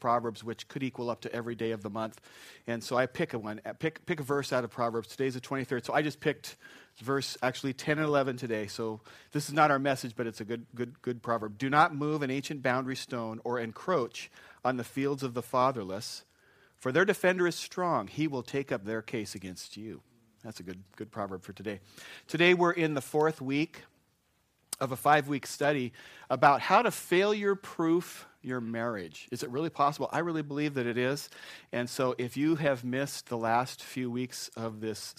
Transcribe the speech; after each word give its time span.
Proverbs, 0.00 0.44
which 0.44 0.68
could 0.68 0.82
equal 0.82 1.10
up 1.10 1.20
to 1.22 1.32
every 1.32 1.54
day 1.54 1.72
of 1.72 1.82
the 1.82 1.90
month. 1.90 2.20
And 2.66 2.82
so 2.82 2.96
I 2.96 3.06
pick 3.06 3.34
a 3.34 3.38
one, 3.38 3.60
pick, 3.78 4.04
pick 4.06 4.20
a 4.20 4.22
verse 4.22 4.52
out 4.52 4.64
of 4.64 4.70
Proverbs. 4.70 5.08
Today's 5.08 5.34
the 5.34 5.40
23rd. 5.40 5.84
So 5.84 5.92
I 5.92 6.02
just 6.02 6.20
picked 6.20 6.56
verse 7.02 7.36
actually 7.42 7.72
10 7.72 7.98
and 7.98 8.06
11 8.06 8.36
today. 8.36 8.66
So 8.66 9.00
this 9.32 9.48
is 9.48 9.54
not 9.54 9.70
our 9.70 9.78
message, 9.78 10.14
but 10.16 10.26
it's 10.26 10.40
a 10.40 10.44
good, 10.44 10.66
good, 10.74 11.00
good 11.02 11.22
proverb. 11.22 11.58
Do 11.58 11.68
not 11.68 11.94
move 11.94 12.22
an 12.22 12.30
ancient 12.30 12.62
boundary 12.62 12.96
stone 12.96 13.40
or 13.44 13.58
encroach 13.58 14.30
on 14.64 14.76
the 14.76 14.84
fields 14.84 15.22
of 15.22 15.34
the 15.34 15.42
fatherless, 15.42 16.24
for 16.78 16.92
their 16.92 17.04
defender 17.04 17.46
is 17.46 17.54
strong. 17.54 18.06
He 18.06 18.26
will 18.26 18.42
take 18.42 18.72
up 18.72 18.84
their 18.84 19.02
case 19.02 19.34
against 19.34 19.76
you. 19.76 20.02
That's 20.42 20.60
a 20.60 20.62
good, 20.62 20.82
good 20.96 21.10
proverb 21.10 21.42
for 21.42 21.52
today. 21.52 21.80
Today 22.26 22.54
we're 22.54 22.72
in 22.72 22.94
the 22.94 23.00
fourth 23.00 23.40
week 23.40 23.82
of 24.80 24.92
a 24.92 24.96
five 24.96 25.28
week 25.28 25.46
study 25.46 25.92
about 26.30 26.60
how 26.60 26.82
to 26.82 26.90
failure 26.90 27.54
proof 27.54 28.26
your 28.46 28.60
marriage. 28.60 29.26
Is 29.32 29.42
it 29.42 29.50
really 29.50 29.70
possible? 29.70 30.08
I 30.12 30.20
really 30.20 30.42
believe 30.42 30.74
that 30.74 30.86
it 30.86 30.96
is. 30.96 31.28
And 31.72 31.90
so 31.90 32.14
if 32.16 32.36
you 32.36 32.54
have 32.54 32.84
missed 32.84 33.28
the 33.28 33.36
last 33.36 33.82
few 33.82 34.08
weeks 34.08 34.50
of 34.56 34.80
this 34.80 35.14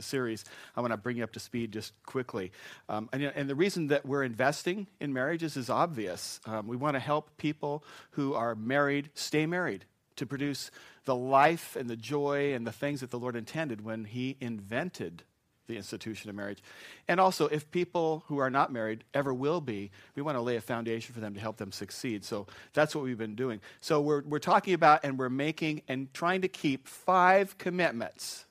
series, 0.00 0.44
I 0.76 0.80
want 0.80 0.92
to 0.92 0.96
bring 0.96 1.18
you 1.18 1.24
up 1.24 1.32
to 1.32 1.40
speed 1.40 1.72
just 1.72 1.92
quickly. 2.04 2.50
Um, 2.88 3.08
and, 3.12 3.22
and, 3.22 3.48
the 3.48 3.54
reason 3.54 3.86
that 3.88 4.04
we're 4.04 4.24
investing 4.24 4.88
in 5.00 5.12
marriages 5.12 5.56
is 5.56 5.70
obvious. 5.70 6.40
Um, 6.44 6.66
we 6.66 6.76
want 6.76 6.94
to 6.94 7.00
help 7.00 7.36
people 7.36 7.84
who 8.12 8.34
are 8.34 8.56
married 8.56 9.10
stay 9.14 9.46
married 9.46 9.84
to 10.16 10.26
produce 10.26 10.70
the 11.04 11.14
life 11.14 11.76
and 11.76 11.88
the 11.88 11.96
joy 11.96 12.52
and 12.52 12.66
the 12.66 12.72
things 12.72 13.00
that 13.00 13.10
the 13.10 13.18
Lord 13.18 13.36
intended 13.36 13.84
when 13.84 14.04
He 14.04 14.36
invented 14.40 15.22
the 15.68 15.76
institution 15.76 16.28
of 16.28 16.36
marriage. 16.36 16.62
And 17.08 17.20
also, 17.20 17.46
if 17.48 17.70
people 17.70 18.24
who 18.26 18.38
are 18.38 18.50
not 18.50 18.72
married 18.72 19.04
ever 19.14 19.32
will 19.32 19.60
be, 19.60 19.90
we 20.14 20.22
want 20.22 20.36
to 20.36 20.42
lay 20.42 20.56
a 20.56 20.60
foundation 20.60 21.14
for 21.14 21.20
them 21.20 21.34
to 21.34 21.40
help 21.40 21.56
them 21.56 21.72
succeed. 21.72 22.24
So 22.24 22.46
that's 22.72 22.94
what 22.94 23.04
we've 23.04 23.18
been 23.18 23.36
doing. 23.36 23.60
So 23.80 24.00
we're, 24.00 24.22
we're 24.22 24.38
talking 24.38 24.74
about 24.74 25.04
and 25.04 25.18
we're 25.18 25.28
making 25.28 25.82
and 25.88 26.12
trying 26.12 26.42
to 26.42 26.48
keep 26.48 26.88
five 26.88 27.58
commitments. 27.58 28.44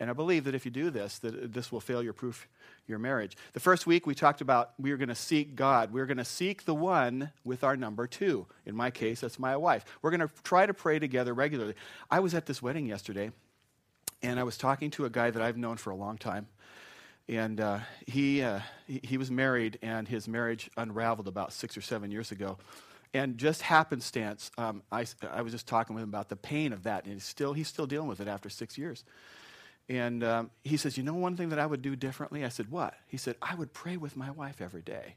And 0.00 0.10
I 0.10 0.12
believe 0.12 0.44
that 0.44 0.54
if 0.54 0.64
you 0.64 0.70
do 0.70 0.90
this, 0.90 1.18
that 1.20 1.52
this 1.52 1.72
will 1.72 1.80
failure 1.80 2.12
proof 2.12 2.48
your 2.86 2.98
marriage. 2.98 3.36
The 3.52 3.60
first 3.60 3.86
week 3.86 4.06
we 4.06 4.14
talked 4.14 4.40
about 4.40 4.72
we 4.78 4.92
are 4.92 4.96
going 4.96 5.08
to 5.08 5.14
seek 5.14 5.56
God. 5.56 5.92
We're 5.92 6.06
going 6.06 6.18
to 6.18 6.24
seek 6.24 6.64
the 6.64 6.74
one 6.74 7.32
with 7.44 7.64
our 7.64 7.76
number 7.76 8.06
two. 8.06 8.46
In 8.64 8.76
my 8.76 8.90
case, 8.90 9.20
that's 9.20 9.38
my 9.38 9.56
wife. 9.56 9.84
We're 10.02 10.10
going 10.10 10.20
to 10.20 10.30
try 10.44 10.66
to 10.66 10.74
pray 10.74 10.98
together 10.98 11.34
regularly. 11.34 11.74
I 12.10 12.20
was 12.20 12.34
at 12.34 12.46
this 12.46 12.62
wedding 12.62 12.86
yesterday 12.86 13.32
and 14.22 14.38
I 14.38 14.44
was 14.44 14.56
talking 14.56 14.90
to 14.92 15.04
a 15.04 15.10
guy 15.10 15.30
that 15.30 15.42
I've 15.42 15.56
known 15.56 15.76
for 15.76 15.90
a 15.90 15.96
long 15.96 16.18
time. 16.18 16.46
And 17.28 17.60
uh, 17.60 17.80
he, 18.06 18.42
uh, 18.42 18.60
he, 18.86 19.18
was 19.18 19.30
married, 19.32 19.80
and 19.82 20.06
his 20.06 20.28
marriage 20.28 20.70
unraveled 20.76 21.26
about 21.26 21.52
six 21.52 21.76
or 21.76 21.80
seven 21.80 22.12
years 22.12 22.30
ago. 22.30 22.56
And 23.12 23.36
just 23.36 23.62
happenstance, 23.62 24.50
um, 24.58 24.82
I, 24.92 25.06
I 25.28 25.42
was 25.42 25.52
just 25.52 25.66
talking 25.66 25.94
with 25.94 26.04
him 26.04 26.08
about 26.08 26.28
the 26.28 26.36
pain 26.36 26.72
of 26.72 26.84
that, 26.84 27.04
and 27.04 27.14
he's 27.14 27.24
still, 27.24 27.52
he's 27.52 27.66
still 27.66 27.86
dealing 27.86 28.08
with 28.08 28.20
it 28.20 28.28
after 28.28 28.48
six 28.48 28.78
years. 28.78 29.04
And 29.88 30.22
um, 30.22 30.50
he 30.62 30.76
says, 30.76 30.96
You 30.96 31.02
know, 31.02 31.14
one 31.14 31.36
thing 31.36 31.48
that 31.48 31.58
I 31.58 31.66
would 31.66 31.82
do 31.82 31.96
differently? 31.96 32.44
I 32.44 32.48
said, 32.48 32.70
What? 32.70 32.94
He 33.08 33.16
said, 33.16 33.36
I 33.42 33.54
would 33.54 33.72
pray 33.72 33.96
with 33.96 34.16
my 34.16 34.30
wife 34.30 34.60
every 34.60 34.82
day. 34.82 35.16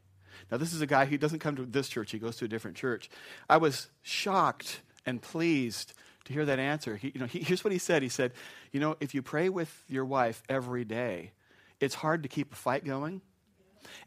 Now, 0.51 0.57
this 0.57 0.73
is 0.73 0.81
a 0.81 0.87
guy 0.87 1.05
who 1.05 1.17
doesn't 1.17 1.39
come 1.39 1.55
to 1.57 1.65
this 1.65 1.89
church, 1.89 2.11
he 2.11 2.19
goes 2.19 2.37
to 2.37 2.45
a 2.45 2.47
different 2.47 2.77
church. 2.77 3.09
I 3.49 3.57
was 3.57 3.89
shocked 4.01 4.81
and 5.05 5.21
pleased 5.21 5.93
to 6.25 6.33
hear 6.33 6.45
that 6.45 6.59
answer. 6.59 6.95
He, 6.95 7.11
you 7.13 7.19
know, 7.19 7.25
he, 7.25 7.39
here's 7.39 7.63
what 7.63 7.73
he 7.73 7.79
said 7.79 8.03
He 8.03 8.09
said, 8.09 8.33
You 8.71 8.79
know, 8.79 8.95
if 8.99 9.13
you 9.13 9.21
pray 9.21 9.49
with 9.49 9.83
your 9.87 10.05
wife 10.05 10.43
every 10.49 10.85
day, 10.85 11.31
it's 11.79 11.95
hard 11.95 12.23
to 12.23 12.29
keep 12.29 12.53
a 12.53 12.55
fight 12.55 12.85
going. 12.85 13.21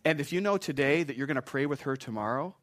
And 0.05 0.20
if 0.20 0.33
you 0.33 0.40
know 0.40 0.58
today 0.58 1.02
that 1.02 1.16
you're 1.16 1.27
going 1.27 1.36
to 1.36 1.42
pray 1.42 1.66
with 1.66 1.83
her 1.83 1.96
tomorrow, 1.96 2.55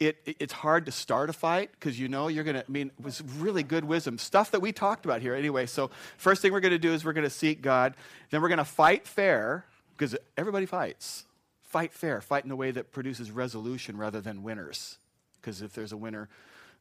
it, 0.00 0.18
it, 0.24 0.36
it's 0.40 0.52
hard 0.52 0.86
to 0.86 0.92
start 0.92 1.30
a 1.30 1.32
fight 1.32 1.70
because 1.72 1.98
you 1.98 2.08
know 2.08 2.28
you're 2.28 2.44
going 2.44 2.56
to, 2.56 2.64
I 2.66 2.70
mean, 2.70 2.90
it 2.98 3.04
was 3.04 3.22
really 3.22 3.62
good 3.62 3.84
wisdom. 3.84 4.18
Stuff 4.18 4.50
that 4.50 4.60
we 4.60 4.72
talked 4.72 5.04
about 5.04 5.20
here 5.20 5.34
anyway. 5.34 5.66
So, 5.66 5.90
first 6.16 6.42
thing 6.42 6.52
we're 6.52 6.60
going 6.60 6.72
to 6.72 6.78
do 6.78 6.92
is 6.92 7.04
we're 7.04 7.12
going 7.12 7.24
to 7.24 7.30
seek 7.30 7.62
God. 7.62 7.94
Then 8.30 8.42
we're 8.42 8.48
going 8.48 8.58
to 8.58 8.64
fight 8.64 9.06
fair 9.06 9.64
because 9.96 10.16
everybody 10.36 10.66
fights. 10.66 11.24
Fight 11.62 11.92
fair. 11.92 12.20
Fight 12.20 12.44
in 12.44 12.50
a 12.50 12.56
way 12.56 12.70
that 12.70 12.92
produces 12.92 13.30
resolution 13.30 13.96
rather 13.96 14.20
than 14.20 14.42
winners. 14.42 14.98
Because 15.40 15.62
if 15.62 15.72
there's 15.72 15.92
a 15.92 15.96
winner, 15.96 16.28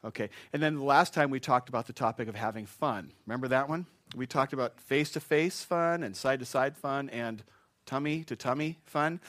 Okay. 0.03 0.29
And 0.51 0.61
then 0.61 0.75
the 0.75 0.83
last 0.83 1.13
time 1.13 1.29
we 1.29 1.39
talked 1.39 1.69
about 1.69 1.87
the 1.87 1.93
topic 1.93 2.27
of 2.27 2.35
having 2.35 2.65
fun. 2.65 3.11
Remember 3.25 3.47
that 3.49 3.69
one? 3.69 3.85
We 4.15 4.25
talked 4.25 4.51
about 4.53 4.79
face 4.79 5.11
to 5.11 5.19
face 5.19 5.63
fun 5.63 6.03
and 6.03 6.15
side 6.15 6.39
to 6.39 6.45
side 6.45 6.75
fun 6.75 7.09
and 7.09 7.43
tummy 7.85 8.23
to 8.25 8.35
tummy 8.35 8.79
fun. 8.85 9.19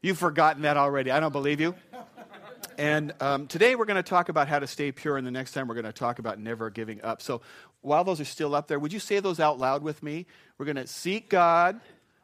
You've 0.00 0.18
forgotten 0.18 0.62
that 0.62 0.76
already. 0.76 1.10
I 1.10 1.18
don't 1.18 1.32
believe 1.32 1.60
you. 1.60 1.74
And 2.76 3.14
um, 3.20 3.46
today 3.46 3.74
we're 3.74 3.84
going 3.84 3.96
to 3.96 4.02
talk 4.02 4.28
about 4.28 4.48
how 4.48 4.58
to 4.58 4.66
stay 4.66 4.90
pure, 4.90 5.16
and 5.16 5.26
the 5.26 5.30
next 5.30 5.52
time 5.52 5.68
we're 5.68 5.74
going 5.74 5.84
to 5.84 5.92
talk 5.92 6.18
about 6.18 6.38
never 6.38 6.70
giving 6.70 7.02
up. 7.02 7.22
So 7.22 7.40
while 7.82 8.04
those 8.04 8.20
are 8.20 8.24
still 8.24 8.54
up 8.54 8.66
there, 8.66 8.78
would 8.78 8.92
you 8.92 8.98
say 8.98 9.20
those 9.20 9.38
out 9.38 9.58
loud 9.58 9.82
with 9.82 10.02
me? 10.02 10.26
We're 10.58 10.66
going 10.66 10.76
to 10.76 10.86
seek 10.86 11.28
God, 11.28 11.80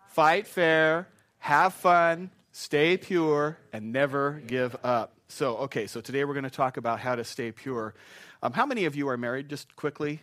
fight 0.09 0.47
fair, 0.47 1.09
have 1.39 1.73
fun, 1.73 2.31
stay 2.53 2.97
pure, 2.97 3.57
and 3.73 3.93
never 3.93 4.43
give 4.47 4.77
up. 4.83 5.15
So, 5.29 5.57
okay, 5.59 5.87
so 5.87 6.01
today 6.01 6.25
we're 6.25 6.35
going 6.35 6.45
to 6.45 6.51
talk 6.51 6.77
about 6.77 7.01
how 7.01 7.15
to 7.15 7.25
stay 7.25 7.53
pure. 7.53 7.95
Um, 8.43 8.53
how 8.53 8.67
many 8.67 8.85
of 8.85 8.97
you 8.97 9.09
are 9.09 9.17
married, 9.17 9.49
just 9.49 9.77
quickly? 9.77 10.23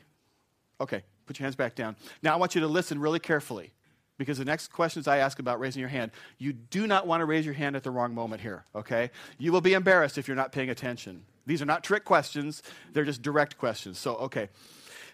Okay, 0.81 1.03
put 1.25 1.39
your 1.39 1.45
hands 1.45 1.55
back 1.55 1.75
down. 1.75 1.95
Now, 2.21 2.33
I 2.33 2.35
want 2.37 2.55
you 2.55 2.61
to 2.61 2.67
listen 2.67 2.99
really 2.99 3.19
carefully 3.19 3.71
because 4.17 4.37
the 4.37 4.45
next 4.45 4.69
questions 4.69 5.07
I 5.07 5.17
ask 5.17 5.39
about 5.39 5.59
raising 5.59 5.79
your 5.79 5.89
hand, 5.89 6.11
you 6.37 6.51
do 6.53 6.87
not 6.87 7.07
want 7.07 7.21
to 7.21 7.25
raise 7.25 7.45
your 7.45 7.53
hand 7.53 7.75
at 7.75 7.83
the 7.83 7.91
wrong 7.91 8.13
moment 8.13 8.41
here, 8.41 8.65
okay? 8.75 9.11
You 9.37 9.51
will 9.51 9.61
be 9.61 9.73
embarrassed 9.73 10.17
if 10.17 10.27
you're 10.27 10.35
not 10.35 10.51
paying 10.51 10.69
attention. 10.69 11.23
These 11.45 11.61
are 11.61 11.65
not 11.65 11.83
trick 11.83 12.03
questions, 12.03 12.61
they're 12.93 13.05
just 13.05 13.21
direct 13.21 13.57
questions. 13.57 13.97
So, 13.97 14.15
okay. 14.15 14.49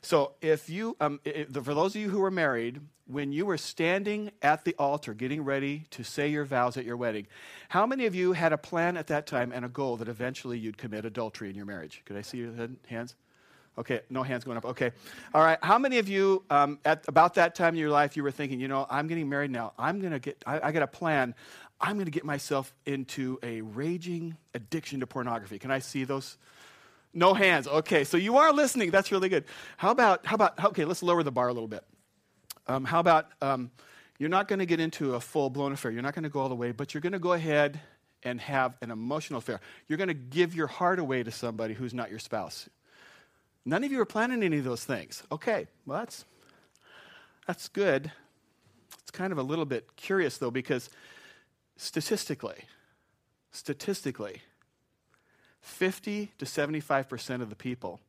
So, 0.04 0.34
if 0.42 0.70
you, 0.70 0.98
um, 1.00 1.22
if, 1.24 1.50
for 1.50 1.74
those 1.74 1.96
of 1.96 2.02
you 2.02 2.10
who 2.10 2.22
are 2.24 2.32
married, 2.32 2.82
when 3.06 3.32
you 3.32 3.46
were 3.46 3.58
standing 3.58 4.32
at 4.42 4.66
the 4.66 4.76
altar 4.78 5.14
getting 5.14 5.44
ready 5.44 5.86
to 5.92 6.04
say 6.04 6.28
your 6.28 6.44
vows 6.46 6.76
at 6.76 6.84
your 6.84 6.98
wedding, 6.98 7.26
how 7.70 7.86
many 7.86 8.06
of 8.06 8.14
you 8.14 8.34
had 8.34 8.52
a 8.54 8.58
plan 8.58 8.98
at 8.98 9.08
that 9.08 9.26
time 9.26 9.52
and 9.54 9.64
a 9.64 9.70
goal 9.70 9.98
that 9.98 10.10
eventually 10.10 10.60
you'd 10.60 10.78
commit 10.78 11.06
adultery 11.06 11.50
in 11.50 11.56
your 11.56 11.66
marriage? 11.66 12.02
Could 12.06 12.18
I 12.18 12.22
see 12.22 12.40
your 12.40 12.52
hands? 12.88 13.16
Okay, 13.78 14.02
no 14.10 14.24
hands 14.24 14.44
going 14.44 14.58
up. 14.58 14.66
Okay. 14.66 14.92
All 15.34 15.42
right. 15.42 15.58
How 15.64 15.80
many 15.80 15.98
of 15.98 16.08
you, 16.08 16.44
um, 16.50 16.80
at 16.86 17.06
about 17.08 17.36
that 17.36 17.56
time 17.56 17.74
in 17.74 17.80
your 17.80 17.90
life, 17.90 18.16
you 18.16 18.24
were 18.24 18.32
thinking, 18.32 18.60
you 18.60 18.68
know, 18.68 18.86
I'm 18.90 19.08
getting 19.08 19.30
married 19.30 19.50
now. 19.52 19.74
I'm 19.80 20.00
going 20.00 20.12
to 20.12 20.20
get, 20.20 20.44
I, 20.46 20.68
I 20.68 20.72
got 20.72 20.84
a 20.84 20.88
plan. 20.88 21.34
I'm 21.82 21.96
going 21.96 22.06
to 22.06 22.12
get 22.12 22.24
myself 22.24 22.74
into 22.86 23.40
a 23.42 23.62
raging 23.62 24.38
addiction 24.54 25.00
to 25.00 25.08
pornography. 25.08 25.58
Can 25.58 25.72
I 25.72 25.80
see 25.80 26.04
those? 26.04 26.38
No 27.14 27.34
hands. 27.34 27.68
Okay, 27.68 28.04
so 28.04 28.18
you 28.18 28.38
are 28.38 28.52
listening. 28.52 28.90
That's 28.90 29.12
really 29.12 29.30
good. 29.30 29.46
How 29.78 29.92
about, 29.92 30.26
how 30.26 30.36
about, 30.36 30.64
okay, 30.66 30.86
let's 30.86 31.04
lower 31.04 31.22
the 31.22 31.32
bar 31.32 31.48
a 31.48 31.54
little 31.54 31.68
bit. 31.68 31.84
Um, 32.68 32.86
how 32.86 33.00
about, 33.00 33.28
um, 33.42 33.72
you're 34.18 34.30
not 34.30 34.48
going 34.48 34.60
to 34.60 34.66
get 34.66 34.80
into 34.80 35.16
a 35.16 35.20
full 35.20 35.50
blown 35.50 35.74
affair. 35.74 35.92
You're 35.92 36.02
not 36.02 36.16
going 36.16 36.24
to 36.24 36.30
go 36.30 36.40
all 36.40 36.50
the 36.50 36.56
way, 36.56 36.72
but 36.72 36.94
you're 36.94 37.02
going 37.02 37.14
to 37.14 37.20
go 37.20 37.34
ahead 37.34 37.80
and 38.24 38.40
have 38.42 38.76
an 38.82 38.90
emotional 38.90 39.40
affair. 39.40 39.60
You're 39.88 39.98
going 39.98 40.08
to 40.08 40.14
give 40.14 40.56
your 40.56 40.68
heart 40.68 40.98
away 40.98 41.24
to 41.24 41.32
somebody 41.32 41.74
who's 41.74 41.94
not 41.94 42.10
your 42.10 42.20
spouse. 42.20 42.70
None 43.66 43.84
of 43.84 43.92
you 43.92 44.00
are 44.02 44.06
planning 44.06 44.44
any 44.44 44.58
of 44.58 44.64
those 44.64 44.84
things. 44.84 45.24
Okay, 45.32 45.68
well, 45.86 46.00
that's, 46.00 46.26
that's 47.46 47.68
good. 47.68 48.12
It's 49.02 49.12
kind 49.12 49.32
of 49.32 49.38
a 49.38 49.44
little 49.44 49.66
bit 49.66 49.96
curious, 49.96 50.38
though, 50.38 50.52
because 50.52 50.90
statistically, 51.78 52.66
statistically, 53.52 54.42
50 55.64 56.32
to 56.38 56.46
75% 56.46 57.42
of 57.42 57.50
the 57.50 57.56
people 57.56 58.00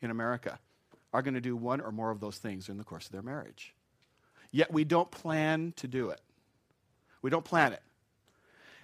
in 0.00 0.10
America 0.10 0.58
are 1.12 1.22
going 1.22 1.34
to 1.34 1.40
do 1.40 1.54
one 1.54 1.80
or 1.80 1.92
more 1.92 2.10
of 2.10 2.20
those 2.20 2.38
things 2.38 2.68
in 2.68 2.78
the 2.78 2.84
course 2.84 3.06
of 3.06 3.12
their 3.12 3.22
marriage. 3.22 3.74
Yet 4.50 4.72
we 4.72 4.84
don't 4.84 5.10
plan 5.10 5.74
to 5.76 5.86
do 5.86 6.08
it. 6.08 6.20
We 7.22 7.30
don't 7.30 7.44
plan 7.44 7.74
it. 7.74 7.82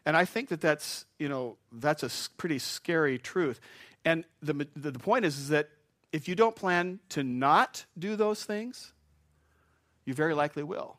And 0.05 0.17
I 0.17 0.27
think 0.27 0.51
that 0.51 0.61
that's, 0.61 1.07
you 1.19 1.29
know, 1.29 1.57
that's 1.73 2.03
a 2.03 2.11
pretty 2.37 2.59
scary 2.59 3.19
truth. 3.19 3.61
And 4.05 4.25
the, 4.43 4.69
the, 4.77 4.91
the 4.91 4.99
point 4.99 5.25
is, 5.25 5.39
is 5.39 5.49
that 5.49 5.71
if 6.13 6.29
you 6.29 6.35
don't 6.35 6.55
plan 6.55 7.01
to 7.09 7.25
not 7.25 7.87
do 7.99 8.15
those 8.15 8.45
things, 8.45 8.93
you 10.05 10.15
very 10.15 10.35
likely 10.35 10.63
will. 10.63 10.99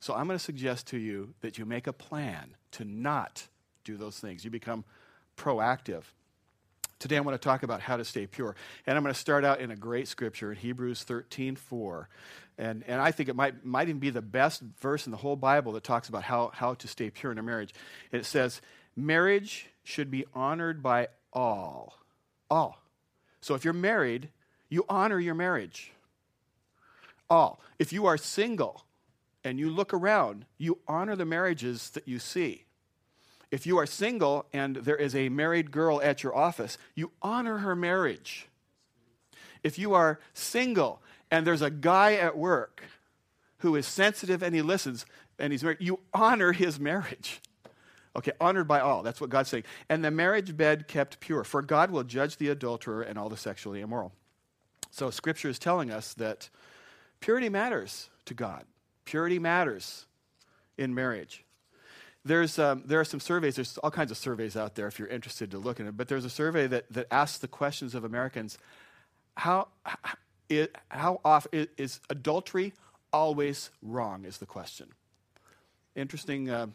So 0.00 0.14
I'm 0.14 0.26
going 0.26 0.38
to 0.38 0.44
suggest 0.44 0.86
to 0.88 0.96
you 0.96 1.34
that 1.40 1.58
you 1.58 1.66
make 1.66 1.86
a 1.88 1.92
plan 1.92 2.54
to 2.72 2.84
not 2.84 3.48
do 3.84 3.96
those 3.96 4.18
things. 4.18 4.44
You 4.44 4.50
become 4.50 4.84
proactive. 5.38 6.02
Today 6.98 7.16
I 7.16 7.20
want 7.20 7.40
to 7.40 7.44
talk 7.44 7.62
about 7.62 7.80
how 7.80 7.96
to 7.96 8.04
stay 8.04 8.26
pure. 8.26 8.56
And 8.86 8.96
I'm 8.96 9.04
going 9.04 9.14
to 9.14 9.18
start 9.18 9.44
out 9.44 9.60
in 9.60 9.70
a 9.70 9.76
great 9.76 10.08
scripture 10.08 10.50
in 10.50 10.58
Hebrews 10.58 11.04
13 11.04 11.56
4. 11.56 12.08
And, 12.58 12.82
and 12.88 13.00
I 13.00 13.12
think 13.12 13.28
it 13.28 13.36
might, 13.36 13.64
might 13.64 13.88
even 13.88 14.00
be 14.00 14.10
the 14.10 14.20
best 14.20 14.62
verse 14.80 15.06
in 15.06 15.12
the 15.12 15.16
whole 15.16 15.36
Bible 15.36 15.72
that 15.72 15.84
talks 15.84 16.08
about 16.08 16.24
how, 16.24 16.50
how 16.52 16.74
to 16.74 16.88
stay 16.88 17.08
pure 17.08 17.30
in 17.30 17.38
a 17.38 17.42
marriage. 17.42 17.72
It 18.10 18.26
says, 18.26 18.60
Marriage 18.96 19.68
should 19.84 20.10
be 20.10 20.24
honored 20.34 20.82
by 20.82 21.06
all. 21.32 21.98
All. 22.50 22.82
So 23.40 23.54
if 23.54 23.64
you're 23.64 23.72
married, 23.72 24.30
you 24.68 24.84
honor 24.88 25.20
your 25.20 25.36
marriage. 25.36 25.92
All. 27.30 27.60
If 27.78 27.92
you 27.92 28.06
are 28.06 28.16
single 28.16 28.84
and 29.44 29.60
you 29.60 29.70
look 29.70 29.94
around, 29.94 30.46
you 30.56 30.78
honor 30.88 31.14
the 31.14 31.24
marriages 31.24 31.90
that 31.90 32.08
you 32.08 32.18
see. 32.18 32.64
If 33.50 33.66
you 33.66 33.78
are 33.78 33.86
single 33.86 34.46
and 34.52 34.76
there 34.76 34.96
is 34.96 35.14
a 35.14 35.28
married 35.28 35.70
girl 35.70 36.00
at 36.02 36.22
your 36.22 36.36
office, 36.36 36.76
you 36.94 37.12
honor 37.22 37.58
her 37.58 37.74
marriage. 37.74 38.46
If 39.62 39.78
you 39.78 39.94
are 39.94 40.20
single 40.34 41.00
and 41.30 41.46
there's 41.46 41.62
a 41.62 41.70
guy 41.70 42.14
at 42.14 42.36
work 42.36 42.82
who 43.58 43.74
is 43.74 43.86
sensitive 43.86 44.42
and 44.42 44.54
he 44.54 44.62
listens 44.62 45.06
and 45.38 45.52
he's 45.52 45.62
married, 45.62 45.78
you 45.80 46.00
honor 46.12 46.52
his 46.52 46.78
marriage. 46.78 47.40
Okay, 48.16 48.32
honored 48.40 48.66
by 48.66 48.80
all. 48.80 49.02
That's 49.02 49.20
what 49.20 49.30
God's 49.30 49.48
saying. 49.48 49.64
And 49.88 50.04
the 50.04 50.10
marriage 50.10 50.56
bed 50.56 50.88
kept 50.88 51.20
pure, 51.20 51.44
for 51.44 51.62
God 51.62 51.90
will 51.90 52.02
judge 52.02 52.36
the 52.36 52.48
adulterer 52.48 53.02
and 53.02 53.18
all 53.18 53.28
the 53.28 53.36
sexually 53.36 53.80
immoral. 53.80 54.12
So, 54.90 55.10
Scripture 55.10 55.48
is 55.48 55.58
telling 55.58 55.90
us 55.90 56.14
that 56.14 56.48
purity 57.20 57.48
matters 57.48 58.10
to 58.24 58.34
God. 58.34 58.64
Purity 59.04 59.38
matters 59.38 60.06
in 60.76 60.94
marriage. 60.94 61.44
There's, 62.24 62.58
um, 62.58 62.82
there 62.84 63.00
are 63.00 63.04
some 63.04 63.20
surveys, 63.20 63.56
there's 63.56 63.78
all 63.78 63.90
kinds 63.90 64.10
of 64.10 64.16
surveys 64.16 64.56
out 64.56 64.74
there 64.74 64.86
if 64.86 64.98
you're 64.98 65.08
interested 65.08 65.50
to 65.52 65.58
look 65.58 65.80
at 65.80 65.86
it, 65.86 65.96
but 65.96 66.08
there's 66.08 66.24
a 66.24 66.30
survey 66.30 66.66
that, 66.66 66.92
that 66.92 67.06
asks 67.10 67.38
the 67.38 67.48
questions 67.48 67.94
of 67.94 68.04
Americans 68.04 68.58
how, 69.36 69.68
how, 70.90 71.20
often 71.24 71.68
is 71.76 72.00
adultery 72.10 72.72
always 73.12 73.70
wrong? 73.82 74.24
Is 74.24 74.38
the 74.38 74.46
question. 74.46 74.88
Interesting. 75.94 76.50
Uh, 76.50 76.66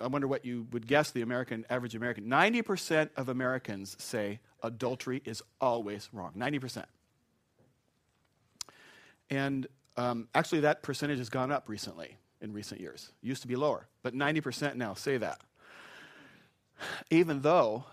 I 0.00 0.06
wonder 0.06 0.28
what 0.28 0.44
you 0.44 0.68
would 0.70 0.86
guess 0.86 1.10
the 1.10 1.22
American 1.22 1.66
average 1.68 1.94
American. 1.94 2.26
90% 2.26 3.10
of 3.16 3.28
Americans 3.28 3.96
say 3.98 4.40
adultery 4.62 5.22
is 5.24 5.42
always 5.60 6.08
wrong. 6.12 6.32
90%. 6.36 6.84
And 9.30 9.66
um, 9.96 10.28
actually, 10.34 10.60
that 10.60 10.82
percentage 10.82 11.18
has 11.18 11.28
gone 11.28 11.50
up 11.50 11.68
recently 11.68 12.16
in 12.44 12.52
recent 12.52 12.80
years. 12.80 13.10
Used 13.22 13.42
to 13.42 13.48
be 13.48 13.56
lower, 13.56 13.88
but 14.02 14.14
90% 14.14 14.76
now 14.76 14.94
say 14.94 15.16
that. 15.16 15.40
Even 17.10 17.40
though, 17.40 17.84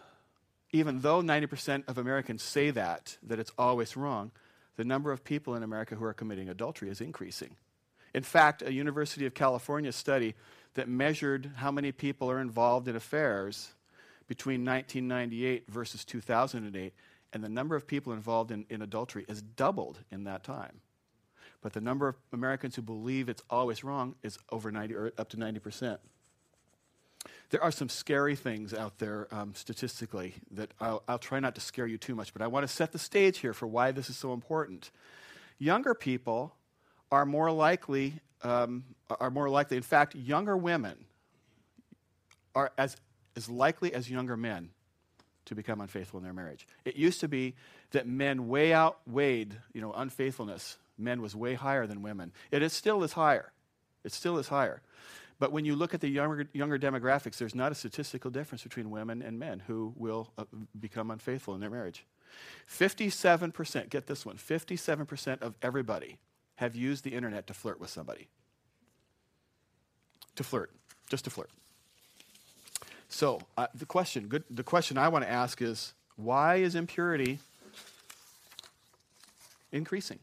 even 0.71 0.99
though 0.99 1.21
90% 1.21 1.87
of 1.87 1.97
Americans 1.97 2.43
say 2.43 2.69
that, 2.71 3.17
that 3.23 3.39
it's 3.39 3.51
always 3.57 3.97
wrong, 3.97 4.31
the 4.75 4.83
number 4.83 5.11
of 5.11 5.23
people 5.23 5.55
in 5.55 5.63
America 5.63 5.95
who 5.95 6.05
are 6.05 6.13
committing 6.13 6.49
adultery 6.49 6.89
is 6.89 7.01
increasing. 7.01 7.55
In 8.13 8.23
fact, 8.23 8.61
a 8.61 8.73
University 8.73 9.25
of 9.25 9.33
California 9.33 9.91
study 9.91 10.35
that 10.73 10.89
measured 10.89 11.51
how 11.55 11.71
many 11.71 11.91
people 11.91 12.29
are 12.29 12.39
involved 12.39 12.87
in 12.87 12.95
affairs 12.95 13.73
between 14.27 14.65
1998 14.65 15.65
versus 15.69 16.05
2008, 16.05 16.93
and 17.33 17.43
the 17.43 17.49
number 17.49 17.75
of 17.75 17.87
people 17.87 18.13
involved 18.13 18.51
in, 18.51 18.65
in 18.69 18.81
adultery 18.81 19.25
has 19.27 19.41
doubled 19.41 19.99
in 20.11 20.25
that 20.25 20.43
time. 20.43 20.81
But 21.61 21.73
the 21.73 21.81
number 21.81 22.07
of 22.07 22.15
Americans 22.33 22.75
who 22.75 22.81
believe 22.81 23.29
it's 23.29 23.43
always 23.49 23.83
wrong 23.83 24.15
is 24.23 24.37
over 24.51 24.71
90 24.71 24.95
or 24.95 25.11
up 25.17 25.29
to 25.29 25.37
90 25.37 25.59
percent. 25.59 25.99
There 27.51 27.61
are 27.61 27.71
some 27.71 27.89
scary 27.89 28.35
things 28.35 28.73
out 28.73 28.97
there 28.97 29.27
um, 29.31 29.53
statistically 29.53 30.35
that 30.51 30.73
I'll, 30.79 31.03
I'll 31.07 31.19
try 31.19 31.39
not 31.39 31.55
to 31.55 31.61
scare 31.61 31.85
you 31.85 31.97
too 31.97 32.15
much, 32.15 32.33
but 32.33 32.41
I 32.41 32.47
want 32.47 32.63
to 32.63 32.73
set 32.73 32.93
the 32.93 32.99
stage 32.99 33.39
here 33.39 33.53
for 33.53 33.67
why 33.67 33.91
this 33.91 34.09
is 34.09 34.17
so 34.17 34.33
important. 34.33 34.89
Younger 35.59 35.93
people 35.93 36.55
are 37.11 37.25
more 37.25 37.51
likely, 37.51 38.13
um, 38.41 38.85
are 39.19 39.29
more 39.29 39.49
likely, 39.49 39.77
in 39.77 39.83
fact, 39.83 40.15
younger 40.15 40.55
women 40.55 40.97
are 42.55 42.71
as, 42.77 42.95
as 43.35 43.49
likely 43.49 43.93
as 43.93 44.09
younger 44.09 44.37
men 44.37 44.69
to 45.45 45.55
become 45.55 45.81
unfaithful 45.81 46.19
in 46.19 46.23
their 46.23 46.33
marriage. 46.33 46.65
It 46.85 46.95
used 46.95 47.19
to 47.19 47.27
be 47.27 47.55
that 47.91 48.07
men 48.07 48.47
way 48.47 48.73
outweighed, 48.73 49.55
you 49.73 49.81
know, 49.81 49.91
unfaithfulness. 49.91 50.77
Men 50.97 51.21
was 51.21 51.35
way 51.35 51.53
higher 51.55 51.87
than 51.87 52.01
women. 52.01 52.31
It 52.51 52.61
is 52.61 52.73
still 52.73 53.03
is 53.03 53.13
higher. 53.13 53.51
It 54.03 54.11
still 54.11 54.37
is 54.37 54.47
higher. 54.47 54.81
But 55.39 55.51
when 55.51 55.65
you 55.65 55.75
look 55.75 55.95
at 55.95 56.01
the 56.01 56.07
younger, 56.07 56.47
younger 56.53 56.77
demographics, 56.77 57.37
there's 57.37 57.55
not 57.55 57.71
a 57.71 57.75
statistical 57.75 58.29
difference 58.29 58.61
between 58.61 58.91
women 58.91 59.23
and 59.23 59.39
men 59.39 59.63
who 59.65 59.91
will 59.95 60.31
uh, 60.37 60.43
become 60.79 61.09
unfaithful 61.09 61.55
in 61.55 61.61
their 61.61 61.69
marriage. 61.69 62.05
57%, 62.69 63.89
get 63.89 64.05
this 64.05 64.25
one, 64.25 64.37
57% 64.37 65.41
of 65.41 65.55
everybody 65.61 66.19
have 66.55 66.75
used 66.75 67.03
the 67.03 67.09
internet 67.09 67.47
to 67.47 67.55
flirt 67.55 67.79
with 67.79 67.89
somebody. 67.89 68.27
To 70.35 70.43
flirt, 70.43 70.71
just 71.09 71.23
to 71.23 71.31
flirt. 71.31 71.49
So 73.09 73.41
uh, 73.57 73.67
the 73.73 73.87
question, 73.87 74.27
good, 74.27 74.43
the 74.49 74.63
question 74.63 74.97
I 74.97 75.07
want 75.09 75.25
to 75.25 75.31
ask 75.31 75.61
is, 75.61 75.93
why 76.15 76.57
is 76.57 76.75
impurity 76.75 77.39
increasing? 79.71 80.19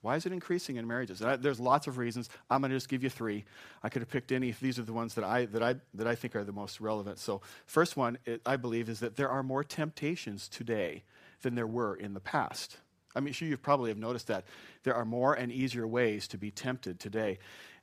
Why 0.00 0.14
is 0.14 0.26
it 0.26 0.32
increasing 0.32 0.76
in 0.76 0.86
marriages? 0.86 1.22
I, 1.22 1.36
there's 1.36 1.58
lots 1.58 1.88
of 1.88 1.98
reasons. 1.98 2.30
I'm 2.48 2.60
going 2.60 2.70
to 2.70 2.76
just 2.76 2.88
give 2.88 3.02
you 3.02 3.10
three. 3.10 3.44
I 3.82 3.88
could 3.88 4.00
have 4.00 4.08
picked 4.08 4.30
any. 4.30 4.52
These 4.52 4.78
are 4.78 4.82
the 4.82 4.92
ones 4.92 5.14
that 5.14 5.24
I, 5.24 5.46
that 5.46 5.62
I, 5.62 5.74
that 5.94 6.06
I 6.06 6.14
think 6.14 6.36
are 6.36 6.44
the 6.44 6.52
most 6.52 6.80
relevant. 6.80 7.18
So, 7.18 7.40
first 7.66 7.96
one, 7.96 8.18
it, 8.24 8.40
I 8.46 8.56
believe, 8.56 8.88
is 8.88 9.00
that 9.00 9.16
there 9.16 9.28
are 9.28 9.42
more 9.42 9.64
temptations 9.64 10.48
today 10.48 11.02
than 11.42 11.56
there 11.56 11.66
were 11.66 11.96
in 11.96 12.14
the 12.14 12.20
past. 12.20 12.78
I 13.16 13.20
mean, 13.20 13.32
sure, 13.32 13.48
you 13.48 13.56
probably 13.56 13.90
have 13.90 13.98
noticed 13.98 14.28
that. 14.28 14.44
There 14.84 14.94
are 14.94 15.04
more 15.04 15.34
and 15.34 15.50
easier 15.50 15.86
ways 15.86 16.28
to 16.28 16.38
be 16.38 16.52
tempted 16.52 17.00
today. 17.00 17.38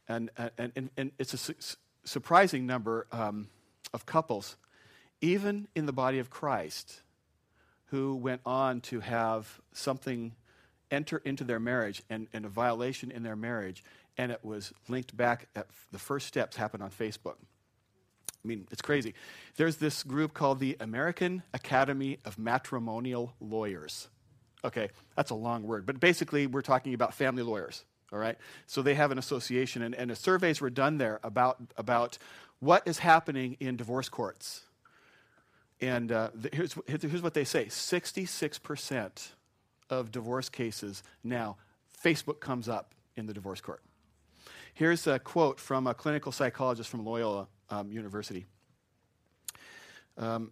And, 0.07 0.29
and, 0.57 0.71
and, 0.75 0.89
and 0.95 1.11
it's 1.19 1.33
a 1.33 1.37
su- 1.37 1.55
surprising 2.05 2.65
number 2.65 3.07
um, 3.11 3.47
of 3.93 4.05
couples, 4.05 4.55
even 5.19 5.67
in 5.75 5.85
the 5.85 5.93
body 5.93 6.19
of 6.19 6.29
Christ, 6.29 7.01
who 7.87 8.15
went 8.15 8.41
on 8.45 8.81
to 8.81 9.01
have 9.01 9.59
something 9.73 10.33
enter 10.91 11.17
into 11.17 11.43
their 11.43 11.59
marriage 11.59 12.03
and, 12.09 12.27
and 12.33 12.45
a 12.45 12.49
violation 12.49 13.11
in 13.11 13.23
their 13.23 13.35
marriage, 13.35 13.83
and 14.17 14.31
it 14.31 14.43
was 14.43 14.73
linked 14.87 15.15
back 15.15 15.47
at 15.55 15.67
the 15.91 15.99
first 15.99 16.27
steps 16.27 16.55
happened 16.55 16.83
on 16.83 16.89
Facebook. 16.89 17.35
I 18.29 18.47
mean, 18.47 18.67
it's 18.71 18.81
crazy. 18.81 19.15
There's 19.55 19.77
this 19.77 20.03
group 20.03 20.33
called 20.33 20.59
the 20.59 20.77
American 20.79 21.43
Academy 21.53 22.19
of 22.25 22.37
Matrimonial 22.37 23.33
Lawyers. 23.39 24.07
Okay, 24.63 24.89
that's 25.15 25.31
a 25.31 25.35
long 25.35 25.63
word, 25.63 25.85
but 25.85 25.99
basically, 25.99 26.47
we're 26.47 26.61
talking 26.61 26.93
about 26.93 27.13
family 27.13 27.43
lawyers. 27.43 27.83
All 28.13 28.19
right, 28.19 28.37
so 28.67 28.81
they 28.81 28.93
have 28.95 29.11
an 29.11 29.17
association, 29.17 29.81
and, 29.81 29.95
and 29.95 30.15
surveys 30.17 30.61
were 30.61 30.69
done 30.69 30.97
there 30.97 31.19
about 31.23 31.57
about 31.75 32.17
what 32.59 32.87
is 32.87 32.99
happening 32.99 33.57
in 33.59 33.75
divorce 33.75 34.09
courts. 34.09 34.61
And 35.81 36.11
uh, 36.11 36.29
here's, 36.53 36.75
here's 36.87 37.21
what 37.21 37.33
they 37.33 37.43
say 37.43 37.65
66% 37.65 39.29
of 39.89 40.11
divorce 40.11 40.49
cases 40.49 41.03
now, 41.23 41.57
Facebook 42.03 42.39
comes 42.39 42.67
up 42.69 42.93
in 43.15 43.25
the 43.25 43.33
divorce 43.33 43.61
court. 43.61 43.81
Here's 44.73 45.07
a 45.07 45.19
quote 45.19 45.59
from 45.59 45.87
a 45.87 45.93
clinical 45.93 46.31
psychologist 46.31 46.89
from 46.89 47.05
Loyola 47.05 47.47
um, 47.69 47.91
University. 47.91 48.45
Um, 50.17 50.51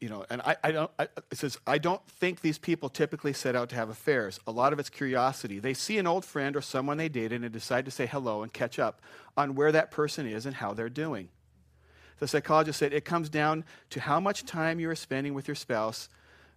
you 0.00 0.08
know, 0.08 0.24
and 0.30 0.40
I, 0.42 0.56
I 0.62 0.72
don't, 0.72 0.90
I, 0.98 1.08
it 1.30 1.38
says, 1.38 1.58
I 1.66 1.78
don't 1.78 2.04
think 2.08 2.40
these 2.40 2.58
people 2.58 2.88
typically 2.88 3.32
set 3.32 3.56
out 3.56 3.68
to 3.70 3.76
have 3.76 3.88
affairs. 3.88 4.38
A 4.46 4.52
lot 4.52 4.72
of 4.72 4.78
it's 4.78 4.90
curiosity. 4.90 5.58
They 5.58 5.74
see 5.74 5.98
an 5.98 6.06
old 6.06 6.24
friend 6.24 6.56
or 6.56 6.60
someone 6.60 6.98
they 6.98 7.08
dated 7.08 7.42
and 7.42 7.52
decide 7.52 7.84
to 7.86 7.90
say 7.90 8.06
hello 8.06 8.42
and 8.42 8.52
catch 8.52 8.78
up 8.78 9.02
on 9.36 9.54
where 9.54 9.72
that 9.72 9.90
person 9.90 10.26
is 10.26 10.46
and 10.46 10.56
how 10.56 10.72
they're 10.72 10.88
doing. 10.88 11.28
The 12.20 12.28
psychologist 12.28 12.78
said 12.78 12.92
it 12.92 13.04
comes 13.04 13.28
down 13.28 13.64
to 13.90 14.00
how 14.00 14.20
much 14.20 14.44
time 14.44 14.80
you 14.80 14.88
are 14.90 14.96
spending 14.96 15.34
with 15.34 15.48
your 15.48 15.54
spouse 15.54 16.08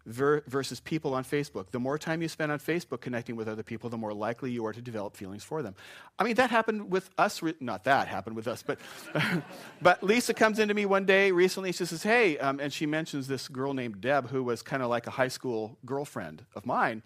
ver- 0.05 0.43
versus 0.47 0.79
people 0.79 1.13
on 1.13 1.23
Facebook. 1.23 1.71
The 1.71 1.79
more 1.79 1.97
time 1.97 2.21
you 2.21 2.27
spend 2.27 2.51
on 2.51 2.59
Facebook 2.59 3.01
connecting 3.01 3.35
with 3.35 3.47
other 3.47 3.63
people, 3.63 3.89
the 3.89 3.97
more 3.97 4.13
likely 4.13 4.51
you 4.51 4.65
are 4.65 4.73
to 4.73 4.81
develop 4.81 5.15
feelings 5.15 5.43
for 5.43 5.61
them. 5.61 5.75
I 6.17 6.23
mean, 6.23 6.35
that 6.35 6.49
happened 6.49 6.91
with 6.91 7.09
us. 7.17 7.41
Re- 7.41 7.55
not 7.59 7.83
that 7.85 8.07
happened 8.07 8.35
with 8.35 8.47
us, 8.47 8.63
but 8.63 8.79
but 9.81 10.03
Lisa 10.03 10.33
comes 10.33 10.59
into 10.59 10.73
me 10.73 10.85
one 10.85 11.05
day 11.05 11.31
recently. 11.31 11.71
She 11.71 11.85
says, 11.85 12.03
"Hey," 12.03 12.37
um, 12.37 12.59
and 12.59 12.71
she 12.71 12.85
mentions 12.85 13.27
this 13.27 13.47
girl 13.47 13.73
named 13.73 14.01
Deb, 14.01 14.29
who 14.29 14.43
was 14.43 14.61
kind 14.61 14.83
of 14.83 14.89
like 14.89 15.07
a 15.07 15.11
high 15.11 15.27
school 15.27 15.77
girlfriend 15.85 16.45
of 16.55 16.65
mine 16.65 17.03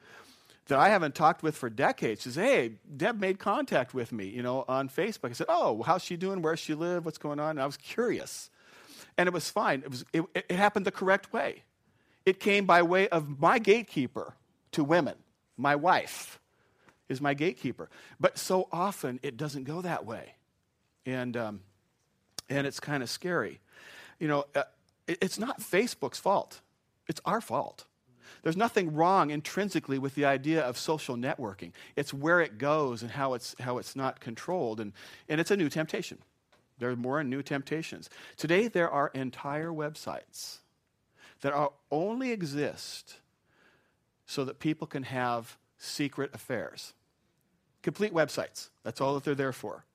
that 0.68 0.80
I 0.80 0.90
haven't 0.90 1.14
talked 1.14 1.44
with 1.44 1.56
for 1.56 1.70
decades. 1.70 2.24
She 2.24 2.30
says, 2.30 2.36
"Hey, 2.36 2.72
Deb 2.96 3.20
made 3.20 3.40
contact 3.40 3.94
with 3.94 4.12
me, 4.12 4.26
you 4.26 4.42
know, 4.42 4.66
on 4.68 4.90
Facebook." 4.90 5.30
I 5.30 5.34
said, 5.34 5.48
"Oh, 5.50 5.84
how's 5.84 6.04
she 6.04 6.18
doing? 6.18 6.42
Where 6.42 6.58
she 6.58 6.74
live? 6.74 7.06
What's 7.06 7.18
going 7.18 7.40
on?" 7.40 7.52
And 7.52 7.62
I 7.62 7.66
was 7.66 7.78
curious, 7.78 8.50
and 9.18 9.28
it 9.28 9.34
was 9.34 9.50
fine. 9.50 9.82
It 9.84 9.92
was 9.92 10.06
it, 10.14 10.24
it 10.36 10.52
happened 10.52 10.86
the 10.86 10.92
correct 10.92 11.32
way. 11.34 11.64
It 12.26 12.40
came 12.40 12.66
by 12.66 12.82
way 12.82 13.08
of 13.10 13.40
my 13.40 13.60
gatekeeper 13.60 14.34
to 14.72 14.84
women. 14.84 15.16
My 15.58 15.76
wife 15.76 16.40
is 17.08 17.22
my 17.22 17.34
gatekeeper. 17.34 17.90
But 18.20 18.38
so 18.38 18.68
often 18.72 19.20
it 19.22 19.38
doesn't 19.38 19.66
go 19.66 19.82
that 19.82 20.06
way. 20.06 20.34
And, 21.06 21.38
um, 21.38 21.60
and 22.50 22.66
it's 22.66 22.80
kind 22.80 23.04
of 23.04 23.10
scary. 23.10 23.60
You 24.20 24.28
know, 24.28 24.46
uh, 24.56 24.64
it, 25.08 25.20
it's 25.22 25.38
not 25.38 25.60
Facebook's 25.60 26.20
fault, 26.20 26.62
it's 27.08 27.22
our 27.26 27.42
fault. 27.42 27.86
There's 28.42 28.58
nothing 28.58 28.94
wrong 28.94 29.32
intrinsically 29.32 29.98
with 29.98 30.14
the 30.14 30.26
idea 30.26 30.62
of 30.62 30.78
social 30.78 31.16
networking. 31.16 31.72
It's 31.96 32.14
where 32.14 32.42
it 32.42 32.60
goes 32.60 33.02
and 33.02 33.10
how 33.10 33.34
it's, 33.34 33.56
how 33.60 33.80
it's 33.80 33.96
not 33.96 34.20
controlled. 34.20 34.80
And, 34.80 34.94
and 35.28 35.42
it's 35.42 35.50
a 35.50 35.58
new 35.58 35.70
temptation. 35.70 36.20
There 36.78 36.90
are 36.90 36.96
more 36.96 37.24
new 37.24 37.42
temptations. 37.42 38.10
Today, 38.38 38.68
there 38.68 38.90
are 38.90 39.10
entire 39.16 39.70
websites 39.70 40.58
that 41.42 41.54
are, 41.54 41.72
only 41.92 42.32
exist 42.32 43.18
so 44.26 44.46
that 44.46 44.60
people 44.60 44.88
can 44.88 45.04
have 45.04 45.58
secret 45.78 46.32
affairs. 46.34 46.94
Complete 47.84 48.14
websites. 48.14 48.70
That's 48.84 49.00
all 49.00 49.14
that 49.16 49.24
they're 49.24 49.36
there 49.36 49.54
for. 49.54 49.86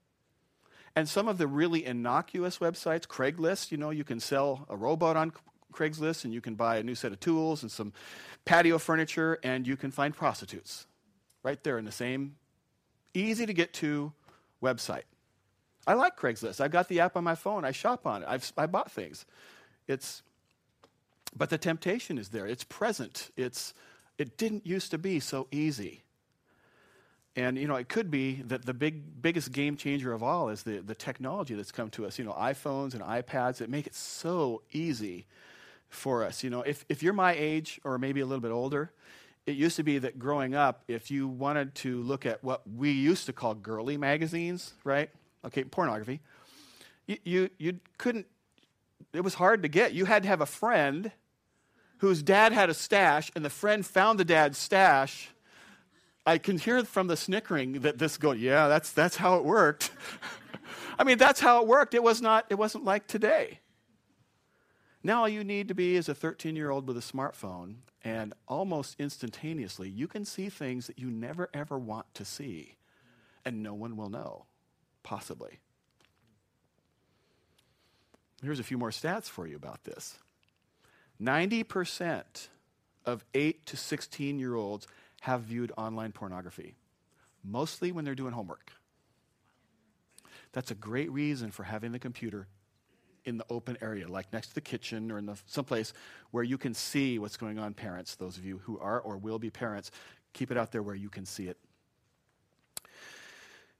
And 0.94 1.08
some 1.08 1.28
of 1.28 1.38
the 1.38 1.46
really 1.46 1.84
innocuous 1.84 2.58
websites, 2.58 3.06
Craigslist, 3.06 3.70
you 3.70 3.78
know, 3.78 3.90
you 3.90 4.04
can 4.04 4.20
sell 4.20 4.66
a 4.68 4.76
robot 4.76 5.16
on 5.16 5.32
Craigslist 5.72 6.24
and 6.24 6.34
you 6.34 6.40
can 6.40 6.54
buy 6.54 6.78
a 6.78 6.82
new 6.82 6.94
set 6.94 7.12
of 7.12 7.20
tools 7.20 7.62
and 7.62 7.70
some 7.70 7.92
patio 8.44 8.78
furniture 8.78 9.38
and 9.42 9.66
you 9.66 9.76
can 9.76 9.90
find 9.90 10.14
prostitutes 10.14 10.86
right 11.42 11.62
there 11.62 11.78
in 11.78 11.84
the 11.84 11.92
same 11.92 12.36
easy 13.14 13.46
to 13.46 13.52
get 13.52 13.72
to 13.74 14.12
website. 14.62 15.02
I 15.86 15.94
like 15.94 16.16
Craigslist. 16.16 16.60
I've 16.60 16.70
got 16.70 16.88
the 16.88 17.00
app 17.00 17.16
on 17.16 17.24
my 17.24 17.34
phone. 17.34 17.64
I 17.64 17.72
shop 17.72 18.06
on 18.06 18.22
it. 18.22 18.28
I've, 18.28 18.52
I 18.56 18.66
bought 18.66 18.90
things. 18.92 19.24
It's, 19.88 20.22
but 21.36 21.50
the 21.50 21.58
temptation 21.58 22.18
is 22.18 22.30
there. 22.30 22.46
It's 22.46 22.64
present. 22.64 23.30
It's, 23.36 23.74
it 24.18 24.36
didn't 24.36 24.66
used 24.66 24.90
to 24.90 24.98
be 24.98 25.20
so 25.20 25.46
easy. 25.50 26.02
And 27.36 27.56
you 27.56 27.68
know, 27.68 27.76
it 27.76 27.88
could 27.88 28.10
be 28.10 28.42
that 28.46 28.66
the 28.66 28.74
big, 28.74 29.22
biggest 29.22 29.52
game 29.52 29.76
changer 29.76 30.12
of 30.12 30.22
all 30.22 30.48
is 30.48 30.64
the, 30.64 30.78
the 30.78 30.94
technology 30.94 31.54
that's 31.54 31.72
come 31.72 31.88
to 31.90 32.06
us. 32.06 32.18
You 32.18 32.24
know, 32.24 32.32
iPhones 32.32 32.94
and 32.94 33.02
iPads 33.02 33.58
that 33.58 33.70
make 33.70 33.86
it 33.86 33.94
so 33.94 34.62
easy 34.72 35.26
for 35.88 36.24
us. 36.24 36.42
You 36.42 36.50
know, 36.50 36.62
if, 36.62 36.84
if 36.88 37.02
you're 37.02 37.12
my 37.12 37.32
age 37.32 37.80
or 37.84 37.98
maybe 37.98 38.20
a 38.20 38.26
little 38.26 38.40
bit 38.40 38.50
older, 38.50 38.90
it 39.46 39.56
used 39.56 39.76
to 39.76 39.82
be 39.82 39.98
that 39.98 40.18
growing 40.18 40.54
up, 40.54 40.82
if 40.86 41.10
you 41.10 41.26
wanted 41.28 41.74
to 41.76 42.02
look 42.02 42.26
at 42.26 42.42
what 42.44 42.62
we 42.68 42.90
used 42.90 43.26
to 43.26 43.32
call 43.32 43.54
girly 43.54 43.96
magazines, 43.96 44.74
right? 44.84 45.10
Okay, 45.44 45.64
pornography, 45.64 46.20
you, 47.06 47.16
you, 47.24 47.50
you 47.58 47.80
couldn't, 47.96 48.26
it 49.12 49.22
was 49.22 49.34
hard 49.34 49.62
to 49.62 49.68
get. 49.68 49.92
You 49.92 50.04
had 50.04 50.22
to 50.24 50.28
have 50.28 50.40
a 50.40 50.46
friend 50.46 51.10
whose 52.00 52.22
dad 52.22 52.52
had 52.52 52.70
a 52.70 52.74
stash, 52.74 53.30
and 53.36 53.44
the 53.44 53.50
friend 53.50 53.84
found 53.84 54.18
the 54.18 54.24
dad's 54.24 54.56
stash. 54.56 55.28
I 56.24 56.38
can 56.38 56.56
hear 56.56 56.82
from 56.84 57.08
the 57.08 57.16
snickering 57.16 57.80
that 57.80 57.98
this 57.98 58.16
go, 58.16 58.32
yeah, 58.32 58.68
that's, 58.68 58.90
that's 58.92 59.16
how 59.16 59.36
it 59.36 59.44
worked. 59.44 59.90
I 60.98 61.04
mean, 61.04 61.18
that's 61.18 61.40
how 61.40 61.60
it 61.60 61.68
worked. 61.68 61.92
It, 61.92 62.02
was 62.02 62.22
not, 62.22 62.46
it 62.48 62.54
wasn't 62.54 62.84
like 62.84 63.06
today. 63.06 63.60
Now, 65.02 65.20
all 65.20 65.28
you 65.28 65.44
need 65.44 65.68
to 65.68 65.74
be 65.74 65.94
is 65.94 66.08
a 66.08 66.14
13 66.14 66.56
year 66.56 66.70
old 66.70 66.86
with 66.86 66.96
a 66.96 67.00
smartphone, 67.00 67.76
and 68.02 68.32
almost 68.48 68.96
instantaneously, 68.98 69.90
you 69.90 70.08
can 70.08 70.24
see 70.24 70.48
things 70.48 70.86
that 70.86 70.98
you 70.98 71.10
never 71.10 71.50
ever 71.52 71.78
want 71.78 72.12
to 72.14 72.24
see, 72.24 72.76
and 73.44 73.62
no 73.62 73.74
one 73.74 73.96
will 73.98 74.10
know, 74.10 74.46
possibly. 75.02 75.58
Here's 78.42 78.60
a 78.60 78.64
few 78.64 78.78
more 78.78 78.90
stats 78.90 79.24
for 79.24 79.46
you 79.46 79.56
about 79.56 79.84
this 79.84 80.18
90% 81.22 82.48
of 83.04 83.24
8 83.34 83.66
to 83.66 83.76
16 83.76 84.38
year 84.38 84.54
olds 84.54 84.86
have 85.20 85.42
viewed 85.42 85.72
online 85.76 86.12
pornography, 86.12 86.74
mostly 87.44 87.92
when 87.92 88.04
they're 88.04 88.14
doing 88.14 88.32
homework. 88.32 88.72
That's 90.52 90.70
a 90.70 90.74
great 90.74 91.10
reason 91.12 91.50
for 91.50 91.64
having 91.64 91.92
the 91.92 91.98
computer 91.98 92.48
in 93.24 93.36
the 93.36 93.44
open 93.50 93.76
area, 93.82 94.08
like 94.08 94.32
next 94.32 94.48
to 94.48 94.54
the 94.54 94.60
kitchen 94.60 95.12
or 95.12 95.18
in 95.18 95.26
the, 95.26 95.38
someplace 95.46 95.92
where 96.30 96.42
you 96.42 96.56
can 96.56 96.74
see 96.74 97.18
what's 97.18 97.36
going 97.36 97.58
on, 97.58 97.74
parents, 97.74 98.16
those 98.16 98.38
of 98.38 98.44
you 98.44 98.58
who 98.64 98.78
are 98.78 99.00
or 99.00 99.18
will 99.18 99.38
be 99.38 99.50
parents, 99.50 99.90
keep 100.32 100.50
it 100.50 100.56
out 100.56 100.72
there 100.72 100.82
where 100.82 100.94
you 100.94 101.10
can 101.10 101.26
see 101.26 101.46
it. 101.48 101.58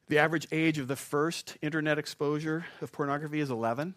The 0.08 0.18
average 0.18 0.46
age 0.52 0.78
of 0.78 0.88
the 0.88 0.96
first 0.96 1.56
internet 1.62 1.98
exposure 1.98 2.66
of 2.82 2.92
pornography 2.92 3.40
is 3.40 3.50
11. 3.50 3.94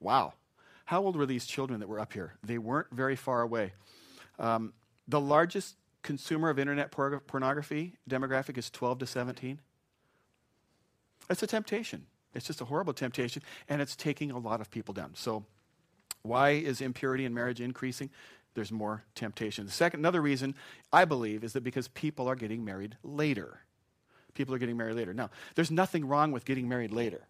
Wow. 0.00 0.34
How 0.86 1.02
old 1.02 1.16
were 1.16 1.26
these 1.26 1.46
children 1.46 1.80
that 1.80 1.88
were 1.88 2.00
up 2.00 2.12
here? 2.12 2.34
They 2.42 2.58
weren't 2.58 2.90
very 2.90 3.16
far 3.16 3.42
away. 3.42 3.72
Um, 4.38 4.72
the 5.06 5.20
largest 5.20 5.76
consumer 6.02 6.48
of 6.48 6.58
internet 6.58 6.90
por- 6.90 7.20
pornography 7.20 7.94
demographic 8.08 8.56
is 8.56 8.70
12 8.70 9.00
to 9.00 9.06
17. 9.06 9.60
It's 11.28 11.42
a 11.42 11.46
temptation. 11.46 12.06
It's 12.34 12.46
just 12.46 12.60
a 12.60 12.64
horrible 12.64 12.92
temptation, 12.92 13.42
and 13.68 13.82
it's 13.82 13.96
taking 13.96 14.30
a 14.30 14.38
lot 14.38 14.60
of 14.60 14.70
people 14.70 14.94
down. 14.94 15.10
So, 15.14 15.44
why 16.22 16.50
is 16.50 16.80
impurity 16.80 17.24
in 17.24 17.34
marriage 17.34 17.60
increasing? 17.60 18.10
There's 18.54 18.72
more 18.72 19.04
temptation. 19.14 19.66
The 19.66 19.72
second, 19.72 20.00
another 20.00 20.20
reason 20.20 20.54
I 20.92 21.04
believe 21.04 21.44
is 21.44 21.52
that 21.52 21.62
because 21.62 21.88
people 21.88 22.28
are 22.28 22.34
getting 22.34 22.64
married 22.64 22.96
later. 23.02 23.60
People 24.34 24.54
are 24.54 24.58
getting 24.58 24.76
married 24.76 24.96
later. 24.96 25.14
Now, 25.14 25.30
there's 25.54 25.70
nothing 25.70 26.06
wrong 26.06 26.32
with 26.32 26.44
getting 26.44 26.68
married 26.68 26.92
later. 26.92 27.26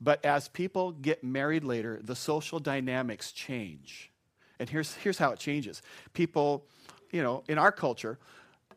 But 0.00 0.24
as 0.24 0.48
people 0.48 0.92
get 0.92 1.22
married 1.22 1.64
later, 1.64 2.00
the 2.02 2.16
social 2.16 2.58
dynamics 2.58 3.32
change. 3.32 4.10
And 4.58 4.68
here's, 4.68 4.94
here's 4.94 5.18
how 5.18 5.30
it 5.30 5.38
changes. 5.38 5.82
People, 6.12 6.64
you 7.10 7.22
know, 7.22 7.44
in 7.48 7.58
our 7.58 7.72
culture, 7.72 8.18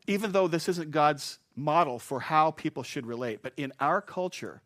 even 0.08 0.32
though 0.32 0.48
this 0.48 0.68
isn't 0.68 0.92
God's 0.92 1.40
model 1.56 2.00
for 2.00 2.20
how 2.20 2.52
people 2.52 2.84
should 2.84 3.06
relate, 3.06 3.42
but 3.42 3.54
in 3.58 3.72
our 3.80 4.02
culture, 4.02 4.62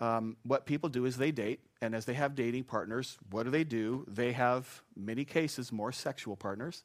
um, 0.00 0.36
what 0.42 0.66
people 0.66 0.88
do 0.88 1.06
is 1.06 1.16
they 1.16 1.30
date, 1.30 1.60
and 1.80 1.94
as 1.94 2.04
they 2.04 2.14
have 2.14 2.34
dating 2.34 2.64
partners, 2.64 3.16
what 3.30 3.44
do 3.44 3.50
they 3.50 3.64
do? 3.64 4.04
They 4.08 4.32
have, 4.32 4.82
many 4.96 5.24
cases, 5.24 5.72
more 5.72 5.92
sexual 5.92 6.36
partners. 6.36 6.82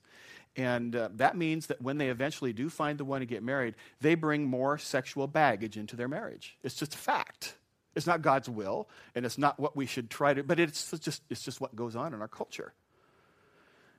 And 0.55 0.95
uh, 0.95 1.09
that 1.15 1.37
means 1.37 1.67
that 1.67 1.81
when 1.81 1.97
they 1.97 2.09
eventually 2.09 2.53
do 2.53 2.69
find 2.69 2.97
the 2.97 3.05
one 3.05 3.21
to 3.21 3.25
get 3.25 3.43
married, 3.43 3.75
they 4.01 4.15
bring 4.15 4.45
more 4.45 4.77
sexual 4.77 5.27
baggage 5.27 5.77
into 5.77 5.95
their 5.95 6.07
marriage. 6.07 6.57
It's 6.63 6.75
just 6.75 6.95
a 6.95 6.97
fact. 6.97 7.55
It's 7.95 8.07
not 8.07 8.21
God's 8.21 8.47
will, 8.47 8.87
and 9.15 9.25
it's 9.25 9.37
not 9.37 9.59
what 9.59 9.75
we 9.75 9.85
should 9.85 10.09
try 10.09 10.33
to, 10.33 10.43
but 10.43 10.59
it's 10.59 10.91
just, 10.99 11.23
it's 11.29 11.41
just 11.41 11.59
what 11.59 11.75
goes 11.75 11.95
on 11.95 12.13
in 12.13 12.21
our 12.21 12.27
culture. 12.27 12.73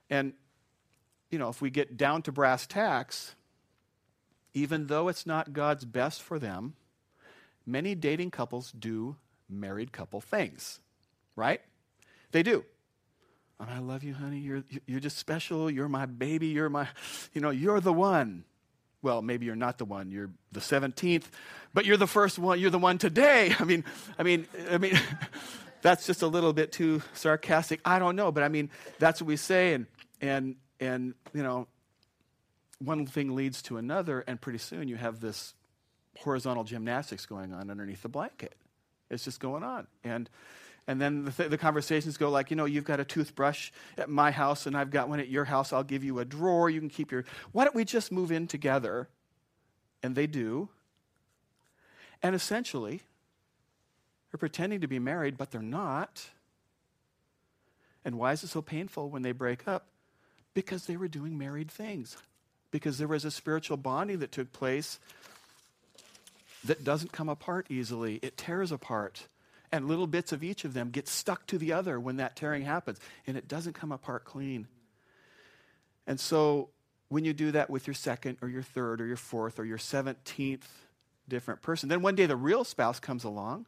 And, 0.08 0.32
you 1.30 1.38
know, 1.38 1.48
if 1.48 1.60
we 1.60 1.70
get 1.70 1.96
down 1.96 2.22
to 2.22 2.32
brass 2.32 2.66
tacks, 2.66 3.34
even 4.54 4.86
though 4.86 5.08
it's 5.08 5.26
not 5.26 5.52
God's 5.52 5.84
best 5.84 6.22
for 6.22 6.38
them, 6.38 6.74
many 7.66 7.94
dating 7.94 8.30
couples 8.30 8.72
do 8.72 9.16
married 9.48 9.92
couple 9.92 10.20
things, 10.20 10.80
right? 11.36 11.60
They 12.32 12.42
do. 12.42 12.64
Oh, 13.58 13.66
I 13.68 13.78
love 13.78 14.02
you, 14.02 14.14
honey. 14.14 14.38
You're, 14.38 14.64
you're 14.86 15.00
just 15.00 15.18
special. 15.18 15.70
You're 15.70 15.88
my 15.88 16.06
baby. 16.06 16.46
You're 16.46 16.70
my, 16.70 16.88
you 17.34 17.40
know, 17.40 17.50
you're 17.50 17.80
the 17.80 17.92
one. 17.92 18.44
Well, 19.02 19.22
maybe 19.22 19.46
you're 19.46 19.56
not 19.56 19.78
the 19.78 19.84
one. 19.84 20.10
You're 20.10 20.30
the 20.52 20.60
17th, 20.60 21.24
but 21.72 21.84
you're 21.84 21.96
the 21.96 22.06
first 22.06 22.38
one. 22.38 22.60
You're 22.60 22.70
the 22.70 22.78
one 22.78 22.98
today. 22.98 23.54
I 23.58 23.64
mean, 23.64 23.84
I 24.18 24.22
mean, 24.22 24.46
I 24.70 24.78
mean, 24.78 24.98
that's 25.82 26.06
just 26.06 26.22
a 26.22 26.26
little 26.26 26.52
bit 26.52 26.72
too 26.72 27.02
sarcastic. 27.14 27.80
I 27.84 27.98
don't 27.98 28.16
know, 28.16 28.30
but 28.30 28.42
I 28.42 28.48
mean, 28.48 28.70
that's 28.98 29.20
what 29.20 29.28
we 29.28 29.36
say. 29.36 29.74
And, 29.74 29.86
and, 30.20 30.56
and, 30.78 31.14
you 31.32 31.42
know, 31.42 31.66
one 32.78 33.06
thing 33.06 33.34
leads 33.34 33.62
to 33.62 33.76
another, 33.76 34.20
and 34.26 34.40
pretty 34.40 34.58
soon 34.58 34.88
you 34.88 34.96
have 34.96 35.20
this 35.20 35.54
horizontal 36.18 36.64
gymnastics 36.64 37.26
going 37.26 37.52
on 37.52 37.70
underneath 37.70 38.02
the 38.02 38.08
blanket. 38.08 38.54
It's 39.10 39.24
just 39.24 39.40
going 39.40 39.62
on. 39.62 39.86
And, 40.04 40.28
and 40.86 41.00
then 41.00 41.24
the, 41.26 41.30
th- 41.30 41.50
the, 41.50 41.58
conversations 41.58 42.16
go 42.16 42.30
like, 42.30 42.50
you 42.50 42.56
know, 42.56 42.64
you've 42.64 42.84
got 42.84 43.00
a 43.00 43.04
toothbrush 43.04 43.70
at 43.96 44.08
my 44.08 44.30
house 44.30 44.66
and 44.66 44.76
I've 44.76 44.90
got 44.90 45.08
one 45.08 45.20
at 45.20 45.28
your 45.28 45.44
house. 45.44 45.72
I'll 45.72 45.84
give 45.84 46.02
you 46.02 46.18
a 46.18 46.24
drawer. 46.24 46.68
You 46.68 46.80
can 46.80 46.90
keep 46.90 47.12
your. 47.12 47.24
Why 47.52 47.64
don't 47.64 47.76
we 47.76 47.84
just 47.84 48.10
move 48.10 48.32
in 48.32 48.46
together? 48.46 49.08
And 50.02 50.14
they 50.14 50.26
do. 50.26 50.68
And 52.22 52.34
essentially, 52.34 53.02
they're 54.30 54.38
pretending 54.38 54.80
to 54.80 54.88
be 54.88 54.98
married, 54.98 55.36
but 55.36 55.50
they're 55.50 55.62
not. 55.62 56.28
And 58.04 58.18
why 58.18 58.32
is 58.32 58.42
it 58.42 58.48
so 58.48 58.62
painful 58.62 59.10
when 59.10 59.22
they 59.22 59.32
break 59.32 59.68
up? 59.68 59.86
Because 60.54 60.86
they 60.86 60.96
were 60.96 61.08
doing 61.08 61.36
married 61.36 61.70
things. 61.70 62.16
Because 62.70 62.98
there 62.98 63.08
was 63.08 63.24
a 63.24 63.30
spiritual 63.30 63.76
bonding 63.76 64.20
that 64.20 64.32
took 64.32 64.52
place 64.52 64.98
that 66.64 66.84
doesn't 66.84 67.12
come 67.12 67.28
apart 67.28 67.66
easily, 67.70 68.18
it 68.22 68.36
tears 68.36 68.70
apart. 68.70 69.26
And 69.72 69.86
little 69.86 70.06
bits 70.06 70.32
of 70.32 70.42
each 70.42 70.64
of 70.64 70.74
them 70.74 70.90
get 70.90 71.06
stuck 71.06 71.46
to 71.48 71.58
the 71.58 71.72
other 71.72 72.00
when 72.00 72.16
that 72.16 72.34
tearing 72.34 72.62
happens, 72.62 72.98
and 73.26 73.36
it 73.36 73.46
doesn't 73.46 73.74
come 73.74 73.92
apart 73.92 74.24
clean. 74.24 74.66
And 76.06 76.18
so, 76.18 76.70
when 77.08 77.24
you 77.24 77.32
do 77.32 77.52
that 77.52 77.70
with 77.70 77.86
your 77.86 77.94
second 77.94 78.38
or 78.40 78.48
your 78.48 78.62
third 78.62 79.00
or 79.00 79.06
your 79.06 79.16
fourth 79.16 79.58
or 79.58 79.64
your 79.64 79.78
17th 79.78 80.62
different 81.28 81.62
person, 81.62 81.88
then 81.88 82.02
one 82.02 82.14
day 82.14 82.26
the 82.26 82.36
real 82.36 82.64
spouse 82.64 83.00
comes 83.00 83.24
along. 83.24 83.66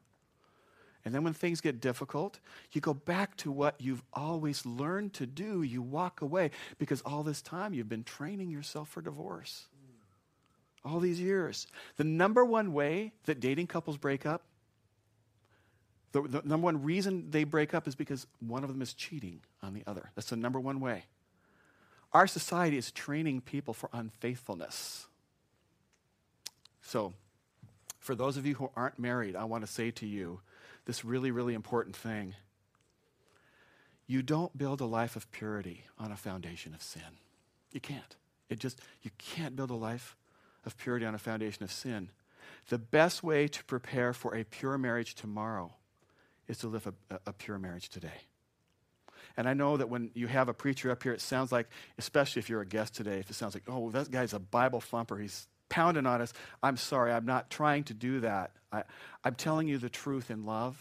And 1.04 1.12
then 1.12 1.24
when 1.24 1.32
things 1.32 1.60
get 1.60 1.80
difficult, 1.80 2.38
you 2.70 2.80
go 2.80 2.94
back 2.94 3.36
to 3.38 3.50
what 3.50 3.74
you've 3.80 4.02
always 4.12 4.64
learned 4.64 5.14
to 5.14 5.26
do. 5.26 5.62
You 5.62 5.82
walk 5.82 6.20
away 6.20 6.52
because 6.78 7.00
all 7.02 7.24
this 7.24 7.42
time 7.42 7.74
you've 7.74 7.88
been 7.88 8.04
training 8.04 8.50
yourself 8.50 8.88
for 8.88 9.02
divorce 9.02 9.66
all 10.84 11.00
these 11.00 11.20
years. 11.20 11.66
The 11.96 12.04
number 12.04 12.44
one 12.44 12.72
way 12.72 13.12
that 13.24 13.40
dating 13.40 13.68
couples 13.68 13.96
break 13.96 14.26
up, 14.26 14.42
the, 16.12 16.22
the, 16.22 16.42
number 16.44 16.64
one 16.64 16.82
reason 16.82 17.30
they 17.30 17.44
break 17.44 17.74
up 17.74 17.88
is 17.88 17.94
because 17.94 18.26
one 18.40 18.62
of 18.62 18.68
them 18.68 18.82
is 18.82 18.92
cheating 18.92 19.40
on 19.62 19.72
the 19.72 19.82
other. 19.86 20.10
That's 20.14 20.30
the 20.30 20.36
number 20.36 20.60
one 20.60 20.80
way. 20.80 21.04
Our 22.12 22.26
society 22.26 22.76
is 22.76 22.90
training 22.90 23.40
people 23.40 23.72
for 23.72 23.88
unfaithfulness. 23.92 25.06
So, 26.82 27.14
for 27.98 28.14
those 28.14 28.36
of 28.36 28.44
you 28.44 28.54
who 28.56 28.70
aren't 28.76 28.98
married, 28.98 29.34
I 29.34 29.44
want 29.44 29.64
to 29.64 29.72
say 29.72 29.90
to 29.92 30.06
you 30.06 30.40
this 30.84 31.04
really, 31.04 31.30
really 31.30 31.54
important 31.54 31.96
thing. 31.96 32.34
You 34.06 34.20
don't 34.20 34.56
build 34.58 34.80
a 34.80 34.84
life 34.84 35.16
of 35.16 35.30
purity 35.30 35.84
on 35.98 36.12
a 36.12 36.16
foundation 36.16 36.74
of 36.74 36.82
sin. 36.82 37.02
You 37.70 37.80
can't. 37.80 38.16
It 38.50 38.58
just, 38.58 38.80
you 39.00 39.10
can't 39.16 39.56
build 39.56 39.70
a 39.70 39.74
life 39.74 40.16
of 40.66 40.76
purity 40.76 41.06
on 41.06 41.14
a 41.14 41.18
foundation 41.18 41.64
of 41.64 41.72
sin. 41.72 42.10
the 42.68 42.78
best 42.78 43.22
way 43.22 43.48
to 43.48 43.64
prepare 43.64 44.12
for 44.12 44.36
a 44.36 44.44
pure 44.44 44.76
marriage 44.76 45.14
tomorrow 45.14 45.72
is 46.52 46.58
to 46.58 46.68
live 46.68 46.86
a, 46.86 47.18
a 47.26 47.32
pure 47.32 47.58
marriage 47.58 47.88
today. 47.88 48.22
And 49.36 49.48
I 49.48 49.54
know 49.54 49.76
that 49.76 49.88
when 49.88 50.10
you 50.14 50.26
have 50.26 50.48
a 50.48 50.54
preacher 50.54 50.90
up 50.90 51.02
here, 51.02 51.12
it 51.12 51.20
sounds 51.20 51.50
like, 51.50 51.68
especially 51.98 52.40
if 52.40 52.48
you're 52.48 52.60
a 52.60 52.66
guest 52.66 52.94
today, 52.94 53.18
if 53.18 53.30
it 53.30 53.34
sounds 53.34 53.54
like, 53.54 53.64
oh, 53.66 53.90
that 53.90 54.10
guy's 54.10 54.34
a 54.34 54.38
Bible 54.38 54.80
thumper, 54.80 55.18
he's 55.18 55.48
pounding 55.68 56.06
on 56.06 56.20
us. 56.20 56.32
I'm 56.62 56.76
sorry, 56.76 57.12
I'm 57.12 57.24
not 57.24 57.50
trying 57.50 57.84
to 57.84 57.94
do 57.94 58.20
that. 58.20 58.52
I, 58.70 58.84
I'm 59.24 59.34
telling 59.34 59.68
you 59.68 59.78
the 59.78 59.88
truth 59.88 60.30
in 60.30 60.44
love. 60.44 60.76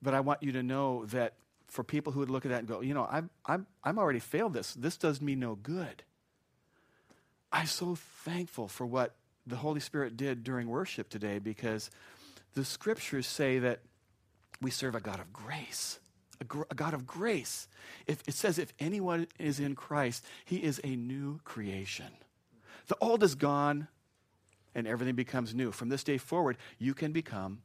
But 0.00 0.14
I 0.14 0.20
want 0.20 0.42
you 0.42 0.52
to 0.52 0.62
know 0.62 1.04
that 1.06 1.34
for 1.68 1.84
people 1.84 2.12
who 2.12 2.20
would 2.20 2.30
look 2.30 2.46
at 2.46 2.50
that 2.50 2.60
and 2.60 2.68
go, 2.68 2.80
you 2.80 2.94
know, 2.94 3.06
I'm, 3.10 3.30
I'm, 3.44 3.66
I'm 3.82 3.98
already 3.98 4.20
failed 4.20 4.54
this. 4.54 4.74
This 4.74 4.96
does 4.96 5.20
me 5.20 5.34
no 5.34 5.54
good. 5.54 6.02
I'm 7.52 7.66
so 7.66 7.94
thankful 7.94 8.68
for 8.68 8.86
what 8.86 9.14
the 9.46 9.56
Holy 9.56 9.80
Spirit 9.80 10.16
did 10.16 10.44
during 10.44 10.68
worship 10.68 11.08
today 11.08 11.38
because 11.38 11.90
the 12.54 12.64
scriptures 12.64 13.26
say 13.26 13.58
that 13.58 13.80
we 14.60 14.70
serve 14.70 14.94
a 14.94 15.00
God 15.00 15.20
of 15.20 15.32
grace. 15.32 15.98
A, 16.40 16.44
gr- 16.44 16.62
a, 16.70 16.74
God 16.74 16.94
of 16.94 17.06
grace. 17.06 17.68
If, 18.06 18.22
it 18.26 18.34
says, 18.34 18.58
if 18.58 18.72
anyone 18.78 19.28
is 19.38 19.60
in 19.60 19.74
Christ, 19.74 20.24
he 20.44 20.56
is 20.56 20.80
a 20.82 20.96
new 20.96 21.40
creation. 21.44 22.10
The 22.86 22.96
old 23.00 23.22
is 23.22 23.34
gone 23.34 23.88
and 24.74 24.86
everything 24.86 25.14
becomes 25.14 25.54
new. 25.54 25.70
From 25.70 25.88
this 25.88 26.04
day 26.04 26.18
forward, 26.18 26.56
you 26.78 26.94
can 26.94 27.12
become 27.12 27.60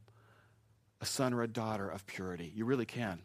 a 1.01 1.05
son 1.05 1.33
or 1.33 1.41
a 1.41 1.47
daughter 1.47 1.89
of 1.89 2.05
purity. 2.05 2.51
You 2.55 2.65
really 2.65 2.85
can. 2.85 3.21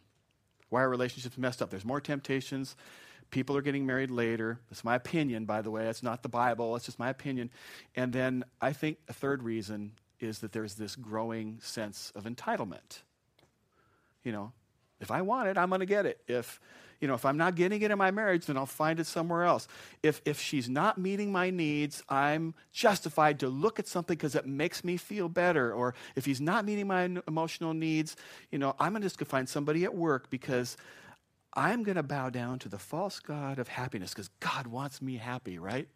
Why 0.71 0.83
are 0.83 0.88
relationships 0.88 1.37
messed 1.37 1.61
up? 1.61 1.71
There's 1.71 1.85
more 1.85 2.00
temptations. 2.00 2.76
People 3.30 3.56
are 3.56 3.62
getting 3.62 3.87
married 3.87 4.11
later. 4.11 4.61
That's 4.71 4.85
my 4.85 4.94
opinion, 4.94 5.44
by 5.44 5.62
the 5.62 5.71
way. 5.71 5.87
It's 5.87 6.02
not 6.02 6.23
the 6.23 6.28
Bible, 6.28 6.76
it's 6.76 6.87
just 6.87 6.99
my 6.99 7.11
opinion. 7.11 7.50
And 7.97 8.12
then 8.12 8.44
I 8.61 8.73
think 8.73 8.99
a 9.09 9.12
third 9.12 9.42
reason 9.42 9.92
is 10.21 10.38
that 10.40 10.52
there's 10.52 10.75
this 10.75 10.97
growing 10.97 11.59
sense 11.61 12.12
of 12.14 12.25
entitlement. 12.25 13.02
You 14.23 14.33
know, 14.33 14.52
if 15.00 15.11
I 15.11 15.23
want 15.23 15.49
it, 15.49 15.59
I'm 15.59 15.68
going 15.68 15.80
to 15.80 15.87
get 15.87 16.06
it. 16.06 16.21
If 16.26 16.61
you 17.00 17.09
know, 17.09 17.14
if 17.14 17.26
I'm 17.26 17.37
not 17.37 17.54
getting 17.54 17.83
it 17.83 17.90
in 17.90 17.99
my 17.99 18.11
marriage, 18.11 18.47
then 18.47 18.56
I'll 18.56 18.64
find 18.64 18.99
it 18.99 19.06
somewhere 19.06 19.44
else. 19.44 19.68
If, 20.02 20.23
if 20.25 20.40
she's 20.40 20.71
not 20.71 20.97
meeting 20.97 21.30
my 21.30 21.50
needs, 21.50 22.02
I'm 22.09 22.54
justified 22.73 23.40
to 23.40 23.49
look 23.49 23.78
at 23.78 23.87
something 23.87 24.16
because 24.16 24.35
it 24.35 24.47
makes 24.47 24.83
me 24.83 24.97
feel 24.97 25.28
better. 25.28 25.71
Or 25.71 25.94
if 26.16 26.25
he's 26.25 26.40
not 26.40 26.64
meeting 26.64 26.87
my 26.87 27.11
emotional 27.28 27.75
needs, 27.75 28.16
you 28.50 28.59
know, 28.59 28.75
I'm 28.78 28.92
going 28.92 29.02
to 29.02 29.06
just 29.06 29.18
go 29.18 29.26
find 29.26 29.47
somebody 29.47 29.85
at 29.85 29.94
work 29.94 30.30
because 30.30 30.78
I'm 31.52 31.83
going 31.83 31.97
to 31.97 32.02
bow 32.02 32.30
down 32.30 32.59
to 32.61 32.71
the 32.71 32.78
false 32.78 33.21
God 33.21 33.59
of 33.59 33.68
happiness 33.68 34.11
because 34.11 34.30
God 34.40 34.66
wants 34.66 35.02
me 35.02 35.16
happy, 35.16 35.59
right? 35.59 35.88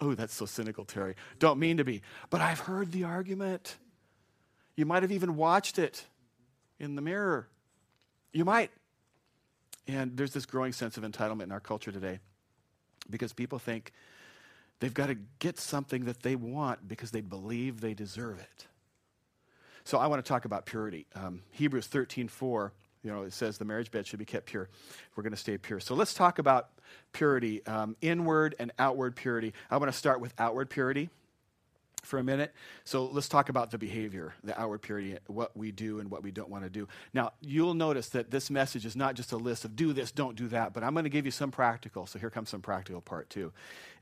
Oh, 0.00 0.14
that's 0.14 0.34
so 0.34 0.46
cynical, 0.46 0.84
Terry. 0.84 1.14
Don't 1.38 1.58
mean 1.58 1.76
to 1.76 1.84
be. 1.84 2.02
But 2.30 2.40
I've 2.40 2.60
heard 2.60 2.92
the 2.92 3.04
argument. 3.04 3.76
You 4.74 4.86
might 4.86 5.02
have 5.02 5.12
even 5.12 5.36
watched 5.36 5.78
it 5.78 6.06
in 6.78 6.94
the 6.94 7.02
mirror. 7.02 7.48
You 8.32 8.44
might. 8.44 8.70
And 9.86 10.16
there's 10.16 10.32
this 10.32 10.46
growing 10.46 10.72
sense 10.72 10.96
of 10.96 11.04
entitlement 11.04 11.44
in 11.44 11.52
our 11.52 11.60
culture 11.60 11.92
today 11.92 12.20
because 13.10 13.32
people 13.32 13.58
think 13.58 13.92
they've 14.78 14.94
got 14.94 15.08
to 15.08 15.16
get 15.38 15.58
something 15.58 16.04
that 16.04 16.22
they 16.22 16.36
want 16.36 16.86
because 16.86 17.10
they 17.10 17.20
believe 17.20 17.80
they 17.80 17.92
deserve 17.92 18.38
it. 18.38 18.66
So 19.84 19.98
I 19.98 20.06
want 20.06 20.24
to 20.24 20.28
talk 20.28 20.44
about 20.44 20.66
purity. 20.66 21.06
Um, 21.14 21.42
Hebrews 21.50 21.86
13 21.86 22.28
4, 22.28 22.72
you 23.02 23.10
know, 23.10 23.22
it 23.22 23.32
says 23.32 23.58
the 23.58 23.64
marriage 23.64 23.90
bed 23.90 24.06
should 24.06 24.18
be 24.18 24.24
kept 24.24 24.46
pure. 24.46 24.68
We're 25.16 25.22
going 25.22 25.32
to 25.32 25.38
stay 25.38 25.56
pure. 25.58 25.80
So 25.80 25.94
let's 25.94 26.14
talk 26.14 26.38
about 26.38 26.68
purity, 27.12 27.64
um, 27.66 27.96
inward 28.00 28.54
and 28.58 28.72
outward 28.78 29.16
purity. 29.16 29.54
I 29.70 29.78
want 29.78 29.90
to 29.90 29.96
start 29.96 30.20
with 30.20 30.34
outward 30.38 30.70
purity 30.70 31.08
for 32.02 32.18
a 32.18 32.24
minute. 32.24 32.52
So 32.84 33.06
let's 33.06 33.28
talk 33.28 33.48
about 33.48 33.70
the 33.70 33.78
behavior, 33.78 34.34
the 34.42 34.58
outward 34.58 34.82
purity, 34.82 35.16
what 35.26 35.56
we 35.56 35.70
do 35.70 36.00
and 36.00 36.10
what 36.10 36.22
we 36.22 36.30
don't 36.30 36.50
want 36.50 36.64
to 36.64 36.70
do. 36.70 36.88
Now, 37.12 37.32
you'll 37.40 37.74
notice 37.74 38.10
that 38.10 38.30
this 38.30 38.50
message 38.50 38.84
is 38.84 38.96
not 38.96 39.14
just 39.14 39.32
a 39.32 39.36
list 39.36 39.64
of 39.64 39.76
do 39.76 39.92
this, 39.92 40.10
don't 40.12 40.36
do 40.36 40.48
that, 40.48 40.72
but 40.72 40.82
I'm 40.82 40.92
going 40.92 41.04
to 41.04 41.10
give 41.10 41.24
you 41.24 41.30
some 41.30 41.50
practical. 41.50 42.06
So 42.06 42.18
here 42.18 42.30
comes 42.30 42.48
some 42.48 42.62
practical 42.62 43.00
part 43.00 43.30
too. 43.30 43.52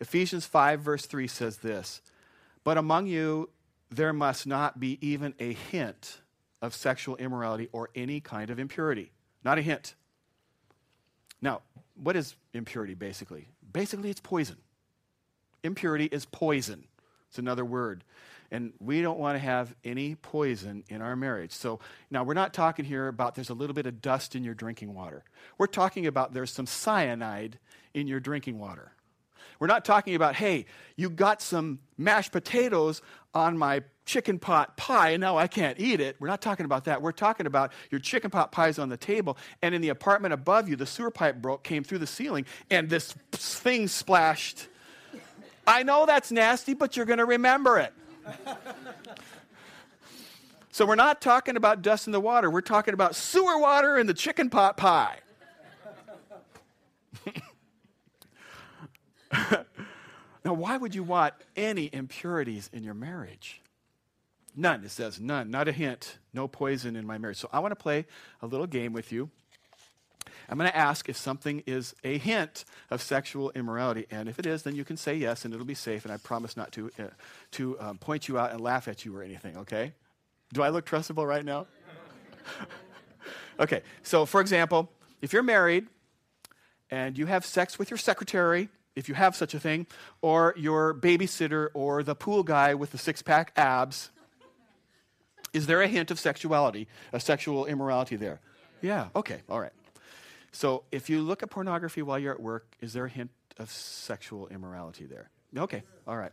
Ephesians 0.01 0.47
5, 0.47 0.81
verse 0.81 1.07
3 1.07 1.27
says 1.27 1.59
this 1.59 2.01
But 2.65 2.79
among 2.79 3.07
you, 3.07 3.51
there 3.91 4.13
must 4.13 4.47
not 4.47 4.79
be 4.79 4.99
even 5.01 5.35
a 5.39 5.53
hint 5.53 6.21
of 6.61 6.75
sexual 6.75 7.17
immorality 7.17 7.69
or 7.73 7.91
any 7.95 8.21
kind 8.21 8.51
of 8.51 8.59
impurity. 8.59 9.13
Not 9.45 9.59
a 9.59 9.63
hint. 9.63 9.95
Now, 11.41 11.63
what 11.95 12.17
is 12.17 12.35
impurity 12.53 12.95
basically? 12.95 13.49
Basically, 13.73 14.11
it's 14.11 14.21
poison. 14.21 14.57
Impurity 15.63 16.07
is 16.07 16.25
poison. 16.25 16.85
It's 17.29 17.39
another 17.39 17.65
word. 17.65 18.05
And 18.51 18.73
we 18.81 19.03
don't 19.03 19.19
want 19.19 19.35
to 19.35 19.41
have 19.41 19.75
any 19.85 20.15
poison 20.15 20.83
in 20.89 21.03
our 21.03 21.15
marriage. 21.15 21.53
So 21.53 21.81
now 22.11 22.25
we're 22.25 22.35
not 22.35 22.55
talking 22.55 22.85
here 22.85 23.09
about 23.09 23.35
there's 23.35 23.51
a 23.51 23.55
little 23.55 23.75
bit 23.75 23.87
of 23.87 24.01
dust 24.01 24.35
in 24.35 24.43
your 24.43 24.55
drinking 24.55 24.95
water. 24.95 25.23
We're 25.59 25.67
talking 25.67 26.07
about 26.07 26.33
there's 26.33 26.51
some 26.51 26.67
cyanide 26.67 27.59
in 27.93 28.07
your 28.07 28.21
drinking 28.21 28.59
water. 28.59 28.93
We're 29.59 29.67
not 29.67 29.85
talking 29.85 30.15
about, 30.15 30.37
hey, 30.37 30.67
you 30.97 31.11
got 31.11 31.43
some 31.43 31.81
mashed 31.99 32.33
potatoes 32.33 33.03
on 33.35 33.59
my 33.59 33.83
chicken 34.09 34.39
pot 34.39 34.77
pie 34.77 35.11
and 35.11 35.21
now 35.21 35.39
I 35.39 35.47
can't 35.47 35.79
eat 35.79 36.01
it. 36.01 36.17
We're 36.19 36.29
not 36.29 36.41
talking 36.41 36.65
about 36.65 36.87
that. 36.87 37.01
We're 37.01 37.13
talking 37.13 37.47
about 37.47 37.73
your 37.91 38.01
chicken 38.01 38.31
pot 38.31 38.51
pie 38.51 38.69
is 38.69 38.79
on 38.79 38.89
the 38.89 38.97
table 38.97 39.37
and 39.63 39.75
in 39.75 39.83
the 39.83 39.91
apartment 39.91 40.35
above 40.35 40.69
you, 40.69 40.75
the 40.75 40.87
sewer 40.87 41.11
pipe 41.11 41.37
broke, 41.37 41.63
came 41.63 41.85
through 41.85 41.99
the 41.99 42.07
ceiling, 42.07 42.47
and 42.71 42.89
this 42.89 43.13
thing 43.33 43.87
splashed 43.87 44.67
I 45.69 45.83
know 45.83 46.07
that's 46.07 46.33
nasty, 46.33 46.73
but 46.73 46.97
you're 46.97 47.05
going 47.05 47.19
to 47.19 47.27
remember 47.27 47.79
it. 47.79 47.93
so 50.71 50.87
we're 50.87 50.95
not 50.95 51.21
talking 51.21 51.57
about 51.57 51.83
dust 51.83 52.07
in 52.07 52.13
the 52.15 52.21
water. 52.21 52.51
We're 52.51 52.63
talking 52.63 52.95
about 52.95 53.15
sewer 53.15 53.59
water 53.59 53.99
in 53.99 54.07
the 54.07 54.15
chicken 54.15 54.49
pot 54.49 54.79
pie. 54.79 55.19
now, 60.43 60.55
why 60.55 60.79
would 60.79 60.95
you 60.95 61.03
want 61.03 61.35
any 61.55 61.91
impurities 61.93 62.71
in 62.73 62.83
your 62.83 62.95
marriage? 62.95 63.61
None. 64.57 64.85
It 64.85 64.91
says 64.91 65.21
none, 65.21 65.51
not 65.51 65.69
a 65.69 65.73
hint, 65.73 66.19
no 66.33 66.49
poison 66.49 66.97
in 66.97 67.07
my 67.07 67.19
marriage. 67.19 67.37
So 67.37 67.49
I 67.53 67.61
want 67.61 67.73
to 67.73 67.77
play 67.77 68.07
a 68.43 68.47
little 68.47 68.67
game 68.67 68.93
with 68.93 69.13
you. 69.13 69.31
I'm 70.49 70.57
going 70.57 70.71
to 70.71 70.77
ask 70.77 71.09
if 71.09 71.17
something 71.17 71.63
is 71.67 71.95
a 72.05 72.17
hint 72.17 72.65
of 72.91 73.03
sexual 73.03 73.51
immorality. 73.51 74.07
And 74.11 74.29
if 74.29 74.39
it 74.39 74.47
is, 74.47 74.63
then 74.63 74.75
you 74.75 74.85
can 74.85 74.97
say 74.97 75.15
yes, 75.15 75.45
and 75.45 75.53
it'll 75.53 75.67
be 75.67 75.75
safe. 75.75 76.05
And 76.05 76.13
I 76.13 76.17
promise 76.17 76.57
not 76.57 76.73
to, 76.73 76.91
uh, 76.99 77.03
to 77.53 77.79
um, 77.81 77.99
point 77.99 78.29
you 78.29 78.39
out 78.39 78.53
and 78.53 78.61
laugh 78.61 78.89
at 78.89 79.05
you 79.05 79.15
or 79.15 79.23
anything, 79.23 79.59
okay? 79.59 79.93
Do 80.55 80.63
I 80.63 80.71
look 80.71 80.87
trustable 80.87 81.27
right 81.27 81.45
now? 81.45 81.67
okay, 83.61 83.83
so 84.03 84.25
for 84.25 84.41
example, 84.41 84.91
if 85.21 85.35
you're 85.35 85.43
married 85.43 85.87
and 86.91 87.19
you 87.19 87.27
have 87.27 87.45
sex 87.45 87.79
with 87.79 87.91
your 87.91 87.99
secretary, 87.99 88.71
if 88.97 89.09
you 89.09 89.15
have 89.15 89.37
such 89.37 89.53
a 89.53 89.61
thing, 89.61 89.87
or 90.23 90.55
your 90.57 90.95
babysitter 90.95 91.69
or 91.75 92.03
the 92.03 92.15
pool 92.15 92.43
guy 92.43 92.75
with 92.75 92.93
the 92.93 92.99
six 92.99 93.21
pack 93.21 93.53
abs, 93.55 94.11
is 95.53 95.67
there 95.67 95.83
a 95.83 95.89
hint 95.89 96.11
of 96.11 96.19
sexuality, 96.19 96.89
a 97.13 97.21
sexual 97.21 97.67
immorality 97.67 98.17
there? 98.17 98.41
Yeah, 98.81 99.09
okay, 99.17 99.43
all 99.49 99.61
right. 99.61 99.73
So 100.53 100.85
if 100.93 101.11
you 101.11 101.21
look 101.21 101.43
at 101.43 101.51
pornography 101.51 102.03
while 102.03 102.19
you're 102.19 102.33
at 102.33 102.41
work, 102.41 102.67
is 102.81 102.93
there 102.93 103.05
a 103.05 103.09
hint 103.09 103.31
of 103.59 103.71
sexual 103.71 104.49
immorality 104.49 105.07
there? 105.07 105.31
Okay, 105.57 105.83
all 106.07 106.17
right. 106.17 106.33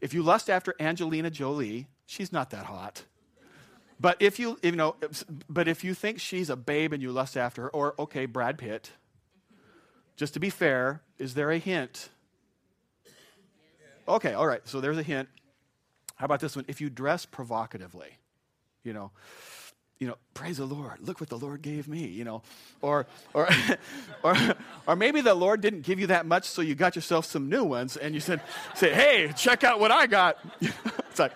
If 0.00 0.14
you 0.14 0.22
lust 0.22 0.50
after 0.50 0.74
Angelina 0.80 1.30
Jolie, 1.30 1.86
she's 2.06 2.32
not 2.32 2.50
that 2.50 2.66
hot. 2.66 3.04
But 4.00 4.20
if 4.20 4.38
you, 4.38 4.58
you 4.62 4.72
know, 4.72 4.96
but 5.48 5.68
if 5.68 5.84
you 5.84 5.94
think 5.94 6.20
she's 6.20 6.50
a 6.50 6.56
babe 6.56 6.92
and 6.92 7.02
you 7.02 7.12
lust 7.12 7.36
after 7.36 7.62
her, 7.62 7.68
or 7.70 7.94
okay, 7.98 8.26
Brad 8.26 8.58
Pitt, 8.58 8.90
just 10.16 10.34
to 10.34 10.40
be 10.40 10.50
fair, 10.50 11.02
is 11.18 11.34
there 11.34 11.50
a 11.50 11.58
hint? 11.58 12.08
Okay, 14.06 14.34
all 14.34 14.46
right. 14.46 14.60
So 14.68 14.80
there's 14.80 14.98
a 14.98 15.02
hint. 15.02 15.28
How 16.16 16.26
about 16.26 16.40
this 16.40 16.54
one? 16.54 16.64
If 16.68 16.80
you 16.80 16.90
dress 16.90 17.24
provocatively, 17.24 18.18
you 18.84 18.92
know, 18.92 19.10
you 19.98 20.06
know, 20.06 20.16
praise 20.34 20.58
the 20.58 20.66
Lord. 20.66 21.00
Look 21.00 21.20
what 21.20 21.30
the 21.30 21.38
Lord 21.38 21.62
gave 21.62 21.88
me, 21.88 22.06
you 22.06 22.24
know. 22.24 22.42
Or, 22.82 23.06
or, 23.32 23.48
or, 24.22 24.36
or 24.86 24.96
maybe 24.96 25.20
the 25.20 25.34
Lord 25.34 25.60
didn't 25.60 25.82
give 25.82 25.98
you 25.98 26.08
that 26.08 26.26
much, 26.26 26.44
so 26.44 26.62
you 26.62 26.74
got 26.74 26.94
yourself 26.94 27.24
some 27.24 27.48
new 27.48 27.64
ones 27.64 27.96
and 27.96 28.14
you 28.14 28.20
said, 28.20 28.40
say, 28.74 28.92
hey, 28.92 29.32
check 29.36 29.64
out 29.64 29.80
what 29.80 29.90
I 29.90 30.06
got. 30.06 30.36
it's 30.60 31.18
like, 31.18 31.32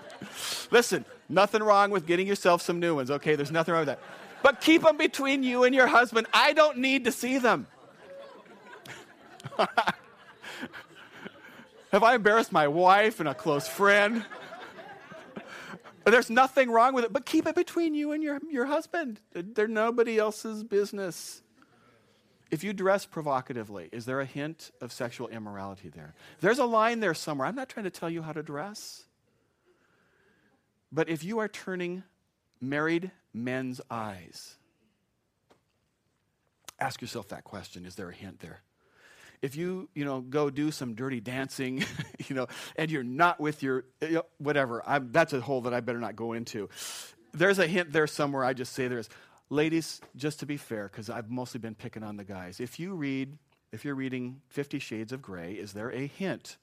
listen, 0.71 1.05
nothing 1.29 1.63
wrong 1.63 1.91
with 1.91 2.07
getting 2.07 2.27
yourself 2.27 2.61
some 2.61 2.79
new 2.79 2.95
ones, 2.95 3.11
okay? 3.11 3.37
There's 3.37 3.51
nothing 3.51 3.73
wrong 3.73 3.87
with 3.87 3.89
that. 3.89 4.01
But 4.43 4.61
keep 4.61 4.83
them 4.83 4.97
between 4.99 5.43
you 5.43 5.65
and 5.65 5.75
your 5.75 5.87
husband. 5.87 6.27
I 6.33 6.53
don't 6.53 6.79
need 6.79 7.05
to 7.05 7.13
see 7.13 7.39
them. 7.39 7.67
Have 11.91 12.03
I 12.03 12.15
embarrassed 12.17 12.53
my 12.53 12.69
wife 12.69 13.19
and 13.19 13.29
a 13.29 13.35
close 13.35 13.67
friend? 13.67 14.25
There's 16.11 16.31
nothing 16.31 16.71
wrong 16.71 16.95
with 16.95 17.05
it, 17.05 17.13
but 17.13 17.27
keep 17.27 17.47
it 17.47 17.55
between 17.55 17.95
you 17.95 18.13
and 18.13 18.23
your, 18.23 18.41
your 18.51 18.67
husband. 18.67 19.21
They're 19.33 19.69
nobody 19.69 20.19
else's 20.19 20.65
business. 20.65 21.43
If 22.51 22.65
you 22.65 22.73
dress 22.73 23.05
provocatively, 23.05 23.91
is 23.93 24.07
there 24.07 24.21
a 24.21 24.25
hint 24.25 24.71
of 24.81 24.93
sexual 24.93 25.29
immorality 25.29 25.91
there? 25.91 26.15
There's 26.41 26.59
a 26.59 26.65
line 26.65 27.01
there 27.01 27.15
somewhere. 27.15 27.47
I'm 27.47 27.55
not 27.55 27.69
trying 27.69 27.85
to 27.85 27.91
tell 27.91 28.09
you 28.09 28.23
how 28.23 28.33
to 28.33 28.43
dress. 28.43 29.05
But 30.91 31.09
if 31.09 31.23
you 31.23 31.39
are 31.41 31.49
turning 31.49 32.05
married 32.61 33.11
men's 33.35 33.81
eyes, 33.91 34.57
ask 36.81 37.03
yourself 37.03 37.29
that 37.29 37.45
question 37.45 37.85
is 37.85 37.97
there 37.97 38.09
a 38.09 38.15
hint 38.15 38.41
there? 38.41 38.63
If 39.41 39.57
you, 39.57 39.89
you 39.95 40.05
know, 40.05 40.21
go 40.21 40.51
do 40.51 40.71
some 40.71 40.95
dirty 40.95 41.21
dancing, 41.21 41.85
you 42.29 42.35
know, 42.35 42.47
and 42.77 42.91
you're 42.91 43.05
not 43.05 43.41
with 43.41 43.63
your, 43.63 43.85
eh, 44.03 44.09
you 44.09 44.15
know, 44.15 44.27
whatever, 44.39 44.83
I'm, 44.87 45.13
that's 45.13 45.33
a 45.33 45.41
hole 45.41 45.63
that 45.63 45.75
I 45.75 45.81
better 45.81 46.01
not 46.01 46.17
go 46.17 46.33
into. 46.33 46.69
There's 47.33 47.59
a 47.59 47.67
hint 47.67 47.93
there 47.93 48.07
somewhere. 48.07 48.45
I 48.45 48.53
just 48.53 48.73
say 48.73 48.89
there's, 48.89 49.09
ladies, 49.51 50.01
just 50.17 50.41
to 50.41 50.47
be 50.47 50.57
fair, 50.57 50.89
because 50.91 51.11
I've 51.11 51.31
mostly 51.31 51.61
been 51.61 51.75
picking 51.75 52.03
on 52.03 52.17
the 52.17 52.25
guys. 52.25 52.61
If 52.61 52.81
you 52.81 52.95
read, 52.95 53.37
if 53.73 53.85
you're 53.85 53.95
reading 53.95 54.41
Fifty 54.49 54.79
Shades 54.79 55.13
of 55.13 55.23
Grey, 55.23 55.53
is 55.53 55.73
there 55.73 55.91
a 55.91 56.07
hint 56.07 56.57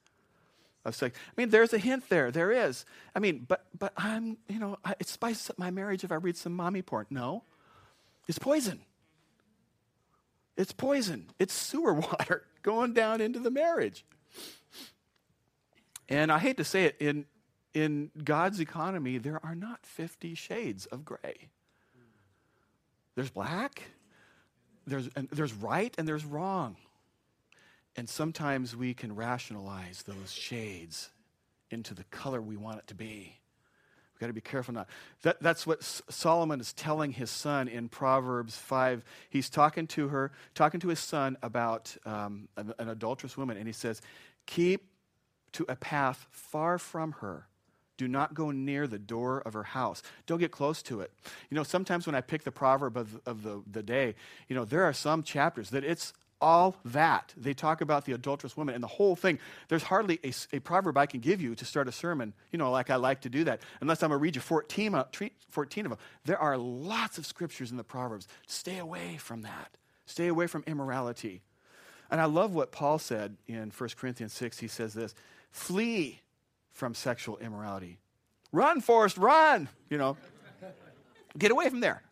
of 0.83 0.95
sex? 0.95 1.17
I 1.17 1.41
mean, 1.41 1.49
there's 1.49 1.73
a 1.73 1.77
hint 1.77 2.09
there. 2.09 2.31
There 2.31 2.51
is. 2.51 2.85
I 3.15 3.19
mean, 3.19 3.45
but 3.47 3.65
but 3.77 3.93
I'm, 3.97 4.37
you 4.47 4.59
know, 4.59 4.77
I, 4.83 4.95
it 4.99 5.07
spices 5.07 5.49
up 5.49 5.59
my 5.59 5.71
marriage 5.71 6.03
if 6.03 6.11
I 6.11 6.15
read 6.15 6.37
some 6.37 6.53
mommy 6.53 6.81
porn. 6.81 7.05
No, 7.09 7.43
it's 8.27 8.39
poison. 8.39 8.81
It's 10.57 10.71
poison. 10.71 11.27
It's 11.37 11.53
sewer 11.53 11.93
water 11.93 12.43
going 12.65 12.93
down 12.93 13.21
into 13.21 13.39
the 13.39 13.51
marriage. 13.51 14.03
And 16.09 16.31
I 16.31 16.39
hate 16.39 16.57
to 16.57 16.63
say 16.63 16.85
it, 16.85 16.97
in, 16.99 17.25
in 17.75 18.09
God's 18.23 18.59
economy, 18.59 19.19
there 19.19 19.39
are 19.45 19.53
not 19.53 19.85
50 19.85 20.33
shades 20.33 20.87
of 20.87 21.05
gray. 21.05 21.49
There's 23.13 23.29
black, 23.29 23.83
there's, 24.87 25.09
and 25.15 25.29
there's 25.29 25.53
right, 25.53 25.93
and 25.97 26.07
there's 26.07 26.25
wrong. 26.25 26.75
And 27.95 28.09
sometimes 28.09 28.75
we 28.75 28.93
can 28.93 29.15
rationalize 29.15 30.03
those 30.03 30.33
shades 30.33 31.11
into 31.69 31.93
the 31.93 32.03
color 32.05 32.41
we 32.41 32.57
want 32.57 32.79
it 32.79 32.87
to 32.87 32.95
be. 32.95 33.37
We've 34.15 34.21
got 34.21 34.27
to 34.27 34.33
be 34.33 34.39
careful 34.39 34.73
not. 34.73 34.87
That, 35.23 35.41
that's 35.41 35.67
what 35.67 35.83
Solomon 35.83 36.61
is 36.61 36.71
telling 36.71 37.11
his 37.11 37.29
son 37.29 37.67
in 37.67 37.89
Proverbs 37.89 38.55
5. 38.55 39.03
He's 39.29 39.49
talking 39.49 39.87
to 39.87 40.07
her, 40.07 40.31
talking 40.53 40.79
to 40.79 40.87
his 40.87 40.99
son 40.99 41.35
about 41.43 41.93
um, 42.05 42.47
an, 42.55 42.73
an 42.79 42.87
adulterous 42.87 43.35
woman, 43.35 43.57
and 43.57 43.67
he 43.67 43.73
says, 43.73 44.01
Keep 44.45 44.85
to 45.51 45.65
a 45.67 45.75
path 45.75 46.27
far 46.31 46.77
from 46.77 47.13
her. 47.19 47.47
Do 47.97 48.07
not 48.07 48.33
go 48.33 48.51
near 48.51 48.87
the 48.87 48.99
door 48.99 49.41
of 49.41 49.53
her 49.53 49.63
house. 49.63 50.01
Don't 50.27 50.39
get 50.39 50.51
close 50.51 50.81
to 50.83 51.01
it. 51.01 51.11
You 51.49 51.55
know, 51.55 51.63
sometimes 51.63 52.05
when 52.05 52.15
I 52.15 52.21
pick 52.21 52.43
the 52.43 52.51
proverb 52.51 52.95
of, 52.95 53.19
of 53.25 53.43
the, 53.43 53.63
the 53.69 53.83
day, 53.83 54.15
you 54.47 54.55
know, 54.55 54.63
there 54.63 54.83
are 54.83 54.93
some 54.93 55.23
chapters 55.23 55.71
that 55.71 55.83
it's 55.83 56.13
all 56.41 56.75
that. 56.85 57.33
They 57.37 57.53
talk 57.53 57.81
about 57.81 58.05
the 58.05 58.13
adulterous 58.13 58.57
woman 58.57 58.75
and 58.75 58.83
the 58.83 58.87
whole 58.87 59.15
thing. 59.15 59.39
There's 59.69 59.83
hardly 59.83 60.19
a, 60.23 60.33
a, 60.55 60.59
proverb 60.59 60.97
I 60.97 61.05
can 61.05 61.19
give 61.19 61.41
you 61.41 61.55
to 61.55 61.65
start 61.65 61.87
a 61.87 61.91
sermon, 61.91 62.33
you 62.51 62.59
know, 62.59 62.71
like 62.71 62.89
I 62.89 62.97
like 62.97 63.21
to 63.21 63.29
do 63.29 63.43
that, 63.45 63.61
unless 63.81 64.03
I'm 64.03 64.09
going 64.09 64.19
to 64.19 64.23
read 64.23 64.35
you 64.35 64.41
14, 64.41 65.03
14 65.49 65.85
of 65.85 65.89
them. 65.91 65.99
There 66.25 66.37
are 66.37 66.57
lots 66.57 67.17
of 67.17 67.25
scriptures 67.25 67.71
in 67.71 67.77
the 67.77 67.83
Proverbs. 67.83 68.27
Stay 68.47 68.77
away 68.77 69.17
from 69.17 69.43
that. 69.43 69.77
Stay 70.05 70.27
away 70.27 70.47
from 70.47 70.63
immorality. 70.67 71.41
And 72.11 72.21
I 72.21 72.25
love 72.25 72.53
what 72.53 72.71
Paul 72.71 72.99
said 72.99 73.37
in 73.47 73.71
1 73.75 73.89
Corinthians 73.97 74.33
6. 74.33 74.59
He 74.59 74.67
says 74.67 74.93
this 74.93 75.15
flee 75.51 76.21
from 76.71 76.93
sexual 76.93 77.37
immorality. 77.37 77.97
Run, 78.51 78.81
Forrest, 78.81 79.17
run! 79.17 79.69
You 79.89 79.97
know, 79.97 80.17
get 81.37 81.51
away 81.51 81.69
from 81.69 81.79
there. 81.79 82.03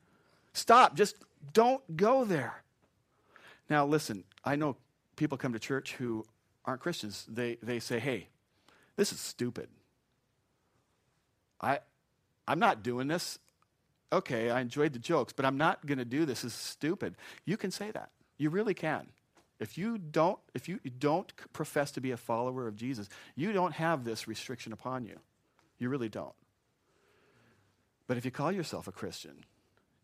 Stop. 0.53 0.95
Just 0.95 1.17
don't 1.53 1.95
go 1.95 2.25
there. 2.25 2.62
Now, 3.69 3.85
listen, 3.85 4.23
I 4.43 4.55
know 4.55 4.77
people 5.15 5.37
come 5.37 5.53
to 5.53 5.59
church 5.59 5.93
who 5.93 6.25
aren't 6.65 6.81
Christians. 6.81 7.25
They, 7.29 7.57
they 7.61 7.79
say, 7.79 7.99
hey, 7.99 8.27
this 8.95 9.11
is 9.11 9.19
stupid. 9.19 9.69
I, 11.61 11.79
I'm 12.47 12.59
not 12.59 12.83
doing 12.83 13.07
this. 13.07 13.39
Okay, 14.11 14.49
I 14.51 14.61
enjoyed 14.61 14.93
the 14.93 14.99
jokes, 14.99 15.33
but 15.33 15.45
I'm 15.45 15.57
not 15.57 15.85
going 15.85 15.97
to 15.97 16.05
do 16.05 16.25
this. 16.25 16.41
This 16.41 16.53
is 16.53 16.59
stupid. 16.59 17.15
You 17.45 17.57
can 17.57 17.71
say 17.71 17.89
that. 17.91 18.11
You 18.37 18.49
really 18.49 18.73
can. 18.73 19.07
If 19.59 19.77
you 19.77 19.97
don't, 19.97 20.39
if 20.53 20.67
you 20.67 20.79
don't 20.99 21.31
profess 21.53 21.91
to 21.91 22.01
be 22.01 22.11
a 22.11 22.17
follower 22.17 22.67
of 22.67 22.75
Jesus, 22.75 23.07
you 23.35 23.53
don't 23.53 23.73
have 23.73 24.03
this 24.03 24.27
restriction 24.27 24.73
upon 24.73 25.05
you. 25.05 25.17
You 25.79 25.89
really 25.89 26.09
don't. 26.09 26.33
But 28.07 28.17
if 28.17 28.25
you 28.25 28.31
call 28.31 28.51
yourself 28.51 28.87
a 28.87 28.91
Christian, 28.91 29.45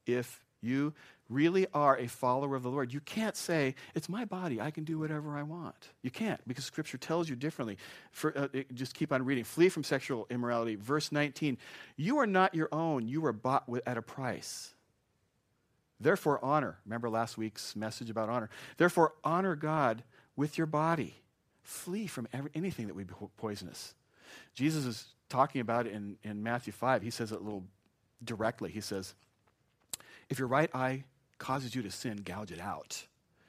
if 0.05 0.43
you 0.61 0.93
really 1.29 1.67
are 1.73 1.97
a 1.97 2.07
follower 2.07 2.55
of 2.55 2.63
the 2.63 2.69
Lord, 2.69 2.91
you 2.91 2.99
can't 2.99 3.35
say, 3.35 3.75
It's 3.95 4.09
my 4.09 4.25
body, 4.25 4.59
I 4.59 4.71
can 4.71 4.83
do 4.83 4.99
whatever 4.99 5.37
I 5.37 5.43
want. 5.43 5.89
You 6.01 6.09
can't, 6.09 6.41
because 6.47 6.65
Scripture 6.65 6.97
tells 6.97 7.29
you 7.29 7.35
differently. 7.35 7.77
For, 8.11 8.37
uh, 8.37 8.47
just 8.73 8.95
keep 8.95 9.13
on 9.13 9.23
reading. 9.23 9.43
Flee 9.43 9.69
from 9.69 9.83
sexual 9.83 10.27
immorality. 10.29 10.75
Verse 10.75 11.11
19 11.11 11.57
You 11.95 12.17
are 12.17 12.27
not 12.27 12.55
your 12.55 12.69
own, 12.71 13.07
you 13.07 13.21
were 13.21 13.33
bought 13.33 13.69
at 13.85 13.97
a 13.97 14.01
price. 14.01 14.73
Therefore, 15.99 16.43
honor. 16.43 16.77
Remember 16.85 17.09
last 17.09 17.37
week's 17.37 17.75
message 17.75 18.09
about 18.09 18.29
honor. 18.29 18.49
Therefore, 18.77 19.13
honor 19.23 19.55
God 19.55 20.03
with 20.35 20.57
your 20.57 20.67
body. 20.67 21.15
Flee 21.61 22.07
from 22.07 22.27
every, 22.31 22.49
anything 22.55 22.87
that 22.87 22.95
would 22.95 23.07
be 23.07 23.13
poisonous. 23.37 23.93
Jesus 24.55 24.85
is 24.85 25.05
talking 25.27 25.61
about 25.61 25.85
it 25.85 25.93
in, 25.93 26.17
in 26.23 26.41
Matthew 26.41 26.71
5. 26.71 27.01
He 27.01 27.11
says 27.11 27.31
it 27.31 27.39
a 27.39 27.43
little 27.43 27.65
directly. 28.23 28.71
He 28.71 28.81
says, 28.81 29.13
If 30.29 30.39
your 30.39 30.47
right 30.47 30.73
eye 30.73 31.03
causes 31.39 31.73
you 31.73 31.81
to 31.81 31.91
sin, 31.91 32.21
gouge 32.23 32.51
it 32.51 32.61
out. 32.61 33.05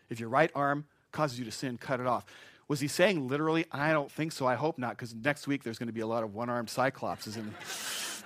If 0.09 0.19
your 0.19 0.29
right 0.29 0.51
arm 0.55 0.87
causes 1.13 1.39
you 1.39 1.45
to 1.45 1.53
sin, 1.53 1.77
cut 1.77 2.01
it 2.01 2.07
off. 2.07 2.25
Was 2.69 2.81
he 2.81 2.89
saying 2.89 3.29
literally? 3.29 3.67
I 3.73 3.93
don't 3.93 4.11
think 4.11 4.33
so. 4.33 4.47
I 4.47 4.55
hope 4.55 4.79
not, 4.79 4.91
because 4.91 5.15
next 5.15 5.47
week 5.47 5.65
there's 5.65 5.79
going 5.79 5.89
to 5.89 5.93
be 5.93 6.01
a 6.01 6.07
lot 6.07 6.23
of 6.23 6.35
one-armed 6.35 6.69
cyclopses. 6.69 7.37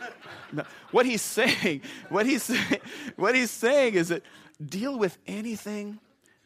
No, 0.53 0.63
what 0.91 1.07
he's 1.07 1.23
saying, 1.23 1.81
what 2.11 2.27
he's 2.27 2.43
saying, 2.45 2.81
what 3.17 3.35
he's 3.35 3.51
saying 3.51 3.95
is 3.95 4.09
that 4.09 4.23
deal 4.65 4.99
with 4.99 5.19
anything 5.27 5.99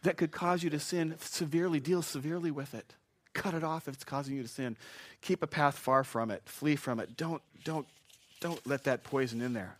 that 0.02 0.16
could 0.16 0.30
cause 0.30 0.62
you 0.62 0.70
to 0.70 0.78
sin 0.78 1.16
severely. 1.20 1.80
Deal 1.80 2.02
severely 2.02 2.50
with 2.50 2.74
it. 2.74 2.94
Cut 3.34 3.54
it 3.54 3.64
off 3.64 3.88
if 3.88 3.94
it's 3.94 4.04
causing 4.04 4.36
you 4.36 4.42
to 4.42 4.48
sin. 4.48 4.76
Keep 5.20 5.42
a 5.42 5.46
path 5.46 5.76
far 5.76 6.04
from 6.04 6.30
it. 6.30 6.42
Flee 6.46 6.76
from 6.76 7.00
it. 7.00 7.16
Don't 7.16 7.42
don't 7.64 7.86
don't 8.40 8.64
let 8.66 8.84
that 8.84 9.04
poison 9.04 9.40
in 9.40 9.52
there. 9.52 9.76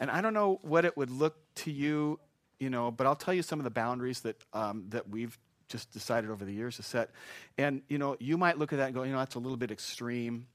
And 0.00 0.10
I 0.10 0.20
don't 0.20 0.34
know 0.34 0.60
what 0.62 0.84
it 0.84 0.96
would 0.96 1.10
look 1.10 1.36
to 1.56 1.72
you 1.72 2.20
you 2.58 2.70
know, 2.70 2.90
but 2.90 3.06
I'll 3.06 3.16
tell 3.16 3.34
you 3.34 3.42
some 3.42 3.60
of 3.60 3.64
the 3.64 3.70
boundaries 3.70 4.20
that, 4.20 4.36
um, 4.52 4.86
that 4.90 5.08
we've 5.08 5.38
just 5.68 5.92
decided 5.92 6.30
over 6.30 6.44
the 6.44 6.52
years 6.52 6.76
to 6.76 6.82
set. 6.82 7.10
And, 7.56 7.82
you 7.88 7.98
know, 7.98 8.16
you 8.18 8.38
might 8.38 8.58
look 8.58 8.72
at 8.72 8.76
that 8.76 8.86
and 8.86 8.94
go, 8.94 9.02
you 9.02 9.12
know, 9.12 9.18
that's 9.18 9.34
a 9.34 9.38
little 9.38 9.56
bit 9.56 9.70
extreme. 9.70 10.46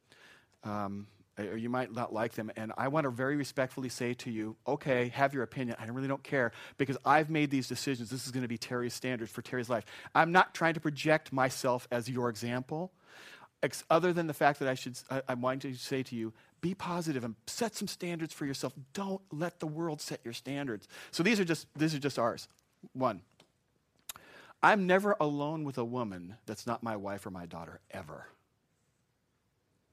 Um, 0.64 1.08
or 1.38 1.58
you 1.58 1.70
might 1.70 1.92
not 1.92 2.14
like 2.14 2.34
them. 2.34 2.52
And 2.56 2.72
I 2.78 2.90
want 2.90 3.06
to 3.06 3.10
very 3.10 3.36
respectfully 3.36 3.90
say 3.90 4.14
to 4.16 4.32
you, 4.32 4.56
okay, 4.68 5.10
have 5.10 5.34
your 5.34 5.44
opinion. 5.44 5.78
I 5.80 5.86
really 5.88 6.08
don't 6.08 6.24
care 6.24 6.52
because 6.78 6.98
I've 7.04 7.30
made 7.30 7.50
these 7.50 7.68
decisions. 7.68 8.10
This 8.10 8.26
is 8.26 8.32
going 8.32 8.44
to 8.44 8.48
be 8.48 8.58
Terry's 8.58 8.94
standards 8.94 9.32
for 9.32 9.42
Terry's 9.42 9.70
life. 9.70 9.86
I'm 10.14 10.32
not 10.32 10.54
trying 10.54 10.76
to 10.76 10.80
project 10.80 11.34
myself 11.34 11.88
as 11.92 12.08
your 12.08 12.30
example, 12.30 12.92
ex- 13.64 13.84
other 13.90 14.14
than 14.14 14.28
the 14.28 14.34
fact 14.34 14.60
that 14.60 14.68
I 14.68 14.76
should, 14.76 14.98
I, 15.10 15.22
I'm 15.28 15.42
wanting 15.42 15.74
to 15.74 15.80
say 15.80 16.04
to 16.04 16.16
you, 16.16 16.34
be 16.64 16.74
positive 16.74 17.26
and 17.26 17.36
set 17.46 17.76
some 17.76 17.90
standards 17.90 18.34
for 18.34 18.46
yourself. 18.46 18.74
Don't 18.94 19.22
let 19.32 19.60
the 19.60 19.68
world 19.68 20.00
set 20.00 20.22
your 20.24 20.34
standards. 20.34 20.88
So 21.12 21.22
these 21.22 21.38
are 21.40 21.44
just 21.44 21.68
these 21.76 21.94
are 21.94 22.00
just 22.00 22.18
ours. 22.18 22.48
One. 22.94 23.22
I'm 24.64 24.88
never 24.88 25.18
alone 25.20 25.66
with 25.66 25.78
a 25.78 25.84
woman 25.84 26.38
that's 26.46 26.66
not 26.66 26.82
my 26.82 26.96
wife 26.96 27.26
or 27.26 27.32
my 27.32 27.46
daughter 27.46 27.82
ever. 27.92 28.28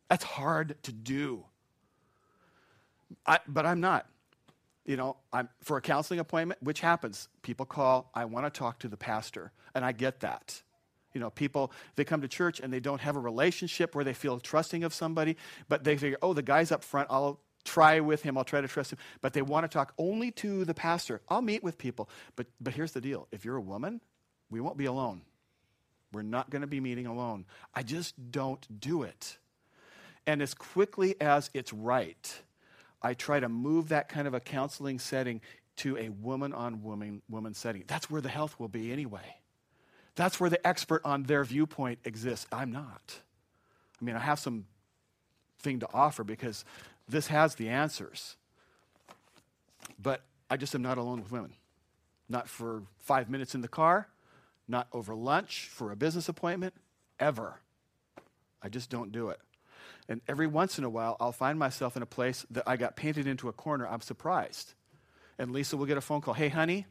That's 0.08 0.22
hard 0.22 0.80
to 0.84 0.92
do. 0.92 1.44
I, 3.26 3.40
but 3.48 3.66
I'm 3.66 3.80
not. 3.80 4.06
You 4.86 4.96
know, 4.96 5.16
I'm 5.32 5.48
for 5.60 5.76
a 5.76 5.80
counseling 5.80 6.20
appointment, 6.20 6.62
which 6.62 6.80
happens. 6.80 7.28
People 7.42 7.66
call, 7.66 8.10
I 8.14 8.26
want 8.26 8.46
to 8.46 8.50
talk 8.50 8.78
to 8.80 8.88
the 8.88 8.96
pastor, 8.96 9.50
and 9.74 9.84
I 9.84 9.90
get 9.90 10.20
that. 10.20 10.62
You 11.12 11.20
know, 11.20 11.30
people, 11.30 11.72
they 11.96 12.04
come 12.04 12.20
to 12.22 12.28
church 12.28 12.60
and 12.60 12.72
they 12.72 12.80
don't 12.80 13.00
have 13.00 13.16
a 13.16 13.20
relationship 13.20 13.94
where 13.94 14.04
they 14.04 14.12
feel 14.12 14.38
trusting 14.38 14.84
of 14.84 14.94
somebody, 14.94 15.36
but 15.68 15.84
they 15.84 15.96
figure, 15.96 16.18
oh, 16.22 16.32
the 16.32 16.42
guy's 16.42 16.70
up 16.70 16.84
front, 16.84 17.08
I'll 17.10 17.40
try 17.64 18.00
with 18.00 18.22
him, 18.22 18.38
I'll 18.38 18.44
try 18.44 18.60
to 18.60 18.68
trust 18.68 18.92
him. 18.92 18.98
But 19.20 19.32
they 19.32 19.42
want 19.42 19.64
to 19.64 19.68
talk 19.68 19.92
only 19.98 20.30
to 20.32 20.64
the 20.64 20.74
pastor. 20.74 21.20
I'll 21.28 21.42
meet 21.42 21.62
with 21.62 21.78
people. 21.78 22.08
But, 22.36 22.46
but 22.60 22.74
here's 22.74 22.92
the 22.92 23.00
deal 23.00 23.26
if 23.32 23.44
you're 23.44 23.56
a 23.56 23.60
woman, 23.60 24.00
we 24.50 24.60
won't 24.60 24.76
be 24.76 24.86
alone. 24.86 25.22
We're 26.12 26.22
not 26.22 26.50
going 26.50 26.62
to 26.62 26.66
be 26.66 26.80
meeting 26.80 27.06
alone. 27.06 27.46
I 27.74 27.82
just 27.82 28.32
don't 28.32 28.80
do 28.80 29.02
it. 29.04 29.38
And 30.26 30.42
as 30.42 30.54
quickly 30.54 31.14
as 31.20 31.50
it's 31.54 31.72
right, 31.72 32.42
I 33.02 33.14
try 33.14 33.40
to 33.40 33.48
move 33.48 33.88
that 33.88 34.08
kind 34.08 34.26
of 34.26 34.34
a 34.34 34.40
counseling 34.40 34.98
setting 34.98 35.40
to 35.76 35.96
a 35.96 36.08
woman 36.10 36.52
on 36.52 36.82
woman 36.82 37.22
woman 37.28 37.54
setting. 37.54 37.84
That's 37.86 38.10
where 38.10 38.20
the 38.20 38.28
health 38.28 38.58
will 38.58 38.68
be 38.68 38.92
anyway. 38.92 39.36
That's 40.16 40.40
where 40.40 40.50
the 40.50 40.64
expert 40.66 41.02
on 41.04 41.24
their 41.24 41.44
viewpoint 41.44 42.00
exists. 42.04 42.46
I'm 42.52 42.72
not. 42.72 43.20
I 44.00 44.04
mean, 44.04 44.16
I 44.16 44.20
have 44.20 44.38
some 44.38 44.66
thing 45.60 45.80
to 45.80 45.88
offer 45.92 46.24
because 46.24 46.64
this 47.08 47.28
has 47.28 47.54
the 47.54 47.68
answers. 47.68 48.36
But 50.00 50.22
I 50.48 50.56
just 50.56 50.74
am 50.74 50.82
not 50.82 50.98
alone 50.98 51.22
with 51.22 51.32
women. 51.32 51.52
Not 52.28 52.48
for 52.48 52.82
five 52.98 53.28
minutes 53.28 53.54
in 53.54 53.60
the 53.60 53.68
car, 53.68 54.08
not 54.68 54.88
over 54.92 55.14
lunch 55.14 55.68
for 55.70 55.90
a 55.90 55.96
business 55.96 56.28
appointment, 56.28 56.74
ever. 57.18 57.60
I 58.62 58.68
just 58.68 58.90
don't 58.90 59.12
do 59.12 59.30
it. 59.30 59.40
And 60.08 60.20
every 60.26 60.46
once 60.46 60.78
in 60.78 60.84
a 60.84 60.90
while, 60.90 61.16
I'll 61.20 61.32
find 61.32 61.58
myself 61.58 61.96
in 61.96 62.02
a 62.02 62.06
place 62.06 62.44
that 62.50 62.64
I 62.66 62.76
got 62.76 62.96
painted 62.96 63.26
into 63.26 63.48
a 63.48 63.52
corner. 63.52 63.86
I'm 63.86 64.00
surprised. 64.00 64.74
And 65.38 65.52
Lisa 65.52 65.76
will 65.76 65.86
get 65.86 65.96
a 65.96 66.00
phone 66.00 66.20
call 66.20 66.34
Hey, 66.34 66.48
honey, 66.48 66.86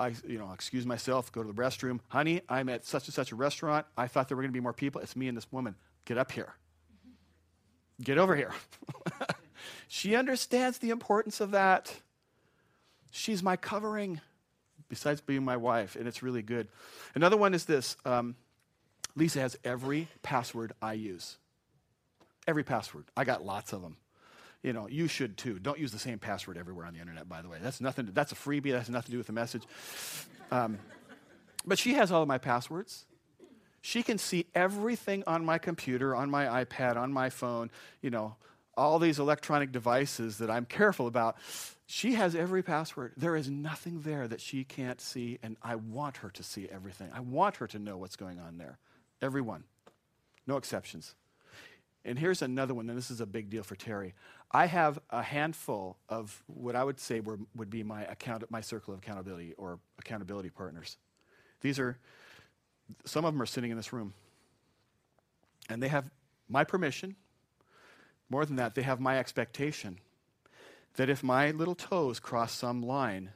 I, 0.00 0.14
you 0.26 0.38
know, 0.38 0.50
excuse 0.52 0.86
myself, 0.86 1.32
go 1.32 1.42
to 1.42 1.52
the 1.52 1.60
restroom. 1.60 2.00
Honey, 2.08 2.42
I'm 2.48 2.68
at 2.68 2.84
such 2.84 3.06
and 3.06 3.14
such 3.14 3.32
a 3.32 3.36
restaurant. 3.36 3.86
I 3.96 4.06
thought 4.06 4.28
there 4.28 4.36
were 4.36 4.42
going 4.42 4.52
to 4.52 4.56
be 4.56 4.60
more 4.60 4.72
people. 4.72 5.00
It's 5.00 5.16
me 5.16 5.28
and 5.28 5.36
this 5.36 5.50
woman. 5.50 5.74
Get 6.04 6.18
up 6.18 6.30
here. 6.30 6.54
Get 8.02 8.16
over 8.16 8.36
here. 8.36 8.52
she 9.88 10.14
understands 10.14 10.78
the 10.78 10.90
importance 10.90 11.40
of 11.40 11.50
that. 11.50 11.92
She's 13.10 13.42
my 13.42 13.56
covering, 13.56 14.20
besides 14.88 15.20
being 15.20 15.44
my 15.44 15.56
wife, 15.56 15.96
and 15.96 16.06
it's 16.06 16.22
really 16.22 16.42
good. 16.42 16.68
Another 17.14 17.36
one 17.36 17.54
is 17.54 17.64
this 17.64 17.96
um, 18.04 18.36
Lisa 19.16 19.40
has 19.40 19.58
every 19.64 20.08
password 20.22 20.72
I 20.80 20.92
use. 20.92 21.38
Every 22.46 22.62
password. 22.62 23.06
I 23.16 23.24
got 23.24 23.44
lots 23.44 23.72
of 23.72 23.82
them 23.82 23.96
you 24.62 24.72
know, 24.72 24.88
you 24.88 25.08
should 25.08 25.36
too. 25.36 25.58
Don't 25.58 25.78
use 25.78 25.92
the 25.92 25.98
same 25.98 26.18
password 26.18 26.56
everywhere 26.56 26.86
on 26.86 26.94
the 26.94 27.00
internet, 27.00 27.28
by 27.28 27.42
the 27.42 27.48
way. 27.48 27.58
That's 27.62 27.80
nothing. 27.80 28.06
To, 28.06 28.12
that's 28.12 28.32
a 28.32 28.34
freebie. 28.34 28.72
That 28.72 28.78
has 28.78 28.90
nothing 28.90 29.06
to 29.06 29.12
do 29.12 29.18
with 29.18 29.26
the 29.26 29.32
message. 29.32 29.62
Um, 30.50 30.78
but 31.64 31.78
she 31.78 31.94
has 31.94 32.10
all 32.10 32.22
of 32.22 32.28
my 32.28 32.38
passwords. 32.38 33.04
She 33.80 34.02
can 34.02 34.18
see 34.18 34.46
everything 34.54 35.22
on 35.26 35.44
my 35.44 35.58
computer, 35.58 36.14
on 36.14 36.30
my 36.30 36.64
iPad, 36.64 36.96
on 36.96 37.12
my 37.12 37.30
phone. 37.30 37.70
You 38.02 38.10
know, 38.10 38.36
all 38.76 38.98
these 38.98 39.18
electronic 39.18 39.72
devices 39.72 40.38
that 40.38 40.50
I'm 40.50 40.64
careful 40.64 41.06
about. 41.06 41.36
She 41.86 42.14
has 42.14 42.34
every 42.34 42.62
password. 42.62 43.12
There 43.16 43.34
is 43.34 43.48
nothing 43.48 44.02
there 44.02 44.28
that 44.28 44.40
she 44.40 44.64
can't 44.64 45.00
see, 45.00 45.38
and 45.42 45.56
I 45.62 45.76
want 45.76 46.18
her 46.18 46.30
to 46.30 46.42
see 46.42 46.68
everything. 46.70 47.10
I 47.14 47.20
want 47.20 47.56
her 47.56 47.66
to 47.68 47.78
know 47.78 47.96
what's 47.96 48.16
going 48.16 48.38
on 48.38 48.58
there. 48.58 48.78
Everyone, 49.22 49.64
no 50.46 50.56
exceptions. 50.58 51.14
And 52.04 52.18
here's 52.18 52.42
another 52.42 52.74
one, 52.74 52.88
and 52.88 52.96
this 52.96 53.10
is 53.10 53.20
a 53.20 53.26
big 53.26 53.50
deal 53.50 53.62
for 53.62 53.74
Terry. 53.74 54.14
I 54.50 54.66
have 54.66 54.98
a 55.10 55.22
handful 55.22 55.98
of 56.08 56.42
what 56.46 56.74
I 56.74 56.82
would 56.82 56.98
say 56.98 57.20
were, 57.20 57.38
would 57.54 57.68
be 57.68 57.82
my, 57.82 58.04
account, 58.04 58.50
my 58.50 58.62
circle 58.62 58.94
of 58.94 59.00
accountability 59.00 59.54
or 59.58 59.78
accountability 59.98 60.48
partners. 60.48 60.96
These 61.60 61.78
are, 61.78 61.98
some 63.04 63.24
of 63.24 63.34
them 63.34 63.42
are 63.42 63.46
sitting 63.46 63.70
in 63.70 63.76
this 63.76 63.92
room. 63.92 64.14
And 65.68 65.82
they 65.82 65.88
have 65.88 66.10
my 66.48 66.64
permission. 66.64 67.16
More 68.30 68.46
than 68.46 68.56
that, 68.56 68.74
they 68.74 68.82
have 68.82 69.00
my 69.00 69.18
expectation 69.18 69.98
that 70.96 71.10
if 71.10 71.22
my 71.22 71.50
little 71.50 71.74
toes 71.74 72.18
cross 72.18 72.52
some 72.52 72.82
line, 72.82 73.30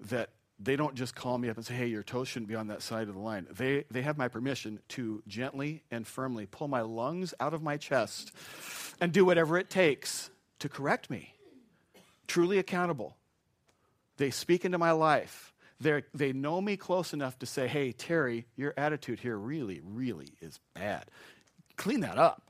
that 0.00 0.30
they 0.58 0.74
don't 0.74 0.94
just 0.94 1.14
call 1.14 1.36
me 1.36 1.50
up 1.50 1.56
and 1.56 1.66
say, 1.66 1.74
hey, 1.74 1.86
your 1.86 2.02
toes 2.02 2.28
shouldn't 2.28 2.48
be 2.48 2.54
on 2.54 2.68
that 2.68 2.80
side 2.80 3.08
of 3.08 3.14
the 3.14 3.20
line. 3.20 3.46
They, 3.50 3.84
they 3.90 4.02
have 4.02 4.16
my 4.16 4.28
permission 4.28 4.80
to 4.90 5.22
gently 5.26 5.82
and 5.90 6.06
firmly 6.06 6.46
pull 6.46 6.68
my 6.68 6.80
lungs 6.80 7.34
out 7.40 7.52
of 7.52 7.62
my 7.62 7.76
chest 7.76 8.32
and 9.00 9.12
do 9.12 9.24
whatever 9.24 9.58
it 9.58 9.70
takes 9.70 10.30
to 10.60 10.68
correct 10.68 11.10
me. 11.10 11.34
Truly 12.26 12.58
accountable. 12.58 13.16
They 14.16 14.30
speak 14.30 14.64
into 14.64 14.78
my 14.78 14.92
life. 14.92 15.52
they 15.80 16.02
they 16.14 16.32
know 16.32 16.60
me 16.60 16.76
close 16.76 17.12
enough 17.12 17.38
to 17.40 17.46
say, 17.46 17.68
hey, 17.68 17.92
Terry, 17.92 18.46
your 18.56 18.72
attitude 18.76 19.20
here 19.20 19.36
really, 19.36 19.80
really 19.84 20.32
is 20.40 20.58
bad. 20.74 21.04
Clean 21.76 22.00
that 22.00 22.18
up. 22.18 22.42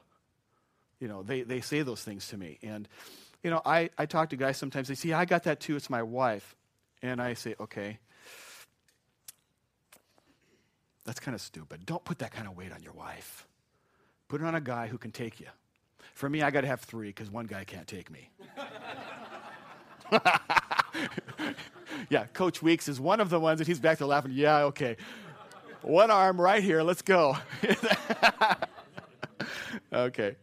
You 1.01 1.09
know, 1.09 1.23
they, 1.23 1.43
they 1.43 1.61
say 1.61 1.83
those 1.83 2.03
things 2.03 2.29
to 2.29 2.37
me. 2.37 2.59
And, 2.63 2.89
you 3.43 3.51
know, 3.51 3.61
I, 3.67 3.91
I 3.99 4.07
talk 4.07 4.31
to 4.31 4.37
guys 4.37 4.57
sometimes, 4.57 4.89
they 4.89 4.95
say, 4.95 5.13
I 5.13 5.25
got 5.25 5.45
that 5.45 5.61
too, 5.61 5.77
it's 5.77 5.91
my 5.91 6.03
wife. 6.03 6.55
And 7.03 7.21
I 7.21 7.35
say, 7.35 7.55
okay, 7.61 7.99
that's 11.05 11.21
kind 11.21 11.35
of 11.35 11.41
stupid. 11.41 11.85
Don't 11.85 12.05
put 12.05 12.21
that 12.21 12.31
kind 12.31 12.47
of 12.49 12.57
weight 12.57 12.73
on 12.73 12.83
your 12.83 12.95
wife. 12.95 13.47
Put 14.29 14.41
it 14.41 14.45
on 14.45 14.55
a 14.55 14.61
guy 14.61 14.87
who 14.87 14.99
can 14.99 15.13
take 15.13 15.39
you. 15.39 15.47
For 16.17 16.31
me, 16.31 16.41
I 16.41 16.51
got 16.51 16.63
to 16.63 16.67
have 16.67 16.81
three 16.81 17.09
because 17.09 17.31
one 17.31 17.45
guy 17.45 17.65
can't 17.65 17.87
take 17.87 18.11
me. 18.11 18.31
yeah, 22.09 22.25
Coach 22.33 22.63
Weeks 22.63 22.89
is 22.89 22.99
one 22.99 23.21
of 23.21 23.29
the 23.29 23.39
ones 23.39 23.59
that 23.59 23.67
he's 23.67 23.79
back 23.79 23.99
to 23.99 24.07
laughing. 24.07 24.33
Yeah, 24.35 24.63
okay. 24.63 24.97
One 25.83 26.11
arm 26.11 26.41
right 26.41 26.63
here. 26.63 26.83
Let's 26.83 27.03
go. 27.03 27.37
okay. 29.93 30.37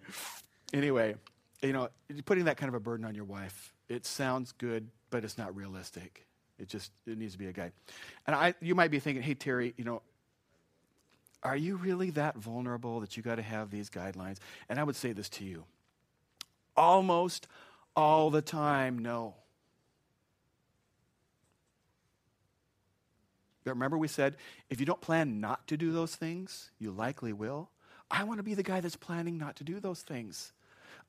Anyway, 0.73 1.15
you 1.63 1.73
know, 1.73 1.89
putting 2.25 2.45
that 2.45 2.57
kind 2.57 2.69
of 2.69 2.75
a 2.75 2.79
burden 2.79 3.03
on 3.03 3.15
your 3.15 3.25
wife, 3.25 3.73
it 3.89 4.05
sounds 4.05 4.51
good, 4.51 4.87
but 5.09 5.23
it's 5.23 5.39
not 5.39 5.55
realistic. 5.55 6.27
It 6.59 6.67
just 6.67 6.91
it 7.07 7.17
needs 7.17 7.33
to 7.33 7.39
be 7.39 7.47
a 7.47 7.51
guy. 7.51 7.71
And 8.27 8.35
I, 8.35 8.53
you 8.61 8.75
might 8.75 8.91
be 8.91 8.99
thinking, 8.99 9.23
hey 9.23 9.33
Terry, 9.33 9.73
you 9.77 9.85
know, 9.85 10.03
are 11.43 11.57
you 11.57 11.75
really 11.75 12.09
that 12.11 12.37
vulnerable 12.37 13.01
that 13.01 13.17
you 13.17 13.23
got 13.23 13.35
to 13.35 13.41
have 13.41 13.69
these 13.69 13.89
guidelines? 13.89 14.37
And 14.69 14.79
I 14.79 14.83
would 14.83 14.95
say 14.95 15.11
this 15.11 15.29
to 15.29 15.43
you: 15.43 15.65
almost 16.75 17.47
all 17.95 18.29
the 18.29 18.41
time, 18.41 18.99
no. 18.99 19.35
But 23.63 23.71
remember, 23.71 23.97
we 23.97 24.07
said 24.07 24.35
if 24.69 24.79
you 24.79 24.85
don't 24.85 25.01
plan 25.01 25.39
not 25.39 25.67
to 25.67 25.77
do 25.77 25.91
those 25.91 26.15
things, 26.15 26.71
you 26.79 26.91
likely 26.91 27.33
will. 27.33 27.69
I 28.11 28.23
want 28.25 28.39
to 28.39 28.43
be 28.43 28.53
the 28.53 28.63
guy 28.63 28.81
that's 28.81 28.95
planning 28.95 29.37
not 29.37 29.55
to 29.57 29.63
do 29.63 29.79
those 29.79 30.01
things. 30.01 30.51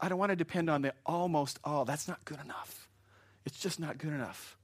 I 0.00 0.08
don't 0.08 0.18
want 0.18 0.30
to 0.30 0.36
depend 0.36 0.70
on 0.70 0.82
the 0.82 0.94
almost 1.04 1.58
all. 1.64 1.84
That's 1.84 2.08
not 2.08 2.24
good 2.24 2.40
enough. 2.42 2.88
It's 3.44 3.58
just 3.58 3.78
not 3.78 3.98
good 3.98 4.12
enough. 4.12 4.56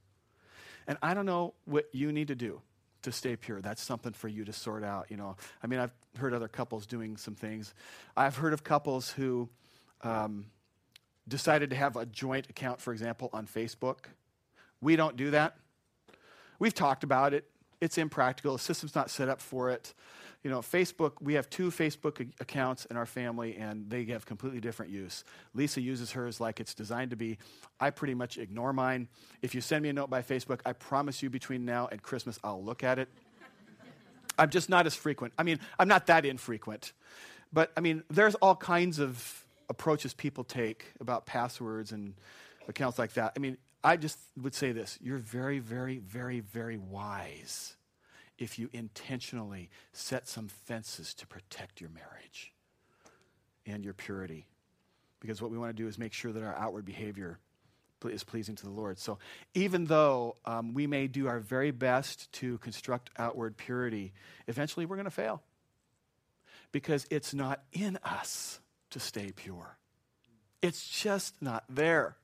And 0.86 0.98
I 1.02 1.14
don't 1.14 1.26
know 1.26 1.54
what 1.66 1.88
you 1.92 2.12
need 2.12 2.28
to 2.28 2.34
do 2.34 2.62
to 3.02 3.12
stay 3.12 3.36
pure. 3.36 3.60
That's 3.60 3.82
something 3.82 4.12
for 4.12 4.28
you 4.28 4.44
to 4.44 4.52
sort 4.52 4.84
out. 4.84 5.06
You 5.10 5.16
know, 5.16 5.36
I 5.62 5.66
mean, 5.66 5.80
I've 5.80 5.92
heard 6.18 6.34
other 6.34 6.48
couples 6.48 6.86
doing 6.86 7.16
some 7.16 7.34
things. 7.34 7.74
I've 8.16 8.36
heard 8.36 8.52
of 8.52 8.64
couples 8.64 9.10
who 9.10 9.48
um, 10.02 10.46
decided 11.28 11.70
to 11.70 11.76
have 11.76 11.96
a 11.96 12.06
joint 12.06 12.48
account, 12.50 12.80
for 12.80 12.92
example, 12.92 13.30
on 13.32 13.46
Facebook. 13.46 14.06
We 14.80 14.96
don't 14.96 15.16
do 15.16 15.30
that. 15.30 15.56
We've 16.58 16.74
talked 16.74 17.04
about 17.04 17.34
it. 17.34 17.44
It's 17.80 17.96
impractical. 17.96 18.52
The 18.52 18.58
system's 18.58 18.94
not 18.94 19.10
set 19.10 19.28
up 19.28 19.40
for 19.40 19.70
it 19.70 19.94
you 20.42 20.50
know, 20.50 20.60
Facebook, 20.60 21.12
we 21.20 21.34
have 21.34 21.50
two 21.50 21.70
Facebook 21.70 22.26
accounts 22.40 22.86
in 22.86 22.96
our 22.96 23.04
family, 23.04 23.56
and 23.56 23.90
they 23.90 24.04
have 24.06 24.24
completely 24.24 24.60
different 24.60 24.90
use. 24.90 25.24
Lisa 25.54 25.80
uses 25.80 26.12
hers 26.12 26.40
like 26.40 26.60
it's 26.60 26.72
designed 26.72 27.10
to 27.10 27.16
be. 27.16 27.36
I 27.78 27.90
pretty 27.90 28.14
much 28.14 28.38
ignore 28.38 28.72
mine. 28.72 29.08
If 29.42 29.54
you 29.54 29.60
send 29.60 29.82
me 29.82 29.90
a 29.90 29.92
note 29.92 30.08
by 30.08 30.22
Facebook, 30.22 30.60
I 30.64 30.72
promise 30.72 31.22
you 31.22 31.28
between 31.28 31.66
now 31.66 31.88
and 31.92 32.02
Christmas, 32.02 32.38
I'll 32.42 32.62
look 32.62 32.82
at 32.82 32.98
it. 32.98 33.08
I'm 34.38 34.48
just 34.48 34.70
not 34.70 34.86
as 34.86 34.94
frequent. 34.94 35.34
I 35.38 35.42
mean, 35.42 35.60
I'm 35.78 35.88
not 35.88 36.06
that 36.06 36.24
infrequent. 36.24 36.92
But 37.52 37.72
I 37.76 37.80
mean, 37.80 38.02
there's 38.08 38.34
all 38.36 38.56
kinds 38.56 38.98
of 38.98 39.44
approaches 39.68 40.14
people 40.14 40.44
take 40.44 40.86
about 41.00 41.26
passwords 41.26 41.92
and 41.92 42.14
accounts 42.66 42.98
like 42.98 43.12
that. 43.14 43.32
I 43.36 43.40
mean, 43.40 43.58
I 43.84 43.96
just 43.96 44.18
would 44.40 44.54
say 44.54 44.72
this 44.72 44.98
you're 45.02 45.18
very, 45.18 45.58
very, 45.58 45.98
very, 45.98 46.40
very 46.40 46.78
wise 46.78 47.76
if 48.40 48.58
you 48.58 48.70
intentionally 48.72 49.70
set 49.92 50.26
some 50.26 50.48
fences 50.48 51.14
to 51.14 51.26
protect 51.26 51.80
your 51.80 51.90
marriage 51.90 52.52
and 53.66 53.84
your 53.84 53.94
purity. 53.94 54.46
Because 55.20 55.40
what 55.40 55.50
we 55.50 55.58
want 55.58 55.76
to 55.76 55.80
do 55.80 55.86
is 55.86 55.98
make 55.98 56.14
sure 56.14 56.32
that 56.32 56.42
our 56.42 56.56
outward 56.56 56.86
behavior 56.86 57.38
is 58.08 58.24
pleasing 58.24 58.56
to 58.56 58.64
the 58.64 58.70
Lord. 58.70 58.98
So 58.98 59.18
even 59.52 59.84
though 59.84 60.36
um, 60.46 60.72
we 60.72 60.86
may 60.86 61.06
do 61.06 61.28
our 61.28 61.38
very 61.38 61.70
best 61.70 62.32
to 62.32 62.56
construct 62.58 63.10
outward 63.18 63.58
purity, 63.58 64.14
eventually 64.48 64.86
we're 64.86 64.96
going 64.96 65.04
to 65.04 65.10
fail. 65.10 65.42
Because 66.72 67.06
it's 67.10 67.34
not 67.34 67.62
in 67.72 67.98
us 68.02 68.60
to 68.90 69.00
stay 69.00 69.32
pure, 69.32 69.76
it's 70.62 70.88
just 70.88 71.40
not 71.42 71.64
there. 71.68 72.16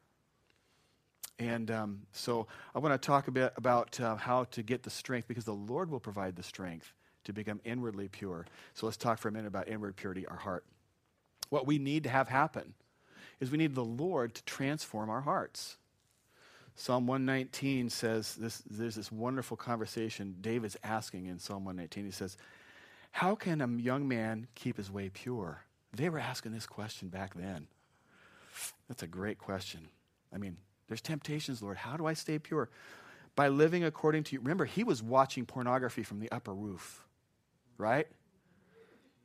And 1.38 1.70
um, 1.70 2.02
so 2.12 2.46
I 2.74 2.78
want 2.78 3.00
to 3.00 3.06
talk 3.06 3.28
a 3.28 3.30
bit 3.30 3.52
about 3.56 4.00
uh, 4.00 4.16
how 4.16 4.44
to 4.44 4.62
get 4.62 4.82
the 4.82 4.90
strength 4.90 5.28
because 5.28 5.44
the 5.44 5.52
Lord 5.52 5.90
will 5.90 6.00
provide 6.00 6.36
the 6.36 6.42
strength 6.42 6.92
to 7.24 7.32
become 7.32 7.60
inwardly 7.64 8.08
pure. 8.08 8.46
So 8.74 8.86
let's 8.86 8.96
talk 8.96 9.18
for 9.18 9.28
a 9.28 9.32
minute 9.32 9.48
about 9.48 9.68
inward 9.68 9.96
purity, 9.96 10.26
our 10.26 10.36
heart. 10.36 10.64
What 11.50 11.66
we 11.66 11.78
need 11.78 12.04
to 12.04 12.08
have 12.08 12.28
happen 12.28 12.74
is 13.40 13.50
we 13.50 13.58
need 13.58 13.74
the 13.74 13.84
Lord 13.84 14.34
to 14.34 14.44
transform 14.44 15.10
our 15.10 15.20
hearts. 15.20 15.76
Psalm 16.74 17.06
119 17.06 17.90
says 17.90 18.34
this, 18.34 18.62
there's 18.70 18.94
this 18.94 19.10
wonderful 19.10 19.56
conversation 19.56 20.36
David's 20.40 20.76
asking 20.84 21.26
in 21.26 21.38
Psalm 21.38 21.64
119. 21.64 22.04
He 22.04 22.10
says, 22.10 22.36
How 23.12 23.34
can 23.34 23.60
a 23.60 23.68
young 23.68 24.06
man 24.08 24.46
keep 24.54 24.76
his 24.76 24.90
way 24.90 25.10
pure? 25.12 25.62
They 25.94 26.08
were 26.08 26.18
asking 26.18 26.52
this 26.52 26.66
question 26.66 27.08
back 27.08 27.34
then. 27.34 27.66
That's 28.88 29.02
a 29.02 29.06
great 29.06 29.38
question. 29.38 29.88
I 30.34 30.38
mean, 30.38 30.58
there's 30.88 31.00
temptations, 31.00 31.62
Lord. 31.62 31.76
How 31.76 31.96
do 31.96 32.06
I 32.06 32.14
stay 32.14 32.38
pure? 32.38 32.68
By 33.34 33.48
living 33.48 33.84
according 33.84 34.24
to 34.24 34.34
you. 34.34 34.40
Remember, 34.40 34.64
he 34.64 34.84
was 34.84 35.02
watching 35.02 35.44
pornography 35.44 36.02
from 36.02 36.20
the 36.20 36.30
upper 36.30 36.54
roof, 36.54 37.04
right? 37.76 38.06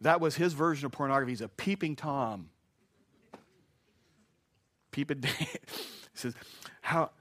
That 0.02 0.20
was 0.20 0.36
his 0.36 0.54
version 0.54 0.86
of 0.86 0.92
pornography. 0.92 1.32
He's 1.32 1.42
a 1.42 1.48
peeping 1.48 1.96
Tom. 1.96 2.50
Peeping 4.92 5.24
he 5.40 5.48
says, 6.14 6.34
how, 6.82 7.12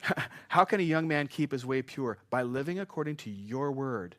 how 0.48 0.64
can 0.64 0.80
a 0.80 0.84
young 0.84 1.08
man 1.08 1.26
keep 1.26 1.52
his 1.52 1.66
way 1.66 1.82
pure? 1.82 2.18
By 2.30 2.42
living 2.42 2.78
according 2.78 3.16
to 3.16 3.30
your 3.30 3.72
word. 3.72 4.16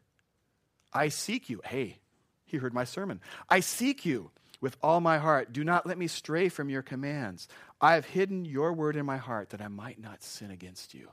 I 0.93 1.09
seek 1.09 1.49
you. 1.49 1.61
Hey, 1.63 1.99
he 2.45 2.57
heard 2.57 2.73
my 2.73 2.83
sermon. 2.83 3.21
I 3.49 3.61
seek 3.61 4.05
you. 4.05 4.31
With 4.61 4.77
all 4.81 4.99
my 4.99 5.17
heart. 5.17 5.53
Do 5.53 5.63
not 5.63 5.85
let 5.85 5.97
me 5.97 6.07
stray 6.07 6.49
from 6.49 6.69
your 6.69 6.81
commands. 6.81 7.47
I 7.79 7.93
have 7.93 8.05
hidden 8.05 8.45
your 8.45 8.73
word 8.73 8.95
in 8.95 9.05
my 9.05 9.17
heart 9.17 9.49
that 9.49 9.61
I 9.61 9.67
might 9.67 9.99
not 9.99 10.23
sin 10.23 10.51
against 10.51 10.93
you. 10.93 11.09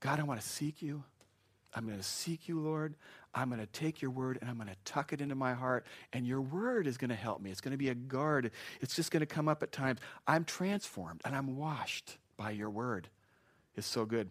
God, 0.00 0.20
I 0.20 0.22
want 0.22 0.40
to 0.40 0.46
seek 0.46 0.82
you. 0.82 1.04
I'm 1.74 1.86
going 1.86 1.98
to 1.98 2.04
seek 2.04 2.48
you, 2.48 2.60
Lord. 2.60 2.96
I'm 3.34 3.48
going 3.48 3.60
to 3.60 3.66
take 3.66 4.02
your 4.02 4.10
word 4.10 4.38
and 4.40 4.50
I'm 4.50 4.56
going 4.56 4.68
to 4.68 4.76
tuck 4.84 5.12
it 5.12 5.20
into 5.20 5.34
my 5.34 5.54
heart. 5.54 5.86
And 6.12 6.26
your 6.26 6.40
word 6.40 6.86
is 6.86 6.96
going 6.96 7.10
to 7.10 7.16
help 7.16 7.40
me. 7.40 7.50
It's 7.50 7.60
going 7.60 7.72
to 7.72 7.78
be 7.78 7.90
a 7.90 7.94
guard. 7.94 8.50
It's 8.80 8.96
just 8.96 9.10
going 9.12 9.20
to 9.20 9.26
come 9.26 9.48
up 9.48 9.62
at 9.62 9.70
times. 9.70 10.00
I'm 10.26 10.44
transformed 10.44 11.20
and 11.24 11.36
I'm 11.36 11.56
washed 11.56 12.18
by 12.36 12.50
your 12.50 12.70
word. 12.70 13.08
It's 13.76 13.86
so 13.86 14.04
good. 14.04 14.30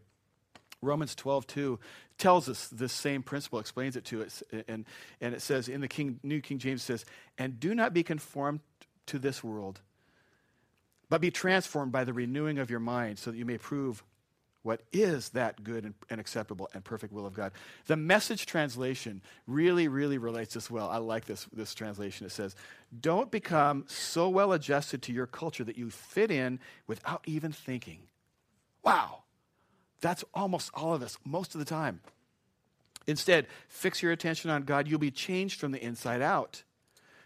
Romans 0.82 1.16
12, 1.16 1.48
2 1.48 1.80
tells 2.18 2.48
us 2.48 2.68
this 2.68 2.94
same 2.94 3.22
principle, 3.24 3.60
explains 3.60 3.96
it 3.96 4.06
to 4.06 4.24
us. 4.24 4.44
And, 4.68 4.86
and 5.20 5.34
it 5.34 5.42
says 5.42 5.68
in 5.68 5.82
the 5.82 5.88
King, 5.88 6.20
New 6.24 6.42
King 6.42 6.58
James 6.58 6.84
says, 6.84 7.06
And 7.38 7.60
do 7.60 7.76
not 7.76 7.94
be 7.94 8.04
conformed 8.04 8.62
to 9.08 9.20
this 9.20 9.44
world, 9.44 9.82
but 11.10 11.22
be 11.22 11.32
transformed 11.32 11.92
by 11.92 12.04
the 12.04 12.14
renewing 12.14 12.60
of 12.60 12.70
your 12.70 12.80
mind, 12.80 13.20
so 13.20 13.32
that 13.32 13.38
you 13.38 13.46
may 13.46 13.58
prove 13.58 14.04
what 14.62 14.82
is 14.92 15.30
that 15.30 15.64
good 15.64 15.86
and, 15.86 15.94
and, 16.10 16.20
acceptable 16.20 16.70
and 16.74 16.84
perfect 16.84 17.14
will 17.14 17.26
of 17.26 17.34
God. 17.34 17.54
The 17.88 17.96
message 17.96 18.46
translation 18.46 19.22
really, 19.48 19.88
really 19.88 20.18
relates 20.18 20.54
this 20.54 20.70
well. 20.70 20.90
I 20.90 20.98
like 20.98 21.26
this, 21.26 21.46
this 21.54 21.74
translation. 21.74 22.26
It 22.26 22.32
says, 22.32 22.56
Don't 23.00 23.32
become 23.32 23.86
so 23.88 24.30
well 24.30 24.52
adjusted 24.52 25.02
to 25.04 25.14
your 25.14 25.28
culture 25.28 25.64
that 25.64 25.78
you 25.78 25.90
fit 25.90 26.30
in 26.30 26.60
without 26.88 27.24
even 27.26 27.52
thinking. 27.52 28.00
Wow. 28.84 29.24
That's 30.02 30.24
almost 30.34 30.72
all 30.74 30.94
of 30.94 31.02
us, 31.02 31.18
most 31.26 31.56
of 31.56 31.60
the 31.60 31.66
time. 31.66 32.02
Instead, 33.08 33.48
fix 33.68 34.02
your 34.02 34.12
attention 34.12 34.50
on 34.50 34.64
God. 34.64 34.88
You'll 34.88 35.00
be 35.00 35.12
changed 35.12 35.60
from 35.60 35.72
the 35.72 35.84
inside 35.84 36.22
out. 36.22 36.64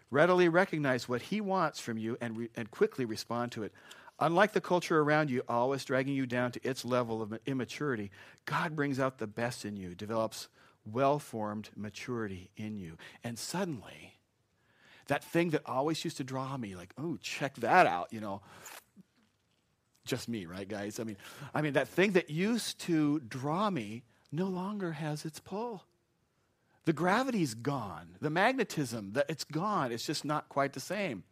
Readily 0.09 0.47
recognize 0.47 1.09
what 1.09 1.23
He 1.23 1.41
wants 1.41 1.79
from 1.79 1.97
you 1.97 2.17
and, 2.21 2.37
re- 2.37 2.49
and 2.55 2.69
quickly 2.71 3.05
respond 3.05 3.51
to 3.53 3.63
it. 3.63 3.73
Unlike 4.19 4.53
the 4.53 4.61
culture 4.61 4.99
around 4.99 5.29
you, 5.29 5.41
always 5.47 5.83
dragging 5.83 6.15
you 6.15 6.25
down 6.25 6.51
to 6.51 6.67
its 6.67 6.85
level 6.85 7.21
of 7.21 7.37
immaturity, 7.45 8.11
God 8.45 8.75
brings 8.75 8.99
out 8.99 9.17
the 9.17 9.27
best 9.27 9.65
in 9.65 9.75
you, 9.75 9.95
develops 9.95 10.47
well 10.85 11.19
formed 11.19 11.69
maturity 11.75 12.49
in 12.55 12.77
you. 12.77 12.97
And 13.23 13.37
suddenly, 13.39 14.13
that 15.07 15.23
thing 15.23 15.49
that 15.49 15.63
always 15.65 16.03
used 16.03 16.17
to 16.17 16.23
draw 16.23 16.55
me, 16.57 16.75
like, 16.75 16.93
oh, 16.97 17.17
check 17.21 17.55
that 17.55 17.87
out, 17.87 18.07
you 18.11 18.21
know, 18.21 18.41
just 20.05 20.27
me, 20.27 20.45
right, 20.45 20.67
guys? 20.67 20.99
I 20.99 21.03
mean, 21.03 21.17
I 21.53 21.61
mean 21.61 21.73
that 21.73 21.87
thing 21.87 22.11
that 22.11 22.29
used 22.29 22.79
to 22.81 23.19
draw 23.21 23.69
me 23.69 24.03
no 24.31 24.45
longer 24.45 24.93
has 24.93 25.25
its 25.25 25.39
pull. 25.39 25.83
The 26.85 26.93
gravity's 26.93 27.53
gone. 27.53 28.15
The 28.19 28.29
magnetism, 28.29 29.13
that 29.13 29.27
it's 29.29 29.43
gone. 29.43 29.91
It's 29.91 30.05
just 30.05 30.25
not 30.25 30.49
quite 30.49 30.73
the 30.73 30.79
same. 30.79 31.23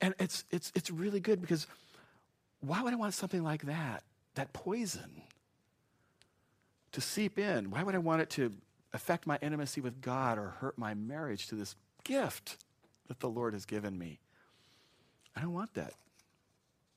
And 0.00 0.14
it's 0.18 0.44
it's 0.50 0.72
it's 0.74 0.90
really 0.90 1.20
good 1.20 1.40
because 1.42 1.66
why 2.60 2.82
would 2.82 2.92
I 2.92 2.96
want 2.96 3.12
something 3.12 3.42
like 3.42 3.62
that? 3.62 4.02
That 4.34 4.52
poison 4.52 5.22
to 6.92 7.00
seep 7.00 7.38
in. 7.38 7.70
Why 7.70 7.82
would 7.82 7.94
I 7.94 7.98
want 7.98 8.22
it 8.22 8.30
to 8.30 8.52
affect 8.92 9.26
my 9.26 9.38
intimacy 9.42 9.80
with 9.80 10.00
God 10.00 10.38
or 10.38 10.54
hurt 10.60 10.78
my 10.78 10.94
marriage 10.94 11.48
to 11.48 11.54
this 11.54 11.76
gift 12.04 12.56
that 13.08 13.20
the 13.20 13.28
Lord 13.28 13.52
has 13.52 13.66
given 13.66 13.98
me? 13.98 14.18
I 15.36 15.42
don't 15.42 15.52
want 15.52 15.74
that. 15.74 15.92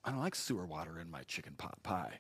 I 0.05 0.11
don't 0.11 0.19
like 0.19 0.35
sewer 0.35 0.65
water 0.65 0.99
in 0.99 1.09
my 1.09 1.23
chicken 1.23 1.53
pot 1.57 1.81
pie. 1.83 2.19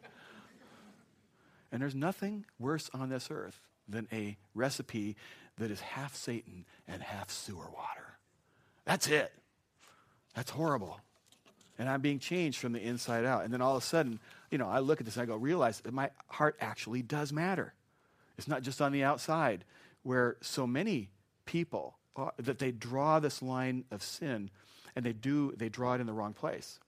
And 1.71 1.81
there's 1.81 1.95
nothing 1.95 2.45
worse 2.59 2.89
on 2.93 3.09
this 3.09 3.29
earth 3.31 3.59
than 3.89 4.07
a 4.11 4.37
recipe 4.53 5.15
that 5.57 5.71
is 5.71 5.81
half 5.81 6.15
Satan 6.15 6.65
and 6.87 7.01
half 7.01 7.29
sewer 7.29 7.69
water. 7.69 8.17
That's 8.85 9.07
it. 9.07 9.33
That's 10.35 10.51
horrible. 10.51 10.99
And 11.79 11.89
I'm 11.89 12.01
being 12.01 12.19
changed 12.19 12.59
from 12.59 12.73
the 12.73 12.79
inside 12.79 13.25
out. 13.25 13.43
And 13.43 13.53
then 13.53 13.61
all 13.61 13.75
of 13.75 13.83
a 13.83 13.85
sudden, 13.85 14.19
you 14.51 14.57
know, 14.57 14.69
I 14.69 14.79
look 14.79 15.01
at 15.01 15.05
this 15.05 15.17
and 15.17 15.23
I 15.23 15.25
go, 15.25 15.35
realize 15.35 15.79
that 15.81 15.93
my 15.93 16.11
heart 16.27 16.55
actually 16.61 17.01
does 17.01 17.33
matter. 17.33 17.73
It's 18.37 18.47
not 18.47 18.61
just 18.61 18.81
on 18.81 18.91
the 18.91 19.03
outside, 19.03 19.65
where 20.03 20.37
so 20.41 20.67
many 20.67 21.09
people 21.45 21.97
uh, 22.15 22.29
that 22.37 22.59
they 22.59 22.71
draw 22.71 23.19
this 23.19 23.41
line 23.41 23.85
of 23.91 24.03
sin 24.03 24.51
and 24.95 25.03
they 25.03 25.13
do, 25.13 25.53
they 25.57 25.69
draw 25.69 25.95
it 25.95 26.01
in 26.01 26.07
the 26.07 26.13
wrong 26.13 26.33
place 26.33 26.79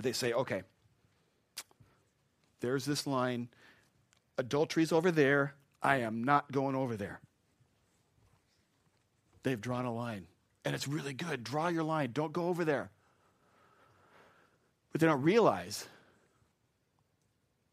they 0.00 0.12
say, 0.12 0.32
okay, 0.32 0.62
there's 2.60 2.84
this 2.84 3.06
line, 3.06 3.48
adultery's 4.38 4.92
over 4.92 5.10
there, 5.10 5.54
I 5.82 5.98
am 5.98 6.24
not 6.24 6.50
going 6.50 6.74
over 6.74 6.96
there. 6.96 7.20
They've 9.42 9.60
drawn 9.60 9.84
a 9.84 9.92
line. 9.92 10.26
And 10.64 10.74
it's 10.74 10.88
really 10.88 11.12
good. 11.12 11.44
Draw 11.44 11.68
your 11.68 11.82
line. 11.82 12.12
Don't 12.12 12.32
go 12.32 12.48
over 12.48 12.64
there. 12.64 12.90
But 14.90 15.00
they 15.00 15.06
don't 15.06 15.22
realize 15.22 15.86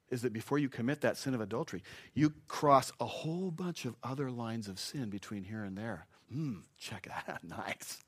is 0.10 0.24
that 0.24 0.34
before 0.34 0.58
you 0.58 0.68
commit 0.68 1.00
that 1.02 1.16
sin 1.16 1.34
of 1.34 1.40
adultery, 1.40 1.82
you 2.14 2.34
cross 2.50 2.92
a 3.00 3.06
whole 3.06 3.50
bunch 3.50 3.86
of 3.86 3.96
other 4.04 4.30
lines 4.30 4.68
of 4.68 4.78
sin 4.78 5.10
between 5.10 5.46
here 5.46 5.64
and 5.64 5.78
there. 5.78 6.06
Hmm, 6.30 6.60
check 6.78 7.08
that 7.08 7.24
out. 7.30 7.44
nice 7.66 8.04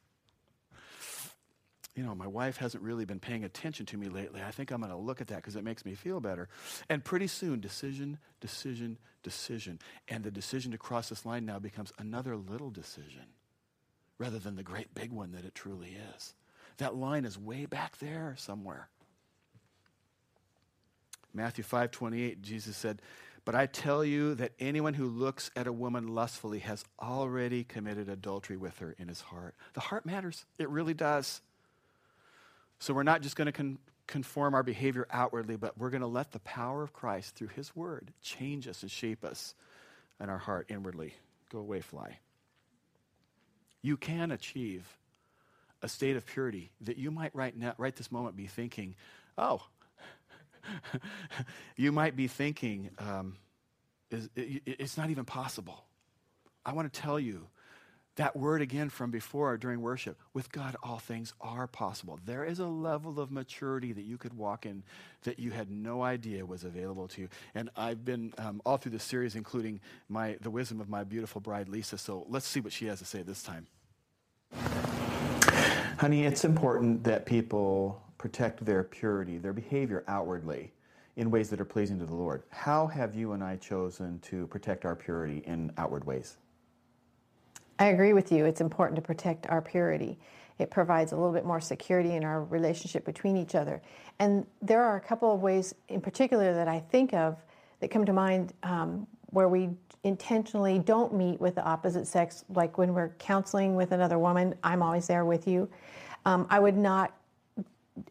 you 1.96 2.04
know, 2.04 2.16
my 2.16 2.28
wife 2.28 2.58
hasn't 2.58 2.84
really 2.84 3.06
been 3.06 3.20
paying 3.20 3.44
attention 3.44 3.86
to 3.88 3.98
me 3.98 4.10
lately. 4.10 4.42
I 4.42 4.52
think 4.52 4.72
I'm 4.72 4.80
going 4.80 4.92
to 4.92 4.98
look 4.98 5.22
at 5.22 5.28
that 5.28 5.38
because 5.38 5.56
it 5.56 5.64
makes 5.64 5.86
me 5.86 5.94
feel 5.94 6.20
better. 6.20 6.50
And 6.90 7.04
pretty 7.04 7.28
soon, 7.28 7.60
decision, 7.60 8.18
decision, 8.40 8.98
decision. 9.22 9.80
And 10.08 10.24
the 10.24 10.32
decision 10.32 10.72
to 10.72 10.78
cross 10.78 11.10
this 11.10 11.26
line 11.26 11.46
now 11.46 11.60
becomes 11.60 11.94
another 12.00 12.36
little 12.36 12.72
decision 12.72 13.28
rather 14.18 14.40
than 14.40 14.56
the 14.56 14.64
great 14.64 14.96
big 14.96 15.12
one 15.12 15.32
that 15.34 15.46
it 15.46 15.54
truly 15.54 15.96
is. 16.16 16.34
That 16.78 16.96
line 16.96 17.26
is 17.26 17.38
way 17.38 17.66
back 17.66 17.98
there 18.00 18.36
somewhere. 18.40 18.90
Matthew 21.34 21.64
5:28 21.64 22.42
Jesus 22.42 22.78
said, 22.78 23.02
"But 23.46 23.56
I 23.56 23.66
tell 23.66 24.06
you 24.06 24.36
that 24.36 24.54
anyone 24.60 24.94
who 24.94 25.08
looks 25.08 25.52
at 25.56 25.68
a 25.68 25.74
woman 25.74 26.08
lustfully 26.08 26.60
has 26.60 26.86
already 27.00 27.64
committed 27.64 28.08
adultery 28.08 28.58
with 28.58 28.80
her 28.80 28.92
in 28.94 29.08
his 29.08 29.22
heart." 29.22 29.56
The 29.74 29.82
heart 29.82 30.06
matters. 30.06 30.46
It 30.58 30.70
really 30.70 30.94
does. 30.94 31.42
So 32.84 32.94
we're 32.94 33.04
not 33.04 33.22
just 33.22 33.38
going 33.38 33.46
to 33.46 33.54
con- 33.54 33.78
conform 34.08 34.54
our 34.54 34.62
behavior 34.62 35.08
outwardly, 35.10 35.56
but 35.56 35.78
we're 35.78 35.90
going 35.90 36.02
to 36.02 36.08
let 36.08 36.34
the 36.34 36.40
power 36.40 36.84
of 36.84 36.92
Christ 36.92 37.34
through 37.34 37.48
His 37.48 37.74
Word 37.74 38.12
change 38.22 38.68
us 38.68 38.82
and 38.82 38.92
shape 38.92 39.24
us 39.24 39.56
and 40.20 40.30
our 40.30 40.38
heart 40.38 40.66
inwardly. 40.68 41.14
Go 41.50 41.60
away, 41.60 41.80
fly. 41.80 42.20
You 43.82 43.96
can 43.96 44.32
achieve 44.32 44.86
a 45.82 45.88
state 45.88 46.18
of 46.18 46.26
purity 46.26 46.72
that 46.82 46.98
you 46.98 47.10
might 47.10 47.34
right 47.34 47.56
now, 47.56 47.74
right 47.78 47.96
this 47.96 48.12
moment, 48.12 48.36
be 48.36 48.48
thinking, 48.48 48.96
oh, 49.38 49.62
you 51.78 51.94
might 51.94 52.18
be 52.18 52.28
thinking, 52.28 52.90
um, 53.00 53.38
it's 54.36 54.98
not 54.98 55.10
even 55.10 55.24
possible. 55.24 55.86
I 56.66 56.74
want 56.74 56.92
to 56.92 57.02
tell 57.02 57.18
you 57.18 57.48
that 58.16 58.36
word 58.36 58.62
again 58.62 58.90
from 58.90 59.10
before 59.10 59.58
during 59.58 59.82
worship 59.82 60.18
with 60.34 60.52
God, 60.52 60.76
all 60.84 61.00
things 61.00 61.34
are 61.42 61.66
possible. 61.68 62.20
There 62.26 62.46
is 62.46 62.60
a 62.60 62.68
level 62.68 63.20
of 63.20 63.32
maturity 63.32 63.92
that 63.94 64.04
you 64.04 64.18
could 64.18 64.34
walk 64.38 64.66
in 64.66 64.84
that 65.24 65.40
you 65.40 65.52
had 65.52 65.72
no 65.72 66.04
idea 66.04 66.46
was 66.46 66.64
available 66.64 67.08
to 67.10 67.22
you. 67.22 67.30
And 67.56 67.70
I've 67.76 68.06
been 68.06 68.34
um, 68.38 68.62
all 68.66 68.78
through 68.78 68.92
this 68.92 69.04
series, 69.04 69.36
including 69.36 69.80
my, 70.10 70.38
the 70.42 70.52
wisdom 70.52 70.80
of 70.80 70.90
my 70.90 71.04
beautiful 71.04 71.42
bride, 71.42 71.70
Lisa. 71.70 71.98
So 71.98 72.26
let's 72.30 72.48
see 72.48 72.60
what 72.60 72.72
she 72.72 72.86
has 72.86 73.00
to 73.00 73.06
say 73.06 73.24
this 73.24 73.42
time. 73.42 73.68
Honey, 75.98 76.26
it's 76.26 76.46
important 76.46 77.04
that 77.06 77.26
people 77.26 78.02
protect 78.18 78.64
their 78.64 78.84
purity, 78.84 79.38
their 79.38 79.54
behavior 79.54 80.04
outwardly 80.08 80.72
in 81.16 81.32
ways 81.32 81.50
that 81.50 81.60
are 81.60 81.66
pleasing 81.66 82.00
to 82.00 82.06
the 82.06 82.16
Lord. 82.16 82.44
How 82.50 82.88
have 82.88 83.16
you 83.16 83.34
and 83.34 83.44
I 83.44 83.56
chosen 83.58 84.20
to 84.20 84.48
protect 84.48 84.86
our 84.86 84.96
purity 84.96 85.44
in 85.46 85.72
outward 85.78 86.06
ways? 86.06 86.38
I 87.80 87.86
agree 87.86 88.14
with 88.14 88.32
you. 88.32 88.46
It's 88.46 88.62
important 88.62 88.96
to 88.98 89.02
protect 89.02 89.48
our 89.48 89.62
purity. 89.62 90.18
It 90.60 90.70
provides 90.70 91.12
a 91.12 91.16
little 91.16 91.34
bit 91.34 91.46
more 91.46 91.60
security 91.60 92.16
in 92.16 92.24
our 92.24 92.44
relationship 92.44 93.06
between 93.06 93.36
each 93.36 93.56
other. 93.56 93.82
And 94.20 94.46
there 94.62 94.84
are 94.84 94.96
a 94.96 95.02
couple 95.02 95.34
of 95.34 95.42
ways 95.42 95.74
in 95.90 96.00
particular 96.00 96.54
that 96.54 96.68
I 96.68 96.80
think 96.80 97.14
of 97.14 97.38
that 97.80 97.90
come 97.90 98.06
to 98.06 98.14
mind 98.14 98.54
um, 98.64 99.08
where 99.28 99.50
we 99.50 99.70
intentionally 100.04 100.80
don't 100.80 101.14
meet 101.14 101.42
with 101.42 101.56
the 101.56 101.64
opposite 101.64 102.06
sex, 102.06 102.46
like 102.50 102.78
when 102.78 102.94
we're 102.94 103.10
counseling 103.20 103.76
with 103.76 103.92
another 103.92 104.20
woman, 104.20 104.54
I'm 104.64 104.84
always 104.84 105.08
there 105.08 105.26
with 105.26 105.48
you. 105.48 105.70
Um, 106.26 106.46
I 106.50 106.60
would 106.60 106.78
not 106.78 107.14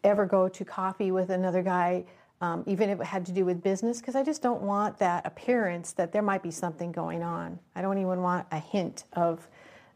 ever 0.02 0.26
go 0.26 0.48
to 0.48 0.64
coffee 0.64 1.12
with 1.12 1.30
another 1.30 1.62
guy 1.62 2.04
um, 2.42 2.64
even 2.66 2.90
if 2.90 3.00
it 3.00 3.06
had 3.06 3.24
to 3.26 3.32
do 3.32 3.44
with 3.44 3.62
business, 3.62 4.00
because 4.00 4.16
I 4.16 4.24
just 4.24 4.42
don't 4.42 4.62
want 4.62 4.98
that 4.98 5.24
appearance 5.24 5.92
that 5.92 6.12
there 6.12 6.22
might 6.22 6.42
be 6.42 6.50
something 6.50 6.90
going 6.90 7.22
on. 7.22 7.58
I 7.76 7.82
don't 7.82 7.98
even 7.98 8.20
want 8.20 8.48
a 8.50 8.58
hint 8.58 9.04
of 9.12 9.48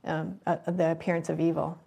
um, 0.06 0.38
uh, 0.46 0.56
the 0.66 0.90
appearance 0.92 1.28
of 1.28 1.40
evil. 1.40 1.78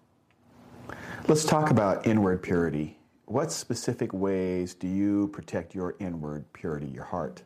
Let's 1.27 1.45
talk 1.45 1.69
about 1.69 2.07
inward 2.07 2.41
purity. 2.41 2.97
What 3.25 3.51
specific 3.51 4.11
ways 4.13 4.73
do 4.73 4.87
you 4.87 5.27
protect 5.27 5.75
your 5.75 5.95
inward 5.99 6.51
purity, 6.53 6.87
your 6.87 7.03
heart? 7.03 7.43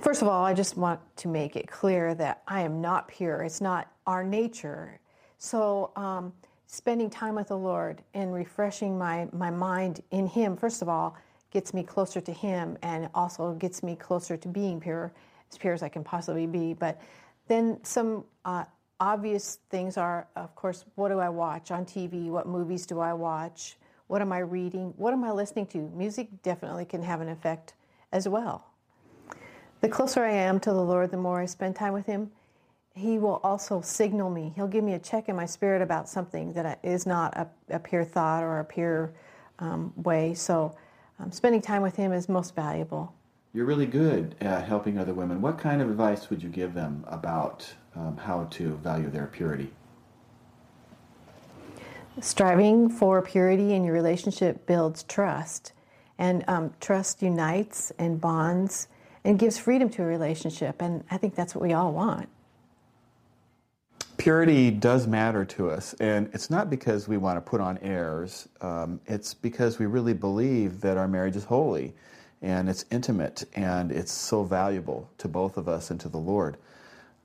First 0.00 0.20
of 0.20 0.28
all, 0.28 0.44
I 0.44 0.52
just 0.52 0.76
want 0.76 1.00
to 1.18 1.28
make 1.28 1.56
it 1.56 1.68
clear 1.68 2.14
that 2.16 2.42
I 2.48 2.62
am 2.62 2.80
not 2.80 3.08
pure. 3.08 3.42
It's 3.42 3.60
not 3.60 3.90
our 4.06 4.24
nature 4.24 4.98
So, 5.38 5.90
um, 5.96 6.32
spending 6.66 7.10
time 7.10 7.34
with 7.34 7.48
the 7.48 7.56
Lord 7.58 8.02
and 8.14 8.32
refreshing 8.32 8.96
my, 8.98 9.28
my 9.32 9.50
mind 9.50 10.02
in 10.10 10.26
Him, 10.26 10.56
first 10.56 10.82
of 10.82 10.88
all, 10.88 11.16
gets 11.50 11.74
me 11.74 11.82
closer 11.82 12.20
to 12.20 12.32
Him 12.32 12.78
and 12.82 13.08
also 13.14 13.52
gets 13.54 13.82
me 13.82 13.94
closer 13.94 14.36
to 14.36 14.48
being 14.48 14.80
pure, 14.80 15.12
as 15.50 15.58
pure 15.58 15.74
as 15.74 15.82
I 15.82 15.88
can 15.88 16.02
possibly 16.02 16.46
be. 16.46 16.74
But 16.74 17.00
then 17.52 17.78
some 17.84 18.24
uh, 18.46 18.64
obvious 18.98 19.58
things 19.68 19.98
are, 19.98 20.26
of 20.36 20.54
course, 20.54 20.86
what 20.94 21.10
do 21.10 21.18
I 21.18 21.28
watch 21.28 21.70
on 21.70 21.84
TV? 21.84 22.30
What 22.30 22.48
movies 22.48 22.86
do 22.86 22.98
I 22.98 23.12
watch? 23.12 23.76
What 24.06 24.22
am 24.22 24.32
I 24.32 24.38
reading? 24.38 24.94
What 24.96 25.12
am 25.12 25.22
I 25.22 25.32
listening 25.32 25.66
to? 25.66 25.78
Music 25.94 26.28
definitely 26.42 26.86
can 26.86 27.02
have 27.02 27.20
an 27.20 27.28
effect 27.28 27.74
as 28.10 28.26
well. 28.26 28.64
The 29.82 29.88
closer 29.88 30.24
I 30.24 30.32
am 30.32 30.60
to 30.60 30.70
the 30.70 30.82
Lord, 30.82 31.10
the 31.10 31.18
more 31.18 31.42
I 31.42 31.46
spend 31.46 31.76
time 31.76 31.92
with 31.92 32.06
Him, 32.06 32.30
He 32.94 33.18
will 33.18 33.40
also 33.44 33.82
signal 33.82 34.30
me. 34.30 34.52
He'll 34.56 34.66
give 34.66 34.82
me 34.82 34.94
a 34.94 34.98
check 34.98 35.28
in 35.28 35.36
my 35.36 35.46
spirit 35.46 35.82
about 35.82 36.08
something 36.08 36.54
that 36.54 36.78
is 36.82 37.04
not 37.04 37.36
a, 37.36 37.46
a 37.68 37.78
pure 37.78 38.04
thought 38.04 38.42
or 38.42 38.60
a 38.60 38.64
pure 38.64 39.12
um, 39.58 39.92
way. 39.96 40.32
So, 40.32 40.74
um, 41.18 41.30
spending 41.30 41.60
time 41.60 41.82
with 41.82 41.96
Him 41.96 42.12
is 42.12 42.30
most 42.30 42.54
valuable. 42.54 43.14
You're 43.54 43.66
really 43.66 43.86
good 43.86 44.34
at 44.40 44.64
helping 44.64 44.98
other 44.98 45.12
women. 45.12 45.42
What 45.42 45.58
kind 45.58 45.82
of 45.82 45.90
advice 45.90 46.30
would 46.30 46.42
you 46.42 46.48
give 46.48 46.72
them 46.72 47.04
about 47.06 47.70
um, 47.94 48.16
how 48.16 48.44
to 48.52 48.76
value 48.76 49.10
their 49.10 49.26
purity? 49.26 49.70
Striving 52.20 52.88
for 52.88 53.20
purity 53.20 53.74
in 53.74 53.84
your 53.84 53.92
relationship 53.92 54.66
builds 54.66 55.02
trust, 55.02 55.72
and 56.18 56.44
um, 56.48 56.72
trust 56.80 57.22
unites 57.22 57.92
and 57.98 58.18
bonds 58.18 58.88
and 59.22 59.38
gives 59.38 59.58
freedom 59.58 59.90
to 59.90 60.02
a 60.02 60.06
relationship. 60.06 60.80
And 60.80 61.04
I 61.10 61.18
think 61.18 61.34
that's 61.34 61.54
what 61.54 61.60
we 61.62 61.74
all 61.74 61.92
want. 61.92 62.30
Purity 64.16 64.70
does 64.70 65.06
matter 65.06 65.44
to 65.44 65.68
us, 65.70 65.92
and 65.94 66.30
it's 66.32 66.48
not 66.48 66.70
because 66.70 67.06
we 67.06 67.18
want 67.18 67.36
to 67.36 67.40
put 67.42 67.60
on 67.60 67.76
airs. 67.78 68.48
Um, 68.62 68.98
it's 69.06 69.34
because 69.34 69.78
we 69.78 69.84
really 69.84 70.14
believe 70.14 70.80
that 70.80 70.96
our 70.96 71.08
marriage 71.08 71.36
is 71.36 71.44
holy, 71.44 71.92
and 72.42 72.68
it's 72.68 72.84
intimate, 72.90 73.44
and 73.54 73.92
it's 73.92 74.12
so 74.12 74.42
valuable 74.42 75.08
to 75.18 75.28
both 75.28 75.56
of 75.56 75.68
us 75.68 75.90
and 75.90 76.00
to 76.00 76.08
the 76.08 76.18
Lord. 76.18 76.56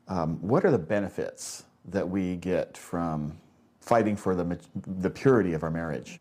Um, 0.08 0.38
what 0.42 0.64
are 0.64 0.72
the 0.72 0.78
benefits 0.78 1.64
that 1.86 2.08
we 2.08 2.36
get 2.36 2.78
from 2.78 3.38
fighting 3.82 4.16
for 4.16 4.36
the, 4.36 4.60
the 4.86 5.10
purity 5.10 5.54
of 5.54 5.64
our 5.64 5.72
marriage? 5.72 6.20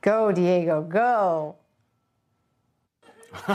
Go, 0.00 0.32
Diego, 0.32 0.82
go. 0.82 1.56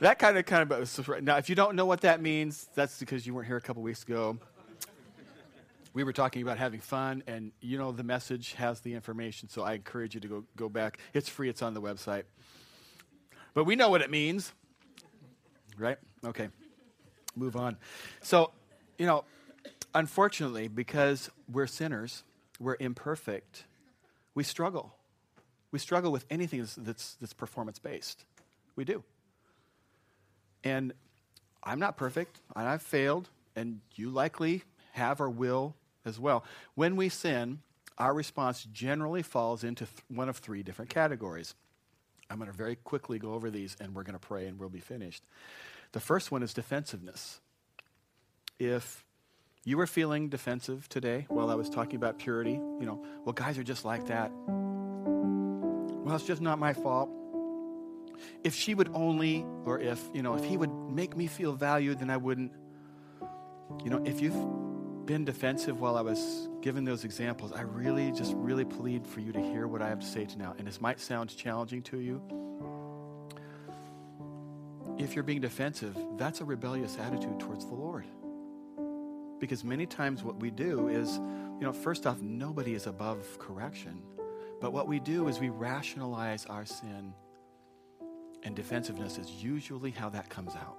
that 0.00 0.18
kind 0.18 0.36
of 0.36 0.44
kind 0.46 0.72
of 0.72 1.22
now 1.22 1.36
if 1.36 1.48
you 1.48 1.54
don't 1.54 1.76
know 1.76 1.86
what 1.86 2.00
that 2.00 2.20
means 2.20 2.66
that's 2.74 2.98
because 2.98 3.24
you 3.24 3.32
weren't 3.32 3.46
here 3.46 3.56
a 3.56 3.60
couple 3.60 3.80
weeks 3.84 4.02
ago 4.02 4.36
we 5.94 6.04
were 6.04 6.12
talking 6.12 6.42
about 6.42 6.58
having 6.58 6.80
fun 6.80 7.22
and 7.26 7.52
you 7.60 7.78
know 7.78 7.90
the 7.92 8.04
message 8.04 8.52
has 8.54 8.80
the 8.80 8.92
information 8.92 9.48
so 9.48 9.62
i 9.62 9.72
encourage 9.72 10.14
you 10.14 10.20
to 10.20 10.28
go, 10.28 10.44
go 10.56 10.68
back 10.68 10.98
it's 11.14 11.28
free 11.28 11.48
it's 11.48 11.62
on 11.62 11.72
the 11.72 11.80
website 11.80 12.24
but 13.54 13.64
we 13.64 13.76
know 13.76 13.88
what 13.88 14.02
it 14.02 14.10
means 14.10 14.52
right 15.78 15.98
okay 16.24 16.48
move 17.36 17.56
on. 17.56 17.76
So, 18.22 18.50
you 18.98 19.06
know, 19.06 19.24
unfortunately, 19.94 20.68
because 20.68 21.30
we're 21.50 21.66
sinners, 21.66 22.24
we're 22.58 22.76
imperfect, 22.78 23.64
we 24.34 24.42
struggle. 24.44 24.94
We 25.70 25.78
struggle 25.78 26.12
with 26.12 26.24
anything 26.30 26.60
that's, 26.60 26.74
that's, 26.76 27.16
that's 27.20 27.32
performance 27.32 27.78
based. 27.78 28.24
We 28.76 28.84
do. 28.84 29.02
And 30.62 30.92
I'm 31.62 31.78
not 31.78 31.96
perfect, 31.96 32.40
and 32.54 32.68
I've 32.68 32.82
failed, 32.82 33.28
and 33.56 33.80
you 33.94 34.10
likely 34.10 34.62
have 34.92 35.20
or 35.20 35.28
will 35.28 35.74
as 36.04 36.18
well. 36.18 36.44
When 36.74 36.96
we 36.96 37.08
sin, 37.08 37.60
our 37.98 38.12
response 38.12 38.66
generally 38.72 39.22
falls 39.22 39.64
into 39.64 39.86
th- 39.86 40.02
one 40.08 40.28
of 40.28 40.38
three 40.38 40.62
different 40.62 40.90
categories. 40.90 41.54
I'm 42.30 42.38
going 42.38 42.50
to 42.50 42.56
very 42.56 42.76
quickly 42.76 43.18
go 43.18 43.34
over 43.34 43.50
these, 43.50 43.76
and 43.80 43.94
we're 43.94 44.02
going 44.02 44.18
to 44.18 44.26
pray, 44.26 44.46
and 44.46 44.58
we'll 44.58 44.68
be 44.68 44.80
finished. 44.80 45.24
The 45.92 46.00
first 46.00 46.32
one 46.32 46.42
is 46.42 46.52
defensiveness. 46.52 47.40
If 48.58 49.04
you 49.64 49.76
were 49.76 49.86
feeling 49.86 50.28
defensive 50.28 50.88
today 50.88 51.26
while 51.28 51.50
I 51.50 51.54
was 51.54 51.70
talking 51.70 51.96
about 51.96 52.18
purity, 52.18 52.52
you 52.52 52.86
know, 52.86 53.04
well, 53.24 53.32
guys 53.32 53.58
are 53.58 53.62
just 53.62 53.84
like 53.84 54.06
that. 54.06 54.30
Well, 56.04 56.16
it's 56.16 56.26
just 56.26 56.42
not 56.42 56.58
my 56.58 56.72
fault. 56.72 57.08
If 58.42 58.54
she 58.54 58.74
would 58.74 58.90
only, 58.94 59.44
or 59.64 59.80
if, 59.80 60.02
you 60.12 60.22
know, 60.22 60.34
if 60.34 60.44
he 60.44 60.56
would 60.56 60.72
make 60.72 61.16
me 61.16 61.26
feel 61.26 61.52
valued, 61.52 62.00
then 62.00 62.10
I 62.10 62.16
wouldn't. 62.16 62.52
You 63.82 63.90
know, 63.90 64.02
if 64.04 64.20
you've 64.20 64.36
been 65.06 65.24
defensive 65.24 65.80
while 65.80 65.96
I 65.96 66.00
was 66.00 66.48
giving 66.60 66.84
those 66.84 67.04
examples, 67.04 67.52
I 67.52 67.62
really, 67.62 68.10
just 68.12 68.32
really 68.34 68.64
plead 68.64 69.06
for 69.06 69.20
you 69.20 69.32
to 69.32 69.40
hear 69.40 69.66
what 69.66 69.82
I 69.82 69.88
have 69.88 70.00
to 70.00 70.06
say 70.06 70.24
to 70.24 70.38
now. 70.38 70.54
And 70.58 70.66
this 70.66 70.80
might 70.80 71.00
sound 71.00 71.36
challenging 71.36 71.82
to 71.82 72.00
you 72.00 72.22
if 74.98 75.14
you're 75.14 75.24
being 75.24 75.40
defensive, 75.40 75.96
that's 76.16 76.40
a 76.40 76.44
rebellious 76.44 76.98
attitude 76.98 77.40
towards 77.40 77.66
the 77.66 77.74
Lord. 77.74 78.06
Because 79.40 79.64
many 79.64 79.86
times 79.86 80.22
what 80.22 80.36
we 80.40 80.50
do 80.50 80.88
is, 80.88 81.16
you 81.16 81.60
know, 81.60 81.72
first 81.72 82.06
off, 82.06 82.20
nobody 82.20 82.74
is 82.74 82.86
above 82.86 83.38
correction. 83.38 84.02
But 84.60 84.72
what 84.72 84.86
we 84.86 85.00
do 85.00 85.28
is 85.28 85.40
we 85.40 85.50
rationalize 85.50 86.46
our 86.46 86.64
sin. 86.64 87.12
And 88.44 88.54
defensiveness 88.54 89.18
is 89.18 89.30
usually 89.30 89.90
how 89.90 90.10
that 90.10 90.28
comes 90.28 90.54
out. 90.54 90.78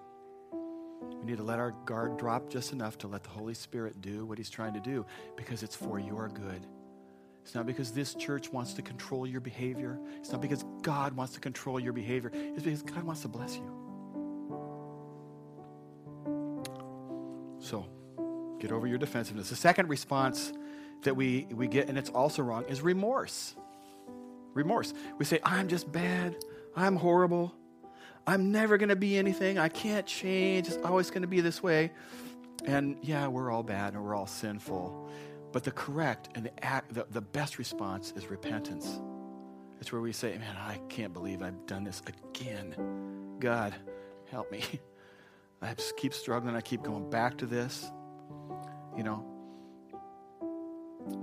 We 1.20 1.26
need 1.26 1.38
to 1.38 1.44
let 1.44 1.60
our 1.60 1.72
guard 1.86 2.18
drop 2.18 2.50
just 2.50 2.72
enough 2.74 2.98
to 3.00 3.08
let 3.08 3.24
the 3.24 3.30
Holy 3.30 3.54
Spirit 3.54 4.02
do 4.02 4.26
what 4.26 4.38
He's 4.38 4.50
trying 4.50 4.74
to 4.74 4.80
do 4.80 5.06
because 5.36 5.64
it's 5.64 5.76
for 5.76 6.00
your 6.00 6.30
good. 6.30 6.66
It's 7.44 7.54
not 7.54 7.68
because 7.68 7.92
this 7.92 8.16
church 8.16 8.52
wants 8.52 8.74
to 8.74 8.82
control 8.82 9.28
your 9.28 9.40
behavior. 9.40 10.00
It's 10.18 10.32
not 10.32 10.42
because 10.42 10.66
God 10.82 11.14
wants 11.14 11.34
to 11.34 11.40
control 11.40 11.80
your 11.80 11.94
behavior. 11.94 12.32
It's 12.34 12.64
because 12.64 12.82
God 12.82 13.04
wants 13.04 13.22
to 13.22 13.28
bless 13.28 13.56
you. 13.56 13.86
So 17.60 17.86
get 18.60 18.72
over 18.72 18.88
your 18.88 18.98
defensiveness. 18.98 19.50
The 19.50 19.56
second 19.56 19.90
response 19.90 20.54
that 21.04 21.16
we, 21.16 21.48
we 21.52 21.68
get, 21.68 21.88
and 21.88 21.98
it's 21.98 22.10
also 22.10 22.42
wrong, 22.42 22.66
is 22.68 22.82
remorse. 22.82 23.56
Remorse. 24.56 24.94
We 25.20 25.26
say, 25.26 25.40
I'm 25.44 25.68
just 25.68 25.92
bad. 25.92 26.36
I'm 26.76 26.96
horrible. 26.96 27.54
I'm 28.28 28.52
never 28.52 28.78
going 28.78 28.90
to 28.90 28.96
be 28.96 29.18
anything. 29.18 29.58
I 29.60 29.70
can't 29.70 30.06
change. 30.06 30.68
It's 30.68 30.78
always 30.84 31.10
going 31.10 31.22
to 31.22 31.28
be 31.28 31.42
this 31.42 31.62
way. 31.62 31.92
And 32.66 32.98
yeah, 33.02 33.28
we're 33.28 33.52
all 33.52 33.64
bad 33.64 33.94
and 33.94 34.04
we're 34.04 34.16
all 34.16 34.28
sinful. 34.28 35.10
But 35.52 35.64
the 35.64 35.72
correct 35.72 36.30
and 36.36 36.46
the, 36.46 36.66
act, 36.66 36.94
the, 36.94 37.06
the 37.10 37.22
best 37.22 37.60
response 37.60 38.14
is 38.16 38.28
repentance. 38.28 39.00
It's 39.80 39.92
where 39.92 40.02
we 40.02 40.12
say, 40.12 40.38
Man, 40.38 40.56
I 40.58 40.80
can't 40.90 41.14
believe 41.14 41.42
I've 41.42 41.66
done 41.68 41.84
this 41.84 42.02
again. 42.08 42.76
God, 43.40 43.76
help 44.32 44.52
me. 44.52 44.64
I 45.62 45.76
keep 45.98 46.14
struggling. 46.14 46.56
I 46.56 46.62
keep 46.62 46.84
going 46.84 47.10
back 47.10 47.38
to 47.38 47.46
this. 47.46 47.90
You 48.98 49.04
know, 49.04 49.26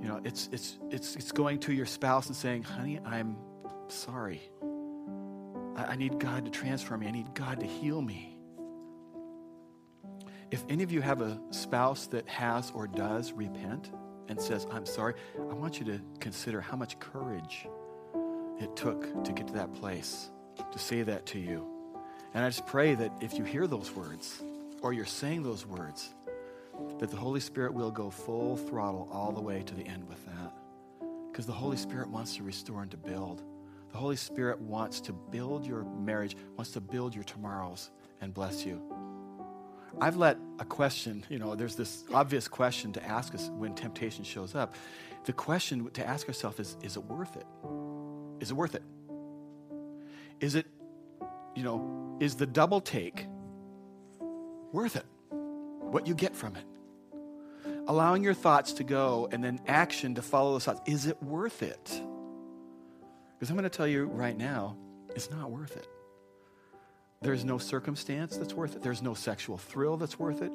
you 0.01 0.09
know, 0.09 0.21
it's 0.25 0.49
it's 0.53 0.79
it's 0.91 1.17
it's 1.17 1.33
going 1.33 1.59
to 1.61 1.73
your 1.73 1.87
spouse 1.87 2.27
and 2.27 2.37
saying, 2.37 2.63
"Honey, 2.65 3.01
I'm 3.05 3.37
sorry. 3.89 4.41
I, 5.77 5.97
need 5.97 6.19
God 6.19 6.45
to 6.45 6.51
transform 6.51 7.01
me. 7.01 7.09
I 7.09 7.11
need 7.11 7.35
God 7.35 7.61
to 7.61 7.67
heal 7.67 8.01
me." 8.01 8.39
If 10.51 10.65
any 10.69 10.83
of 10.83 10.93
you 10.93 11.01
have 11.01 11.21
a 11.23 11.41
spouse 11.51 12.07
that 12.09 12.29
has 12.29 12.71
or 12.73 12.87
does 12.87 13.33
repent 13.33 13.91
and 14.29 14.41
says, 14.41 14.67
"I'm 14.71 14.87
sorry," 14.87 15.15
I 15.39 15.55
want 15.55 15.79
you 15.79 15.87
to 15.87 16.01
consider 16.21 16.61
how 16.61 16.77
much 16.77 16.99
courage 16.99 17.67
it 18.59 18.77
took 18.77 19.25
to 19.25 19.33
get 19.33 19.47
to 19.49 19.55
that 19.55 19.73
place 19.75 20.31
to 20.71 20.79
say 20.79 21.03
that 21.03 21.27
to 21.27 21.39
you. 21.39 21.67
And 22.35 22.45
I 22.45 22.49
just 22.49 22.67
pray 22.67 22.95
that 22.95 23.13
if 23.21 23.39
you 23.39 23.45
hear 23.45 23.67
those 23.67 23.95
words 23.95 24.43
or 24.83 24.93
you're 24.93 25.05
saying 25.05 25.43
those 25.43 25.67
words, 25.67 26.15
that 26.99 27.11
the 27.11 27.17
Holy 27.17 27.41
Spirit 27.41 27.75
will 27.75 27.91
go 27.91 28.11
full 28.11 28.57
throttle 28.57 29.09
all 29.13 29.33
the 29.33 29.41
way 29.41 29.63
to 29.63 29.75
the 29.75 29.87
end 29.87 30.09
with 30.09 30.25
that. 30.27 30.53
Because 31.31 31.47
the 31.47 31.53
Holy 31.53 31.77
Spirit 31.77 32.09
wants 32.09 32.37
to 32.37 32.43
restore 32.43 32.83
and 32.83 32.91
to 32.91 32.97
build. 32.97 33.43
The 33.93 33.99
Holy 33.99 34.17
Spirit 34.17 34.59
wants 34.59 35.01
to 35.03 35.13
build 35.13 35.67
your 35.67 35.85
marriage, 35.85 36.37
wants 36.57 36.73
to 36.73 36.81
build 36.81 37.15
your 37.15 37.25
tomorrows 37.25 37.91
and 38.23 38.33
bless 38.33 38.65
you. 38.65 38.81
I've 40.01 40.17
let 40.17 40.39
a 40.59 40.65
question, 40.65 41.25
you 41.29 41.39
know, 41.39 41.55
there's 41.55 41.77
this 41.77 42.05
obvious 42.13 42.49
question 42.49 42.95
to 42.95 43.05
ask 43.05 43.35
us 43.35 43.51
when 43.51 43.75
temptation 43.75 44.25
shows 44.25 44.55
up. 44.55 44.75
The 45.27 45.35
question 45.35 45.91
to 45.91 46.07
ask 46.07 46.27
ourselves 46.27 46.59
is 46.59 46.77
is 46.83 46.97
it 46.97 47.05
worth 47.05 47.37
it? 47.37 47.47
Is 48.41 48.51
it 48.51 48.55
worth 48.55 48.75
it? 48.75 48.83
Is 50.41 50.55
it, 50.55 50.67
you 51.55 51.63
know, 51.63 52.17
is 52.19 52.35
the 52.35 52.47
double 52.47 52.81
take 52.81 53.27
worth 54.73 54.97
it? 54.97 55.07
What 55.31 56.07
you 56.07 56.15
get 56.15 56.35
from 56.35 56.57
it? 56.57 56.65
Allowing 57.87 58.25
your 58.25 58.35
thoughts 58.35 58.73
to 58.75 58.85
go 58.85 59.29
and 59.31 59.45
then 59.45 59.61
action 59.69 60.15
to 60.15 60.23
follow 60.23 60.53
those 60.53 60.65
thoughts. 60.65 60.81
Is 60.87 61.07
it 61.07 61.23
worth 61.23 61.63
it? 61.63 62.03
Because 63.43 63.51
I'm 63.51 63.57
going 63.57 63.69
to 63.69 63.77
tell 63.77 63.89
you 63.89 64.05
right 64.05 64.39
now, 64.39 64.77
it's 65.17 65.29
not 65.29 65.51
worth 65.51 65.77
it. 65.77 65.89
There's 67.23 67.45
no 67.45 67.59
circumstance 67.59 68.37
that's 68.37 68.55
worth 68.55 68.77
it. 68.77 68.85
There's 68.85 69.03
no 69.03 69.15
sexual 69.15 69.59
thrill 69.59 69.97
that's 69.97 70.17
worth 70.17 70.43
it. 70.43 70.53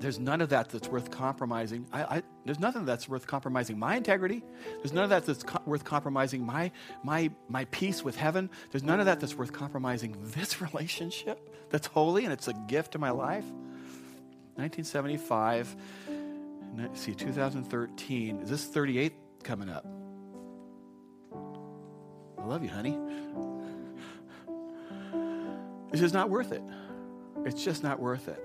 there's 0.00 0.18
none 0.18 0.40
of 0.40 0.48
that 0.48 0.70
that's 0.70 0.88
worth 0.88 1.10
compromising. 1.10 1.86
I, 1.92 2.04
I, 2.04 2.22
there's 2.46 2.58
nothing 2.58 2.86
that's 2.86 3.06
worth 3.06 3.26
compromising 3.26 3.78
my 3.78 3.96
integrity. 3.96 4.42
There's 4.78 4.94
none 4.94 5.04
of 5.04 5.10
that 5.10 5.26
that's 5.26 5.42
co- 5.42 5.60
worth 5.66 5.84
compromising 5.84 6.42
my, 6.46 6.70
my, 7.02 7.30
my 7.50 7.66
peace 7.66 8.02
with 8.02 8.16
heaven. 8.16 8.48
There's 8.70 8.82
none 8.82 8.98
of 8.98 9.04
that 9.04 9.20
that's 9.20 9.34
worth 9.34 9.52
compromising 9.52 10.16
this 10.22 10.62
relationship 10.62 11.68
that's 11.68 11.86
holy 11.86 12.24
and 12.24 12.32
it's 12.32 12.48
a 12.48 12.54
gift 12.66 12.92
to 12.92 12.98
my 12.98 13.10
life. 13.10 13.44
1975, 14.54 15.76
see, 16.94 17.14
2013. 17.14 18.40
Is 18.40 18.48
this 18.48 18.64
38 18.64 19.12
coming 19.42 19.68
up? 19.68 19.84
I 22.44 22.46
love 22.46 22.62
you, 22.62 22.68
honey. 22.68 22.98
It's 25.92 26.00
just 26.00 26.12
not 26.12 26.28
worth 26.28 26.52
it. 26.52 26.62
It's 27.46 27.64
just 27.64 27.82
not 27.82 27.98
worth 27.98 28.28
it. 28.28 28.38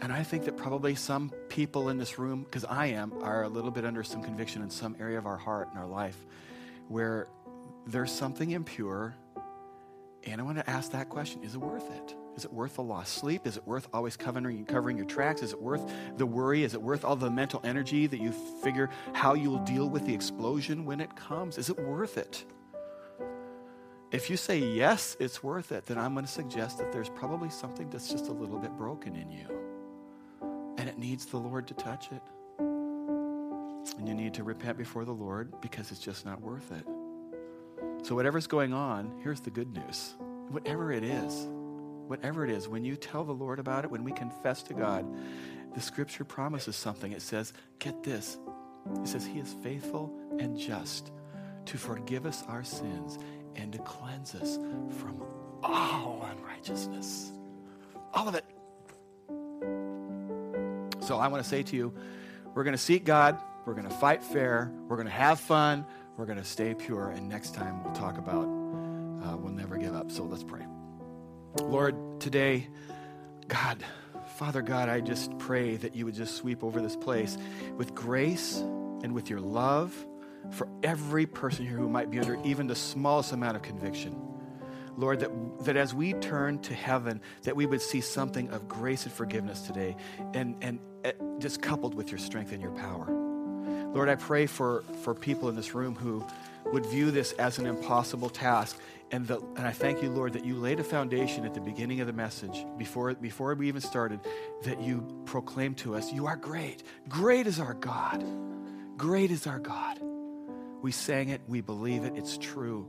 And 0.00 0.12
I 0.12 0.22
think 0.22 0.44
that 0.44 0.58
probably 0.58 0.94
some 0.94 1.32
people 1.48 1.88
in 1.88 1.96
this 1.96 2.18
room, 2.18 2.42
because 2.42 2.66
I 2.66 2.88
am, 2.88 3.10
are 3.22 3.44
a 3.44 3.48
little 3.48 3.70
bit 3.70 3.86
under 3.86 4.02
some 4.04 4.22
conviction 4.22 4.60
in 4.60 4.68
some 4.68 4.96
area 5.00 5.16
of 5.16 5.24
our 5.24 5.38
heart 5.38 5.68
and 5.70 5.78
our 5.78 5.86
life 5.86 6.26
where 6.88 7.28
there's 7.86 8.12
something 8.12 8.50
impure. 8.50 9.14
And 10.24 10.42
I 10.42 10.44
want 10.44 10.58
to 10.58 10.68
ask 10.68 10.92
that 10.92 11.08
question 11.08 11.42
is 11.42 11.54
it 11.54 11.58
worth 11.58 11.90
it? 11.90 12.14
Is 12.36 12.44
it 12.44 12.52
worth 12.52 12.74
the 12.74 12.82
lost 12.82 13.14
sleep? 13.14 13.46
Is 13.46 13.56
it 13.56 13.66
worth 13.66 13.88
always 13.94 14.18
covering, 14.18 14.66
covering 14.66 14.98
your 14.98 15.06
tracks? 15.06 15.40
Is 15.40 15.54
it 15.54 15.62
worth 15.62 15.90
the 16.18 16.26
worry? 16.26 16.64
Is 16.64 16.74
it 16.74 16.82
worth 16.82 17.02
all 17.02 17.16
the 17.16 17.30
mental 17.30 17.62
energy 17.64 18.06
that 18.08 18.20
you 18.20 18.30
figure 18.62 18.90
how 19.14 19.32
you'll 19.32 19.64
deal 19.64 19.88
with 19.88 20.04
the 20.04 20.12
explosion 20.12 20.84
when 20.84 21.00
it 21.00 21.16
comes? 21.16 21.56
Is 21.56 21.70
it 21.70 21.78
worth 21.78 22.18
it? 22.18 22.44
If 24.10 24.30
you 24.30 24.36
say 24.36 24.58
yes, 24.58 25.16
it's 25.20 25.42
worth 25.42 25.70
it, 25.70 25.86
then 25.86 25.98
I'm 25.98 26.14
going 26.14 26.24
to 26.24 26.32
suggest 26.32 26.78
that 26.78 26.92
there's 26.92 27.10
probably 27.10 27.50
something 27.50 27.90
that's 27.90 28.10
just 28.10 28.28
a 28.28 28.32
little 28.32 28.58
bit 28.58 28.72
broken 28.72 29.14
in 29.14 29.30
you 29.30 29.46
and 30.78 30.88
it 30.88 30.96
needs 30.96 31.26
the 31.26 31.36
Lord 31.36 31.66
to 31.66 31.74
touch 31.74 32.08
it. 32.12 32.22
And 32.58 34.06
you 34.06 34.14
need 34.14 34.32
to 34.34 34.44
repent 34.44 34.78
before 34.78 35.04
the 35.04 35.12
Lord 35.12 35.52
because 35.60 35.90
it's 35.90 36.00
just 36.00 36.24
not 36.24 36.40
worth 36.40 36.70
it. 36.72 36.86
So, 38.06 38.14
whatever's 38.14 38.46
going 38.46 38.72
on, 38.72 39.12
here's 39.22 39.40
the 39.40 39.50
good 39.50 39.74
news. 39.76 40.14
Whatever 40.48 40.92
it 40.92 41.02
is, 41.02 41.46
whatever 42.06 42.44
it 42.44 42.50
is, 42.50 42.68
when 42.68 42.84
you 42.84 42.96
tell 42.96 43.24
the 43.24 43.32
Lord 43.32 43.58
about 43.58 43.84
it, 43.84 43.90
when 43.90 44.04
we 44.04 44.12
confess 44.12 44.62
to 44.64 44.74
God, 44.74 45.04
the 45.74 45.80
scripture 45.80 46.24
promises 46.24 46.76
something. 46.76 47.12
It 47.12 47.22
says, 47.22 47.52
get 47.80 48.02
this. 48.04 48.38
It 49.02 49.08
says, 49.08 49.26
He 49.26 49.40
is 49.40 49.54
faithful 49.62 50.16
and 50.38 50.56
just 50.56 51.10
to 51.66 51.76
forgive 51.76 52.24
us 52.24 52.44
our 52.48 52.64
sins 52.64 53.18
and 53.56 53.72
to 53.72 53.78
cleanse 53.78 54.34
us 54.34 54.58
from 55.00 55.22
all 55.62 56.26
unrighteousness. 56.30 57.32
All 58.14 58.28
of 58.28 58.34
it. 58.34 58.44
So 61.00 61.16
I 61.16 61.28
want 61.28 61.42
to 61.42 61.48
say 61.48 61.62
to 61.62 61.76
you, 61.76 61.94
we're 62.54 62.64
going 62.64 62.76
to 62.76 62.82
seek 62.82 63.04
God, 63.04 63.38
we're 63.66 63.74
going 63.74 63.88
to 63.88 63.94
fight 63.94 64.22
fair, 64.22 64.70
we're 64.88 64.96
going 64.96 65.06
to 65.06 65.12
have 65.12 65.40
fun, 65.40 65.86
we're 66.16 66.26
going 66.26 66.38
to 66.38 66.44
stay 66.44 66.74
pure, 66.74 67.10
and 67.10 67.28
next 67.28 67.54
time 67.54 67.82
we'll 67.82 67.94
talk 67.94 68.18
about 68.18 68.44
uh, 68.44 69.36
we'll 69.36 69.52
never 69.52 69.76
give 69.76 69.94
up. 69.94 70.10
So 70.10 70.24
let's 70.24 70.44
pray. 70.44 70.64
Lord, 71.62 72.20
today, 72.20 72.68
God, 73.48 73.84
Father 74.36 74.62
God, 74.62 74.88
I 74.88 75.00
just 75.00 75.36
pray 75.38 75.76
that 75.76 75.94
you 75.94 76.04
would 76.04 76.14
just 76.14 76.36
sweep 76.36 76.62
over 76.62 76.80
this 76.80 76.96
place 76.96 77.36
with 77.76 77.94
grace 77.94 78.58
and 79.02 79.12
with 79.14 79.30
your 79.30 79.40
love 79.40 79.94
for 80.50 80.68
every 80.82 81.26
person 81.26 81.66
here 81.66 81.76
who 81.76 81.88
might 81.88 82.10
be 82.10 82.18
under 82.18 82.38
even 82.44 82.66
the 82.66 82.74
smallest 82.74 83.32
amount 83.32 83.56
of 83.56 83.62
conviction. 83.62 84.16
Lord, 84.96 85.20
that, 85.20 85.30
that 85.64 85.76
as 85.76 85.94
we 85.94 86.12
turn 86.14 86.58
to 86.62 86.74
heaven, 86.74 87.20
that 87.44 87.54
we 87.54 87.66
would 87.66 87.80
see 87.80 88.00
something 88.00 88.50
of 88.50 88.66
grace 88.66 89.04
and 89.04 89.12
forgiveness 89.12 89.62
today, 89.62 89.96
and, 90.34 90.56
and 90.60 90.80
uh, 91.04 91.12
just 91.38 91.62
coupled 91.62 91.94
with 91.94 92.10
your 92.10 92.18
strength 92.18 92.50
and 92.52 92.60
your 92.60 92.72
power. 92.72 93.06
Lord, 93.94 94.08
I 94.08 94.16
pray 94.16 94.46
for, 94.46 94.82
for 95.02 95.14
people 95.14 95.48
in 95.48 95.54
this 95.54 95.72
room 95.72 95.94
who 95.94 96.26
would 96.72 96.84
view 96.86 97.12
this 97.12 97.32
as 97.34 97.58
an 97.58 97.66
impossible 97.66 98.28
task. 98.28 98.78
And, 99.12 99.26
the, 99.26 99.40
and 99.56 99.60
I 99.60 99.70
thank 99.70 100.02
you, 100.02 100.10
Lord, 100.10 100.32
that 100.34 100.44
you 100.44 100.56
laid 100.56 100.80
a 100.80 100.84
foundation 100.84 101.46
at 101.46 101.54
the 101.54 101.60
beginning 101.60 102.00
of 102.00 102.06
the 102.08 102.12
message, 102.12 102.66
before, 102.76 103.14
before 103.14 103.54
we 103.54 103.68
even 103.68 103.80
started, 103.80 104.20
that 104.64 104.82
you 104.82 105.22
proclaimed 105.24 105.78
to 105.78 105.94
us, 105.94 106.12
You 106.12 106.26
are 106.26 106.36
great. 106.36 106.82
Great 107.08 107.46
is 107.46 107.60
our 107.60 107.74
God. 107.74 108.24
Great 108.98 109.30
is 109.30 109.46
our 109.46 109.60
God. 109.60 110.00
We 110.80 110.92
sang 110.92 111.28
it, 111.30 111.40
we 111.48 111.60
believe 111.60 112.04
it, 112.04 112.14
it's 112.16 112.38
true. 112.38 112.88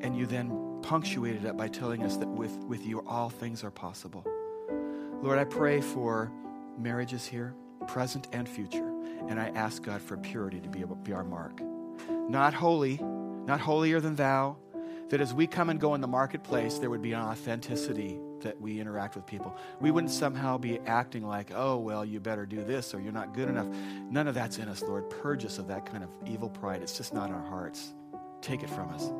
And 0.00 0.16
you 0.16 0.26
then 0.26 0.80
punctuated 0.82 1.44
it 1.44 1.56
by 1.56 1.68
telling 1.68 2.02
us 2.02 2.16
that 2.16 2.28
with, 2.28 2.56
with 2.68 2.86
you 2.86 3.02
all 3.06 3.28
things 3.28 3.64
are 3.64 3.70
possible. 3.70 4.24
Lord, 5.22 5.38
I 5.38 5.44
pray 5.44 5.80
for 5.80 6.30
marriages 6.78 7.26
here, 7.26 7.54
present 7.86 8.28
and 8.32 8.48
future, 8.48 8.88
and 9.28 9.40
I 9.40 9.48
ask 9.48 9.82
God 9.82 10.00
for 10.00 10.16
purity 10.16 10.60
to 10.60 10.68
be, 10.68 10.84
be 11.02 11.12
our 11.12 11.24
mark. 11.24 11.60
Not 12.28 12.54
holy, 12.54 12.98
not 12.98 13.60
holier 13.60 14.00
than 14.00 14.16
thou, 14.16 14.56
that 15.08 15.20
as 15.20 15.32
we 15.32 15.46
come 15.46 15.70
and 15.70 15.80
go 15.80 15.94
in 15.94 16.00
the 16.00 16.06
marketplace, 16.08 16.78
there 16.78 16.90
would 16.90 17.02
be 17.02 17.12
an 17.12 17.20
authenticity 17.20 18.18
that 18.46 18.60
we 18.60 18.80
interact 18.80 19.16
with 19.16 19.26
people. 19.26 19.56
We 19.80 19.90
wouldn't 19.90 20.12
somehow 20.12 20.56
be 20.56 20.78
acting 20.86 21.26
like, 21.26 21.50
oh, 21.52 21.78
well, 21.78 22.04
you 22.04 22.20
better 22.20 22.46
do 22.46 22.62
this 22.62 22.94
or 22.94 23.00
you're 23.00 23.12
not 23.12 23.34
good 23.34 23.48
enough. 23.48 23.66
None 24.08 24.28
of 24.28 24.34
that's 24.34 24.58
in 24.58 24.68
us, 24.68 24.82
Lord. 24.82 25.10
Purge 25.10 25.44
us 25.44 25.58
of 25.58 25.66
that 25.66 25.84
kind 25.84 26.04
of 26.04 26.10
evil 26.24 26.48
pride. 26.48 26.80
It's 26.80 26.96
just 26.96 27.12
not 27.12 27.28
in 27.28 27.34
our 27.34 27.44
hearts. 27.44 27.92
Take 28.40 28.62
it 28.62 28.70
from 28.70 28.88
us. 28.90 29.10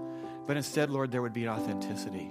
But 0.46 0.56
instead, 0.56 0.90
Lord, 0.90 1.10
there 1.10 1.22
would 1.22 1.32
be 1.32 1.42
an 1.42 1.48
authenticity, 1.50 2.30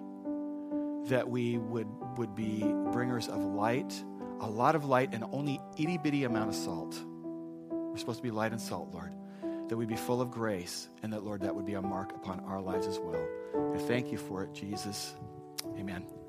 that 1.10 1.30
we 1.30 1.58
would, 1.58 1.88
would 2.18 2.34
be 2.34 2.62
bringers 2.94 3.28
of 3.28 3.44
light, 3.44 3.94
a 4.40 4.50
lot 4.50 4.76
of 4.76 4.86
light, 4.86 5.10
and 5.14 5.26
only 5.34 5.60
itty 5.78 5.98
bitty 5.98 6.24
amount 6.24 6.50
of 6.50 6.56
salt. 6.56 6.96
We're 7.70 7.98
supposed 7.98 8.20
to 8.20 8.24
be 8.24 8.32
light 8.32 8.54
and 8.54 8.62
salt, 8.62 8.94
Lord. 8.94 9.12
That 9.68 9.76
we'd 9.76 9.90
be 9.90 9.98
full 9.98 10.22
of 10.22 10.32
grace, 10.32 10.88
and 11.04 11.12
that, 11.12 11.24
Lord, 11.24 11.42
that 11.42 11.54
would 11.54 11.66
be 11.66 11.74
a 11.74 11.82
mark 11.82 12.14
upon 12.16 12.40
our 12.42 12.62
lives 12.62 12.88
as 12.88 13.00
well. 13.00 13.28
I 13.74 13.80
thank 13.80 14.12
you 14.12 14.18
for 14.18 14.44
it, 14.44 14.54
Jesus. 14.54 15.14
Amen. 15.78 16.25